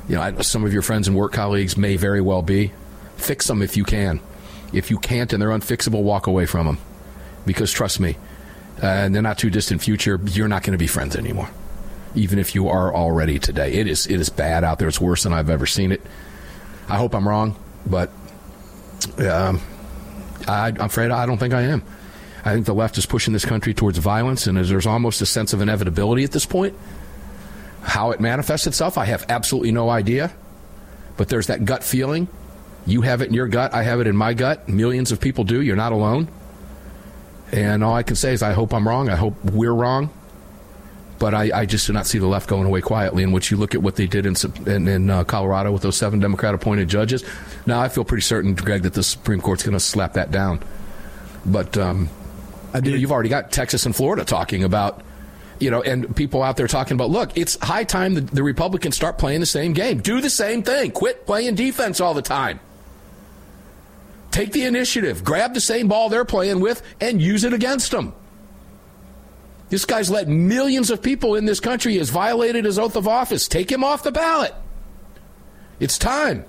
you 0.09 0.17
know, 0.17 0.41
some 0.41 0.65
of 0.65 0.73
your 0.73 0.83
friends 0.83 1.07
and 1.07 1.17
work 1.17 1.33
colleagues 1.33 1.77
may 1.77 1.97
very 1.97 2.21
well 2.21 2.43
be. 2.43 2.73
Fix 3.17 3.47
them 3.47 3.63
if 3.63 3.77
you 3.77 3.85
can. 3.85 4.21
If 4.73 4.91
you 4.91 4.99
can't 4.99 5.33
and 5.33 5.41
they're 5.41 5.51
unfixable, 5.51 6.03
walk 6.03 6.27
away 6.27 6.47
from 6.47 6.67
them. 6.67 6.79
Because 7.47 7.73
trust 7.73 8.01
me, 8.01 8.17
uh, 8.83 8.87
in 8.87 9.13
the 9.13 9.23
not 9.23 9.39
too 9.39 9.51
distant 9.51 9.83
future, 9.83 10.21
you're 10.27 10.49
not 10.49 10.63
going 10.63 10.73
to 10.73 10.79
be 10.79 10.87
friends 10.87 11.17
anymore. 11.17 11.51
Even 12.15 12.39
if 12.39 12.55
you 12.55 12.69
are 12.69 12.95
already 12.95 13.39
today, 13.39 13.75
it 13.75 13.87
is 13.87 14.07
it 14.07 14.21
is 14.21 14.29
bad 14.31 14.65
out 14.65 14.79
there. 14.79 14.89
It's 14.89 15.01
worse 15.01 15.23
than 15.23 15.33
I've 15.33 15.51
ever 15.51 15.67
seen 15.67 15.93
it. 15.93 16.03
I 16.89 16.97
hope 16.97 17.15
I'm 17.15 17.27
wrong, 17.29 17.57
but 17.87 18.11
um, 19.19 19.61
I, 20.49 20.69
I'm 20.69 20.81
afraid 20.81 21.11
I 21.11 21.27
don't 21.27 21.39
think 21.39 21.55
I 21.55 21.63
am. 21.63 21.85
I 22.45 22.53
think 22.55 22.67
the 22.67 22.75
left 22.75 22.99
is 22.99 23.07
pushing 23.07 23.33
this 23.33 23.45
country 23.45 23.75
towards 23.75 23.99
violence, 23.99 24.47
and 24.47 24.57
there's 24.57 24.87
almost 24.87 25.21
a 25.21 25.27
sense 25.27 25.53
of 25.53 25.61
inevitability 25.61 26.25
at 26.25 26.33
this 26.33 26.47
point. 26.47 26.75
How 27.83 28.11
it 28.11 28.21
manifests 28.21 28.67
itself, 28.67 28.99
I 28.99 29.05
have 29.05 29.25
absolutely 29.29 29.73
no 29.73 29.89
idea. 29.89 30.33
But 31.17 31.29
there's 31.29 31.49
that 31.49 31.65
gut 31.65 31.85
feeling. 31.85 32.29
You 32.87 33.03
have 33.03 33.23
it 33.23 33.29
in 33.29 33.35
your 33.35 33.49
gut. 33.49 33.75
I 33.75 33.83
have 33.83 34.01
it 34.01 34.07
in 34.07 34.17
my 34.17 34.35
gut. 34.35 34.69
Millions 34.69 35.13
of 35.13 35.21
people 35.21 35.45
do. 35.45 35.61
You're 35.61 35.77
not 35.77 35.93
alone. 35.93 36.29
And 37.53 37.83
all 37.85 37.95
I 37.95 38.03
can 38.03 38.17
say 38.17 38.33
is, 38.33 38.43
I 38.43 38.53
hope 38.53 38.73
I'm 38.73 38.87
wrong. 38.87 39.09
I 39.09 39.17
hope 39.17 39.35
we're 39.45 39.73
wrong. 39.73 40.11
but 41.21 41.35
I, 41.35 41.51
I, 41.61 41.67
just 41.67 41.87
do 41.87 41.93
not 41.93 42.07
see 42.07 42.19
the 42.19 42.27
left 42.27 42.49
going 42.49 42.67
away 42.67 42.81
quietly. 42.81 43.23
In 43.23 43.31
which 43.31 43.51
you 43.51 43.57
look 43.59 43.75
at 43.75 43.83
what 43.83 43.97
they 43.97 44.07
did 44.07 44.25
in 44.27 44.35
in, 44.67 44.89
in 44.89 45.11
uh, 45.11 45.23
Colorado 45.25 45.71
with 45.71 45.83
those 45.83 45.97
seven 45.97 46.19
Democrat 46.19 46.55
appointed 46.55 46.89
judges. 46.89 47.23
Now 47.67 47.81
I 47.81 47.89
feel 47.89 48.05
pretty 48.05 48.23
certain, 48.23 48.55
Greg, 48.55 48.83
that 48.83 48.95
the 48.95 49.03
Supreme 49.03 49.41
Court's 49.41 49.63
going 49.63 49.75
to 49.75 49.81
slap 49.81 50.15
that 50.15 50.31
down. 50.31 50.61
But 51.45 51.77
um, 51.77 52.09
you 52.75 52.91
know, 52.91 52.97
you've 52.97 53.13
already 53.13 53.29
got 53.29 53.53
Texas 53.53 53.87
and 53.87 53.95
Florida 53.95 54.25
talking 54.25 54.65
about. 54.65 55.05
You 55.59 55.71
know, 55.71 55.83
and 55.83 56.17
people 56.17 56.43
out 56.43 56.57
there 56.57 56.67
talking 56.67 56.95
about, 56.95 57.11
look, 57.11 57.37
it's 57.37 57.59
high 57.61 57.85
time 57.85 58.15
the, 58.15 58.23
the 58.23 58.43
Republicans 58.43 58.97
start 58.97 59.19
playing 59.19 59.41
the 59.41 59.47
same 59.47 59.75
game. 59.75 60.01
Do 60.01 60.23
the 60.23 60.31
same 60.31 60.63
thing. 60.63 60.91
Quit 60.91 61.27
playing 61.27 61.55
defense 61.55 62.01
all 62.01 62.15
the 62.15 62.23
time. 62.23 62.61
Take 64.31 64.53
the 64.53 64.65
initiative. 64.65 65.25
Grab 65.25 65.55
the 65.55 65.61
same 65.61 65.89
ball 65.89 66.09
they're 66.09 66.25
playing 66.25 66.61
with 66.61 66.83
and 67.01 67.21
use 67.21 67.45
it 67.45 67.53
against 67.53 67.91
them. 67.91 68.15
This 69.69 69.85
guy's 69.85 70.11
let 70.11 70.29
millions 70.29 70.91
of 70.91 71.03
people 71.03 71.37
in 71.37 71.45
this 71.45 71.61
country. 71.61 71.93
He 71.93 71.99
has 71.99 72.11
violated 72.11 72.65
his 72.65 72.79
oath 72.79 72.97
of 72.97 73.07
office. 73.07 73.49
Take 73.49 73.71
him 73.71 73.85
off 73.85 74.03
the 74.03 74.13
ballot. 74.13 74.55
It's 75.79 75.97
time. 75.97 76.45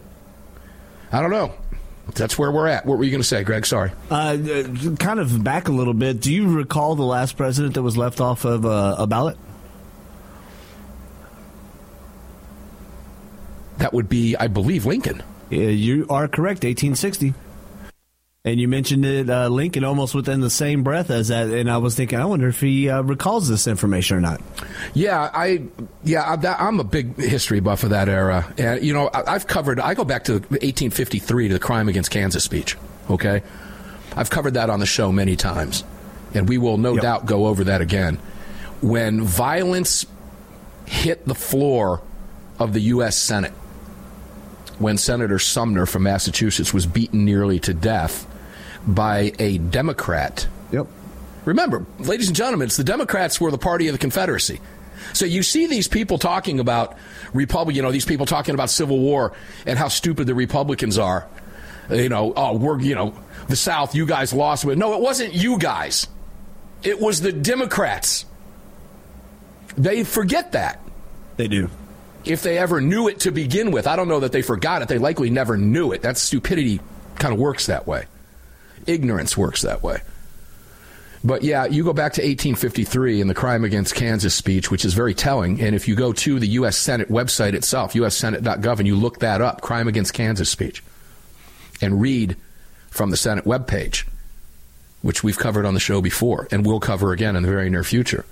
I 1.12 1.22
don't 1.22 1.32
know. 1.32 1.54
That's 2.16 2.38
where 2.38 2.52
we're 2.52 2.68
at. 2.68 2.86
What 2.86 2.98
were 2.98 3.04
you 3.04 3.12
going 3.12 3.22
to 3.22 3.28
say, 3.28 3.44
Greg? 3.44 3.66
Sorry. 3.66 3.92
Uh, 4.10 4.38
kind 4.98 5.20
of 5.20 5.44
back 5.44 5.68
a 5.68 5.72
little 5.72 5.94
bit. 5.94 6.20
Do 6.20 6.34
you 6.34 6.52
recall 6.52 6.96
the 6.96 7.04
last 7.04 7.38
president 7.38 7.76
that 7.76 7.84
was 7.84 7.96
left 7.96 8.20
off 8.20 8.44
of 8.44 8.66
uh, 8.66 8.96
a 8.98 9.08
ballot? 9.08 9.38
That 13.78 13.94
would 13.94 14.10
be, 14.10 14.36
I 14.36 14.48
believe, 14.48 14.86
Lincoln. 14.86 15.24
Yeah, 15.50 15.70
you 15.70 16.06
are 16.10 16.28
correct. 16.28 16.64
1860. 16.64 17.34
And 18.44 18.60
you 18.60 18.68
mentioned 18.68 19.06
it, 19.06 19.30
uh, 19.30 19.50
Lincoln, 19.50 19.84
almost 19.84 20.16
within 20.16 20.42
the 20.42 20.50
same 20.50 20.82
breath 20.82 21.12
as 21.12 21.28
that. 21.28 21.50
And 21.50 21.70
I 21.70 21.78
was 21.78 21.96
thinking, 21.96 22.20
I 22.20 22.26
wonder 22.26 22.48
if 22.48 22.60
he 22.60 22.90
uh, 22.90 23.04
recalls 23.04 23.48
this 23.48 23.68
information 23.68 24.18
or 24.18 24.20
not. 24.20 24.42
Yeah, 24.96 25.30
I 25.32 25.62
yeah, 26.04 26.56
I'm 26.58 26.80
a 26.80 26.84
big 26.84 27.18
history 27.18 27.60
buff 27.60 27.84
of 27.84 27.92
that 27.92 28.10
era, 28.10 28.52
and 28.58 28.84
you 28.84 28.94
know, 28.94 29.12
I've 29.14 29.46
covered. 29.46 29.80
I 29.80 29.94
go 29.94 30.04
back 30.04 30.24
to 30.24 30.34
1853 30.34 31.50
to 31.50 31.54
the 31.54 31.60
crime 31.60 31.88
against 31.88 32.10
Kansas 32.10 32.44
speech. 32.44 32.78
Okay, 33.12 33.44
I've 34.16 34.32
covered 34.32 34.56
that 34.56 34.72
on 34.72 34.80
the 34.80 34.88
show 34.88 35.12
many 35.12 35.36
times, 35.36 35.84
and 36.34 36.50
we 36.50 36.58
will 36.58 36.80
no 36.80 36.94
yep. 36.94 37.04
doubt 37.04 37.26
go 37.28 37.46
over 37.46 37.66
that 37.66 37.82
again. 37.82 38.16
When 38.82 39.22
violence 39.22 40.08
hit 40.88 41.28
the 41.28 41.36
floor 41.36 42.02
of 42.58 42.74
the 42.74 42.82
U.S. 42.82 43.18
Senate, 43.18 43.54
when 44.80 44.98
Senator 44.98 45.38
Sumner 45.38 45.86
from 45.86 46.02
Massachusetts 46.02 46.74
was 46.74 46.88
beaten 46.88 47.24
nearly 47.24 47.60
to 47.60 47.76
death 47.76 48.26
by 48.88 49.34
a 49.40 49.58
Democrat. 49.58 50.48
Yep. 50.72 50.88
Remember, 51.46 51.86
ladies 52.00 52.28
and 52.28 52.36
gentlemen, 52.36 52.68
it's 52.68 52.78
the 52.78 52.84
Democrats 52.84 53.42
were 53.42 53.52
the 53.52 53.58
party 53.58 53.88
of 53.88 53.94
the 53.94 54.00
Confederacy. 54.00 54.60
So 55.14 55.26
you 55.26 55.44
see 55.44 55.68
these 55.68 55.88
people 55.88 56.18
talking 56.18 56.60
about 56.60 56.96
Republic, 57.34 57.76
you 57.76 57.82
know, 57.82 57.92
these 57.92 58.06
people 58.06 58.26
talking 58.26 58.54
about 58.54 58.70
Civil 58.70 59.00
War 59.00 59.34
and 59.66 59.78
how 59.78 59.88
stupid 59.88 60.28
the 60.28 60.36
Republicans 60.36 60.98
are. 60.98 61.28
You 61.90 62.10
know, 62.10 62.34
oh, 62.36 62.58
we're, 62.58 62.80
you 62.80 62.96
know, 62.96 63.14
the 63.50 63.56
South, 63.56 63.96
you 63.96 64.06
guys 64.06 64.34
lost. 64.34 64.66
No, 64.66 64.94
it 64.94 65.02
wasn't 65.02 65.34
you 65.34 65.58
guys. 65.58 66.08
It 66.84 67.00
was 67.00 67.22
the 67.22 67.32
Democrats. 67.32 68.26
They 69.76 70.04
forget 70.04 70.54
that. 70.54 70.80
They 71.38 71.48
do. 71.48 71.70
If 72.24 72.44
they 72.44 72.58
ever 72.58 72.82
knew 72.82 73.08
it 73.08 73.22
to 73.22 73.32
begin 73.32 73.72
with, 73.72 73.88
I 73.88 73.96
don't 73.96 74.08
know 74.08 74.20
that 74.20 74.32
they 74.32 74.42
forgot 74.42 74.82
it. 74.82 74.88
They 74.88 75.00
likely 75.00 75.30
never 75.30 75.58
knew 75.58 75.92
it. 75.92 76.04
That 76.04 76.18
stupidity 76.18 76.80
kind 77.16 77.34
of 77.34 77.40
works 77.40 77.66
that 77.66 77.88
way. 77.88 78.06
Ignorance 78.88 79.38
works 79.38 79.62
that 79.62 79.84
way. 79.84 80.02
But 81.24 81.44
yeah, 81.44 81.66
you 81.66 81.84
go 81.84 81.94
back 81.94 82.14
to 82.14 82.22
1853 82.22 83.22
and 83.22 83.30
the 83.30 83.36
crime 83.36 83.64
against 83.64 83.94
Kansas 83.94 84.34
speech, 84.34 84.72
which 84.72 84.84
is 84.84 84.96
very 84.96 85.14
telling. 85.14 85.62
And 85.62 85.76
if 85.76 85.88
you 85.88 85.96
go 85.96 86.14
to 86.14 86.40
the 86.40 86.48
U.S. 86.48 86.78
Senate 86.78 87.10
website 87.10 87.54
itself, 87.54 87.94
ussenate.gov, 87.94 88.80
and 88.80 88.88
you 88.88 88.96
look 88.96 89.20
that 89.20 89.40
up, 89.40 89.62
crime 89.62 89.88
against 89.88 90.14
Kansas 90.14 90.50
speech, 90.50 90.84
and 91.80 92.02
read 92.02 92.38
from 92.90 93.12
the 93.12 93.18
Senate 93.18 93.46
webpage, 93.46 94.08
which 95.04 95.24
we've 95.24 95.38
covered 95.38 95.66
on 95.66 95.76
the 95.76 95.80
show 95.80 96.02
before 96.02 96.48
and 96.52 96.66
will 96.66 96.80
cover 96.80 97.12
again 97.12 97.36
in 97.36 97.44
the 97.44 97.50
very 97.50 97.70
near 97.70 97.84
future, 97.84 98.26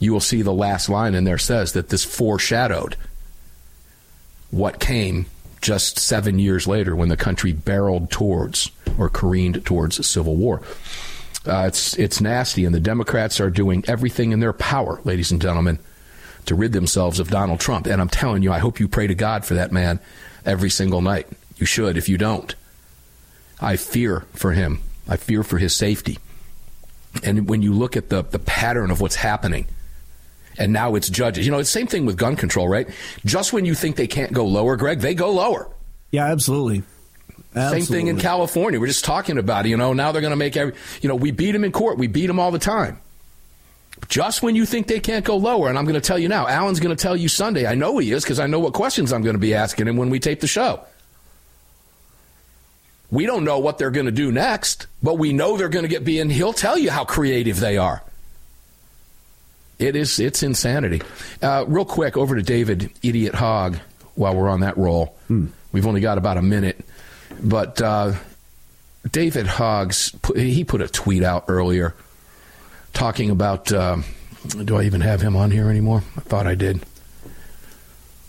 you 0.00 0.12
will 0.12 0.20
see 0.20 0.42
the 0.42 0.52
last 0.52 0.88
line 0.88 1.14
in 1.14 1.24
there 1.24 1.38
says 1.38 1.72
that 1.72 1.88
this 1.88 2.04
foreshadowed 2.04 2.96
what 4.50 4.80
came 4.80 5.26
just 5.60 5.98
seven 5.98 6.38
years 6.38 6.66
later 6.66 6.94
when 6.94 7.08
the 7.08 7.16
country 7.16 7.52
barreled 7.52 8.10
towards 8.10 8.70
or 8.98 9.08
careened 9.08 9.64
towards 9.64 10.04
civil 10.06 10.36
war. 10.36 10.62
Uh, 11.46 11.64
it's 11.66 11.96
it's 11.96 12.20
nasty, 12.20 12.64
and 12.64 12.74
the 12.74 12.80
Democrats 12.80 13.40
are 13.40 13.50
doing 13.50 13.84
everything 13.86 14.32
in 14.32 14.40
their 14.40 14.52
power, 14.52 15.00
ladies 15.04 15.30
and 15.30 15.40
gentlemen, 15.40 15.78
to 16.46 16.54
rid 16.54 16.72
themselves 16.72 17.20
of 17.20 17.30
Donald 17.30 17.60
Trump. 17.60 17.86
And 17.86 18.00
I'm 18.00 18.08
telling 18.08 18.42
you, 18.42 18.52
I 18.52 18.58
hope 18.58 18.80
you 18.80 18.88
pray 18.88 19.06
to 19.06 19.14
God 19.14 19.44
for 19.44 19.54
that 19.54 19.70
man 19.70 20.00
every 20.44 20.70
single 20.70 21.00
night. 21.00 21.28
You 21.56 21.66
should. 21.66 21.96
If 21.96 22.08
you 22.08 22.18
don't, 22.18 22.54
I 23.60 23.76
fear 23.76 24.24
for 24.32 24.52
him. 24.52 24.80
I 25.08 25.16
fear 25.16 25.42
for 25.44 25.58
his 25.58 25.74
safety. 25.74 26.18
And 27.22 27.48
when 27.48 27.62
you 27.62 27.72
look 27.72 27.96
at 27.96 28.08
the 28.08 28.22
the 28.22 28.40
pattern 28.40 28.90
of 28.90 29.00
what's 29.00 29.16
happening, 29.16 29.66
and 30.58 30.72
now 30.72 30.94
it's 30.94 31.08
judges. 31.08 31.46
You 31.46 31.52
know, 31.52 31.58
it's 31.58 31.72
the 31.72 31.78
same 31.78 31.86
thing 31.86 32.06
with 32.06 32.16
gun 32.16 32.36
control, 32.36 32.68
right? 32.68 32.88
Just 33.24 33.52
when 33.52 33.64
you 33.64 33.74
think 33.74 33.96
they 33.96 34.06
can't 34.06 34.32
go 34.32 34.46
lower, 34.46 34.76
Greg, 34.76 35.00
they 35.00 35.14
go 35.14 35.30
lower. 35.30 35.68
Yeah, 36.10 36.26
absolutely. 36.26 36.82
Absolutely. 37.54 37.80
Same 37.82 37.92
thing 37.94 38.06
in 38.08 38.18
California. 38.18 38.78
We're 38.78 38.86
just 38.86 39.04
talking 39.04 39.38
about 39.38 39.66
it. 39.66 39.70
You 39.70 39.76
know, 39.76 39.92
now 39.92 40.12
they're 40.12 40.20
going 40.20 40.30
to 40.30 40.36
make 40.36 40.56
every. 40.56 40.74
You 41.00 41.08
know, 41.08 41.14
we 41.14 41.30
beat 41.30 41.52
them 41.52 41.64
in 41.64 41.72
court. 41.72 41.98
We 41.98 42.06
beat 42.06 42.26
them 42.26 42.38
all 42.38 42.50
the 42.50 42.58
time. 42.58 43.00
Just 44.08 44.42
when 44.42 44.54
you 44.54 44.66
think 44.66 44.88
they 44.88 45.00
can't 45.00 45.24
go 45.24 45.36
lower, 45.36 45.68
and 45.68 45.78
I'm 45.78 45.84
going 45.84 45.94
to 45.94 46.06
tell 46.06 46.18
you 46.18 46.28
now, 46.28 46.46
Alan's 46.46 46.80
going 46.80 46.94
to 46.94 47.02
tell 47.02 47.16
you 47.16 47.28
Sunday. 47.28 47.66
I 47.66 47.74
know 47.74 47.96
he 47.96 48.12
is 48.12 48.24
because 48.24 48.38
I 48.38 48.46
know 48.46 48.60
what 48.60 48.74
questions 48.74 49.12
I'm 49.12 49.22
going 49.22 49.34
to 49.34 49.40
be 49.40 49.54
asking 49.54 49.88
him 49.88 49.96
when 49.96 50.10
we 50.10 50.20
tape 50.20 50.40
the 50.40 50.46
show. 50.46 50.84
We 53.10 53.24
don't 53.24 53.44
know 53.44 53.58
what 53.58 53.78
they're 53.78 53.90
going 53.90 54.06
to 54.06 54.12
do 54.12 54.30
next, 54.30 54.86
but 55.02 55.14
we 55.14 55.32
know 55.32 55.56
they're 55.56 55.68
going 55.68 55.84
to 55.84 55.88
get 55.88 56.04
being. 56.04 56.28
He'll 56.28 56.52
tell 56.52 56.76
you 56.76 56.90
how 56.90 57.04
creative 57.04 57.58
they 57.58 57.78
are. 57.78 58.02
It 59.78 59.96
is. 59.96 60.18
It's 60.18 60.42
insanity. 60.42 61.02
Uh, 61.42 61.64
real 61.68 61.84
quick, 61.84 62.16
over 62.16 62.34
to 62.34 62.42
David 62.42 62.90
Idiot 63.02 63.34
Hogg. 63.34 63.76
While 64.14 64.34
we're 64.34 64.48
on 64.48 64.60
that 64.60 64.78
roll, 64.78 65.14
hmm. 65.28 65.48
we've 65.72 65.86
only 65.86 66.00
got 66.00 66.16
about 66.16 66.38
a 66.38 66.42
minute. 66.42 66.82
But 67.42 67.82
uh, 67.82 68.14
David 69.10 69.46
Hogg's 69.46 70.16
he 70.34 70.64
put 70.64 70.80
a 70.80 70.88
tweet 70.88 71.22
out 71.22 71.44
earlier 71.48 71.94
talking 72.94 73.30
about. 73.30 73.70
Uh, 73.70 73.98
do 74.46 74.76
I 74.76 74.84
even 74.84 75.00
have 75.00 75.20
him 75.20 75.36
on 75.36 75.50
here 75.50 75.68
anymore? 75.68 76.02
I 76.16 76.20
thought 76.20 76.46
I 76.46 76.54
did. 76.54 76.82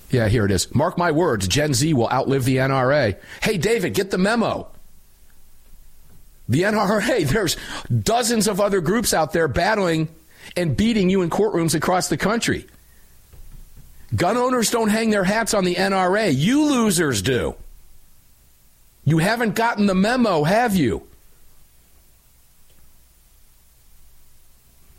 Yeah, 0.10 0.28
here 0.28 0.46
it 0.46 0.52
is. 0.52 0.74
Mark 0.74 0.98
my 0.98 1.12
words, 1.12 1.48
Gen 1.48 1.74
Z 1.74 1.94
will 1.94 2.10
outlive 2.10 2.46
the 2.46 2.58
NRA. 2.58 3.18
Hey, 3.42 3.58
David, 3.58 3.94
get 3.94 4.10
the 4.10 4.18
memo. 4.18 4.68
The 6.50 6.62
NRA, 6.64 7.28
there's 7.30 7.58
dozens 8.04 8.48
of 8.48 8.62
other 8.62 8.82
groups 8.82 9.14
out 9.14 9.34
there 9.34 9.48
battling 9.48 10.08
and 10.56 10.78
beating 10.78 11.10
you 11.10 11.22
in 11.22 11.30
courtrooms 11.30 11.76
across 11.76 12.10
the 12.10 12.18
country. 12.18 12.66
Gun 14.16 14.38
owners 14.38 14.72
don't 14.72 14.90
hang 14.90 15.10
their 15.10 15.24
hats 15.24 15.54
on 15.54 15.66
the 15.66 15.76
NRA. 15.76 16.34
You 16.36 16.64
losers 16.66 17.22
do. 17.22 17.56
You 19.04 19.18
haven't 19.18 19.56
gotten 19.56 19.86
the 19.86 19.96
memo, 19.96 20.44
have 20.44 20.76
you? 20.76 21.08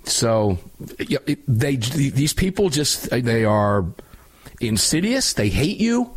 So 0.04 0.58
they 0.78 1.76
these 1.76 2.32
people 2.32 2.70
just 2.70 3.10
they 3.10 3.44
are 3.44 3.84
insidious. 4.60 5.34
They 5.34 5.50
hate 5.50 5.78
you. 5.78 6.10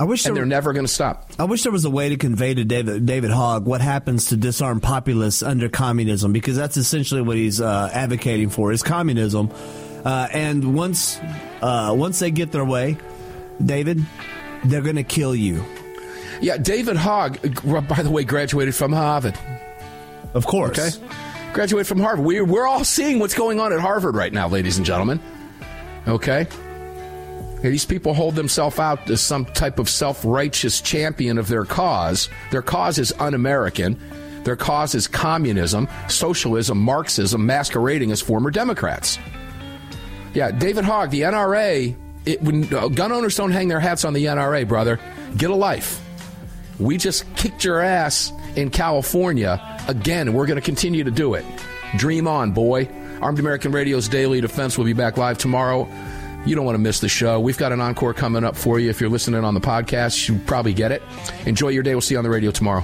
I 0.00 0.04
wish 0.04 0.24
and 0.26 0.36
they're 0.36 0.46
never 0.46 0.72
going 0.72 0.86
to 0.86 0.92
stop. 0.92 1.30
I 1.38 1.44
wish 1.44 1.64
there 1.64 1.72
was 1.72 1.84
a 1.84 1.90
way 1.90 2.10
to 2.10 2.16
convey 2.16 2.54
to 2.54 2.64
David 2.64 3.04
David 3.04 3.30
Hogg 3.30 3.66
what 3.66 3.80
happens 3.80 4.26
to 4.26 4.36
disarm 4.36 4.80
populists 4.80 5.42
under 5.42 5.68
communism, 5.68 6.32
because 6.32 6.56
that's 6.56 6.76
essentially 6.76 7.20
what 7.20 7.36
he's 7.36 7.60
uh, 7.60 7.90
advocating 7.92 8.48
for 8.48 8.70
is 8.70 8.82
communism. 8.82 9.50
Uh, 10.04 10.28
and 10.32 10.74
once 10.74 11.18
uh, 11.60 11.92
once 11.96 12.20
they 12.20 12.30
get 12.30 12.52
their 12.52 12.64
way, 12.64 12.96
David, 13.64 14.04
they're 14.64 14.82
going 14.82 14.96
to 14.96 15.02
kill 15.02 15.34
you. 15.34 15.64
Yeah, 16.40 16.56
David 16.58 16.96
Hogg, 16.96 17.38
by 17.88 18.02
the 18.02 18.10
way, 18.10 18.22
graduated 18.22 18.76
from 18.76 18.92
Harvard. 18.92 19.36
Of 20.34 20.46
course. 20.46 20.78
Okay. 20.78 21.06
Graduated 21.52 21.88
from 21.88 21.98
Harvard. 21.98 22.24
We're, 22.24 22.44
we're 22.44 22.66
all 22.66 22.84
seeing 22.84 23.18
what's 23.18 23.34
going 23.34 23.58
on 23.58 23.72
at 23.72 23.80
Harvard 23.80 24.14
right 24.14 24.32
now, 24.32 24.46
ladies 24.46 24.76
and 24.76 24.86
gentlemen. 24.86 25.20
Okay? 26.06 26.46
These 27.62 27.84
people 27.84 28.14
hold 28.14 28.34
themselves 28.34 28.78
out 28.78 29.10
as 29.10 29.20
some 29.20 29.44
type 29.44 29.78
of 29.78 29.88
self 29.88 30.24
righteous 30.24 30.80
champion 30.80 31.38
of 31.38 31.48
their 31.48 31.64
cause. 31.64 32.28
Their 32.50 32.62
cause 32.62 32.98
is 32.98 33.12
un 33.18 33.34
American. 33.34 33.98
Their 34.44 34.56
cause 34.56 34.94
is 34.94 35.08
communism, 35.08 35.88
socialism, 36.08 36.78
Marxism, 36.78 37.44
masquerading 37.44 38.12
as 38.12 38.20
former 38.20 38.50
Democrats. 38.50 39.18
Yeah, 40.32 40.52
David 40.52 40.84
Hogg, 40.84 41.10
the 41.10 41.22
NRA, 41.22 41.96
it, 42.24 42.40
when 42.42 42.72
uh, 42.72 42.88
gun 42.88 43.12
owners 43.12 43.36
don't 43.36 43.50
hang 43.50 43.68
their 43.68 43.80
hats 43.80 44.04
on 44.04 44.12
the 44.12 44.26
NRA, 44.26 44.66
brother, 44.66 45.00
get 45.36 45.50
a 45.50 45.54
life. 45.54 46.02
We 46.78 46.96
just 46.96 47.24
kicked 47.34 47.64
your 47.64 47.80
ass 47.80 48.32
in 48.54 48.70
California 48.70 49.60
again, 49.88 50.32
we're 50.34 50.46
going 50.46 50.58
to 50.58 50.64
continue 50.64 51.02
to 51.02 51.10
do 51.10 51.34
it. 51.34 51.44
Dream 51.96 52.28
on, 52.28 52.52
boy. 52.52 52.88
Armed 53.20 53.40
American 53.40 53.72
Radio's 53.72 54.06
Daily 54.06 54.40
Defense 54.40 54.78
will 54.78 54.84
be 54.84 54.92
back 54.92 55.16
live 55.16 55.38
tomorrow. 55.38 55.88
You 56.48 56.54
don't 56.54 56.64
want 56.64 56.76
to 56.76 56.80
miss 56.80 57.00
the 57.00 57.10
show. 57.10 57.38
We've 57.38 57.58
got 57.58 57.72
an 57.72 57.82
encore 57.82 58.14
coming 58.14 58.42
up 58.42 58.56
for 58.56 58.80
you. 58.80 58.88
If 58.88 59.02
you're 59.02 59.10
listening 59.10 59.44
on 59.44 59.52
the 59.52 59.60
podcast, 59.60 60.26
you 60.30 60.40
probably 60.46 60.72
get 60.72 60.92
it. 60.92 61.02
Enjoy 61.44 61.68
your 61.68 61.82
day. 61.82 61.94
We'll 61.94 62.00
see 62.00 62.14
you 62.14 62.18
on 62.18 62.24
the 62.24 62.30
radio 62.30 62.50
tomorrow. 62.50 62.82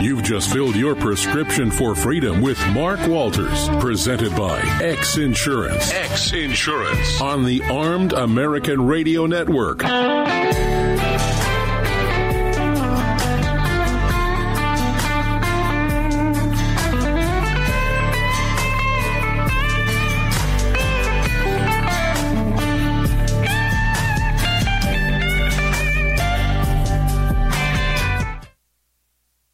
You've 0.00 0.22
just 0.22 0.52
filled 0.52 0.76
your 0.76 0.94
prescription 0.94 1.72
for 1.72 1.96
freedom 1.96 2.40
with 2.40 2.64
Mark 2.68 3.04
Walters, 3.08 3.68
presented 3.80 4.30
by 4.36 4.60
X 4.80 5.16
Insurance. 5.16 5.92
X 5.92 6.32
Insurance 6.34 7.20
on 7.20 7.44
the 7.44 7.62
Armed 7.64 8.12
American 8.12 8.86
Radio 8.86 9.26
Network. 9.26 9.82